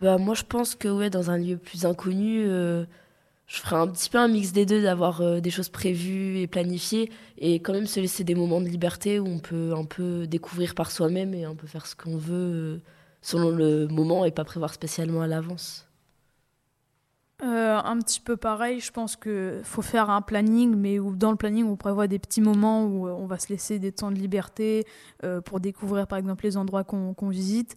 Bah, 0.00 0.18
moi, 0.18 0.34
je 0.34 0.42
pense 0.44 0.74
que 0.74 0.88
ouais, 0.88 1.10
dans 1.10 1.30
un 1.30 1.38
lieu 1.38 1.56
plus 1.56 1.86
inconnu, 1.86 2.44
euh, 2.46 2.84
je 3.46 3.58
ferais 3.58 3.76
un 3.76 3.86
petit 3.88 4.10
peu 4.10 4.18
un 4.18 4.28
mix 4.28 4.52
des 4.52 4.66
deux, 4.66 4.82
d'avoir 4.82 5.20
euh, 5.20 5.40
des 5.40 5.50
choses 5.50 5.68
prévues 5.68 6.38
et 6.38 6.46
planifiées, 6.46 7.10
et 7.38 7.60
quand 7.60 7.72
même 7.72 7.86
se 7.86 8.00
laisser 8.00 8.24
des 8.24 8.34
moments 8.34 8.60
de 8.60 8.68
liberté 8.68 9.18
où 9.20 9.26
on 9.26 9.38
peut 9.38 9.72
un 9.76 9.84
peu 9.84 10.26
découvrir 10.26 10.74
par 10.74 10.90
soi-même 10.90 11.32
et 11.34 11.44
un 11.44 11.54
peu 11.54 11.66
faire 11.66 11.86
ce 11.86 11.94
qu'on 11.94 12.16
veut 12.16 12.34
euh, 12.34 12.82
selon 13.22 13.50
le 13.50 13.86
moment 13.88 14.24
et 14.24 14.30
pas 14.32 14.44
prévoir 14.44 14.74
spécialement 14.74 15.22
à 15.22 15.26
l'avance. 15.26 15.88
Un 17.40 17.98
petit 17.98 18.20
peu 18.20 18.36
pareil, 18.36 18.80
je 18.80 18.90
pense 18.90 19.16
qu'il 19.16 19.60
faut 19.64 19.82
faire 19.82 20.08
un 20.08 20.22
planning, 20.22 20.74
mais 20.74 20.98
où 20.98 21.14
dans 21.14 21.30
le 21.30 21.36
planning, 21.36 21.66
on 21.66 21.76
prévoit 21.76 22.06
des 22.06 22.18
petits 22.18 22.40
moments 22.40 22.84
où 22.86 23.06
on 23.06 23.26
va 23.26 23.38
se 23.38 23.48
laisser 23.48 23.78
des 23.78 23.92
temps 23.92 24.10
de 24.10 24.16
liberté 24.16 24.86
pour 25.44 25.60
découvrir, 25.60 26.06
par 26.06 26.18
exemple, 26.18 26.44
les 26.44 26.56
endroits 26.56 26.84
qu'on 26.84 27.28
visite. 27.28 27.76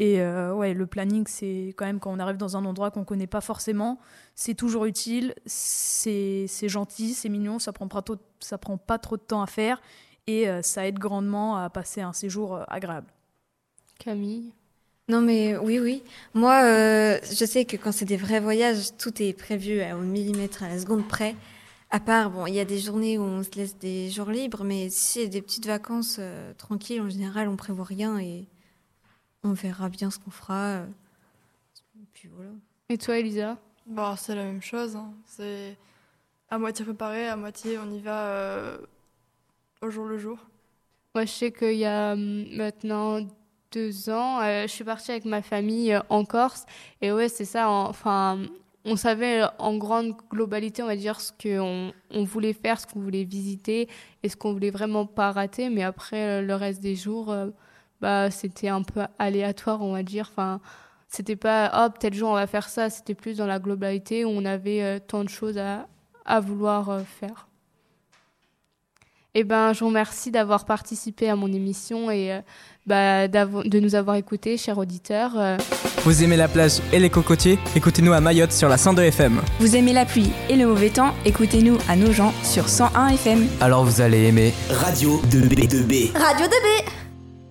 Et 0.00 0.22
euh, 0.22 0.54
ouais, 0.54 0.72
le 0.72 0.86
planning, 0.86 1.26
c'est 1.26 1.74
quand 1.76 1.84
même 1.84 2.00
quand 2.00 2.10
on 2.10 2.18
arrive 2.18 2.38
dans 2.38 2.56
un 2.56 2.64
endroit 2.64 2.90
qu'on 2.90 3.04
connaît 3.04 3.26
pas 3.26 3.42
forcément, 3.42 4.00
c'est 4.34 4.54
toujours 4.54 4.86
utile, 4.86 5.34
c'est 5.44 6.46
c'est 6.48 6.70
gentil, 6.70 7.12
c'est 7.12 7.28
mignon, 7.28 7.58
ça 7.58 7.74
prend 7.74 7.86
pas 7.86 8.00
trop, 8.00 8.16
prend 8.62 8.78
pas 8.78 8.98
trop 8.98 9.18
de 9.18 9.22
temps 9.22 9.42
à 9.42 9.46
faire 9.46 9.82
et 10.26 10.48
euh, 10.48 10.62
ça 10.62 10.86
aide 10.86 10.98
grandement 10.98 11.58
à 11.58 11.68
passer 11.68 12.00
un 12.00 12.14
séjour 12.14 12.56
euh, 12.56 12.64
agréable. 12.68 13.08
Camille? 13.98 14.54
Non, 15.06 15.20
mais 15.20 15.58
oui, 15.58 15.78
oui. 15.78 16.02
Moi, 16.32 16.62
je 16.62 17.44
sais 17.44 17.66
que 17.66 17.76
quand 17.76 17.92
c'est 17.92 18.06
des 18.06 18.16
vrais 18.16 18.40
voyages, 18.40 18.96
tout 18.96 19.22
est 19.22 19.34
prévu 19.34 19.82
au 19.92 19.98
millimètre, 19.98 20.62
à 20.62 20.68
la 20.68 20.78
seconde 20.78 21.06
près. 21.08 21.34
À 21.90 22.00
part, 22.00 22.30
bon, 22.30 22.46
il 22.46 22.54
y 22.54 22.60
a 22.60 22.64
des 22.64 22.78
journées 22.78 23.18
où 23.18 23.22
on 23.22 23.42
se 23.42 23.50
laisse 23.56 23.76
des 23.76 24.08
jours 24.08 24.30
libres, 24.30 24.62
mais 24.62 24.88
si 24.88 25.22
a 25.22 25.26
des 25.26 25.42
petites 25.42 25.66
vacances 25.66 26.20
tranquilles, 26.58 27.00
en 27.00 27.10
général, 27.10 27.48
on 27.48 27.56
prévoit 27.56 27.84
rien 27.84 28.18
et 28.20 28.46
on 29.44 29.52
verra 29.52 29.88
bien 29.88 30.10
ce 30.10 30.18
qu'on 30.18 30.30
fera. 30.30 30.66
euh. 30.66 30.86
Et 32.00 32.06
puis 32.12 32.28
voilà. 32.34 32.50
Et 32.88 32.98
toi, 32.98 33.18
Elisa? 33.18 33.56
Bon, 33.86 34.14
c'est 34.16 34.34
la 34.34 34.44
même 34.44 34.62
chose. 34.62 34.96
hein. 34.96 35.12
C'est 35.26 35.76
à 36.48 36.58
moitié 36.58 36.84
préparé, 36.84 37.28
à 37.28 37.36
moitié 37.36 37.78
on 37.78 37.90
y 37.90 38.00
va 38.00 38.26
euh, 38.28 38.78
au 39.82 39.90
jour 39.90 40.04
le 40.06 40.18
jour. 40.18 40.38
Moi, 41.14 41.24
je 41.24 41.30
sais 41.32 41.52
qu'il 41.52 41.74
y 41.78 41.84
a 41.86 42.12
hum, 42.12 42.46
maintenant 42.54 43.18
deux 43.72 44.10
ans, 44.10 44.40
euh, 44.42 44.62
je 44.62 44.68
suis 44.72 44.84
partie 44.84 45.12
avec 45.12 45.24
ma 45.24 45.42
famille 45.42 45.92
euh, 45.92 46.00
en 46.08 46.24
Corse. 46.24 46.66
Et 47.00 47.12
ouais, 47.12 47.28
c'est 47.28 47.44
ça. 47.44 47.68
en- 47.68 47.88
Enfin, 47.88 48.40
on 48.84 48.96
savait 48.96 49.42
en 49.58 49.76
grande 49.76 50.14
globalité, 50.30 50.82
on 50.82 50.86
va 50.86 50.96
dire, 50.96 51.20
ce 51.20 51.32
qu'on 51.32 51.92
on 52.10 52.24
voulait 52.24 52.52
faire, 52.52 52.80
ce 52.80 52.86
qu'on 52.86 53.00
voulait 53.00 53.24
visiter 53.24 53.88
et 54.22 54.28
ce 54.28 54.36
qu'on 54.36 54.52
voulait 54.52 54.70
vraiment 54.70 55.06
pas 55.06 55.30
rater. 55.32 55.68
Mais 55.68 55.82
après, 55.82 56.42
le 56.42 56.54
reste 56.54 56.80
des 56.80 56.96
jours, 56.96 57.34
bah, 58.00 58.30
c'était 58.30 58.68
un 58.68 58.82
peu 58.82 59.02
aléatoire, 59.18 59.82
on 59.82 59.92
va 59.92 60.02
dire. 60.02 60.28
Enfin, 60.30 60.60
c'était 61.08 61.36
pas, 61.36 61.70
oh, 61.86 61.92
tel 61.98 62.14
jour 62.14 62.30
on 62.30 62.34
va 62.34 62.46
faire 62.46 62.68
ça. 62.68 62.90
C'était 62.90 63.14
plus 63.14 63.36
dans 63.36 63.46
la 63.46 63.58
globalité 63.58 64.24
où 64.24 64.28
on 64.28 64.44
avait 64.44 65.00
tant 65.00 65.24
de 65.24 65.28
choses 65.28 65.58
à, 65.58 65.86
à 66.24 66.40
vouloir 66.40 67.00
faire. 67.02 67.48
Eh 69.34 69.44
ben, 69.44 69.72
je 69.72 69.80
vous 69.80 69.86
remercie 69.86 70.32
d'avoir 70.32 70.64
participé 70.64 71.28
à 71.28 71.36
mon 71.36 71.52
émission 71.52 72.10
et 72.10 72.32
euh, 72.32 72.40
bah, 72.84 73.28
de 73.28 73.78
nous 73.78 73.94
avoir 73.94 74.16
écoutés, 74.16 74.56
chers 74.56 74.76
auditeurs. 74.76 75.32
Euh. 75.36 75.56
Vous 76.04 76.24
aimez 76.24 76.36
la 76.36 76.48
plage 76.48 76.80
et 76.92 76.98
les 76.98 77.10
cocotiers? 77.10 77.56
Écoutez-nous 77.76 78.12
à 78.12 78.20
Mayotte 78.20 78.52
sur 78.52 78.68
la 78.68 78.76
102 78.76 79.02
FM. 79.02 79.40
Vous 79.60 79.76
aimez 79.76 79.92
la 79.92 80.04
pluie 80.04 80.30
et 80.48 80.56
le 80.56 80.66
mauvais 80.66 80.90
temps? 80.90 81.14
Écoutez-nous 81.24 81.78
à 81.88 81.94
Nogent 81.94 82.32
sur 82.42 82.68
101 82.68 83.08
FM. 83.10 83.46
Alors 83.60 83.84
vous 83.84 84.00
allez 84.00 84.24
aimer 84.26 84.52
Radio 84.68 85.20
2B2B. 85.30 86.16
Radio 86.16 86.46
2B 86.46 87.09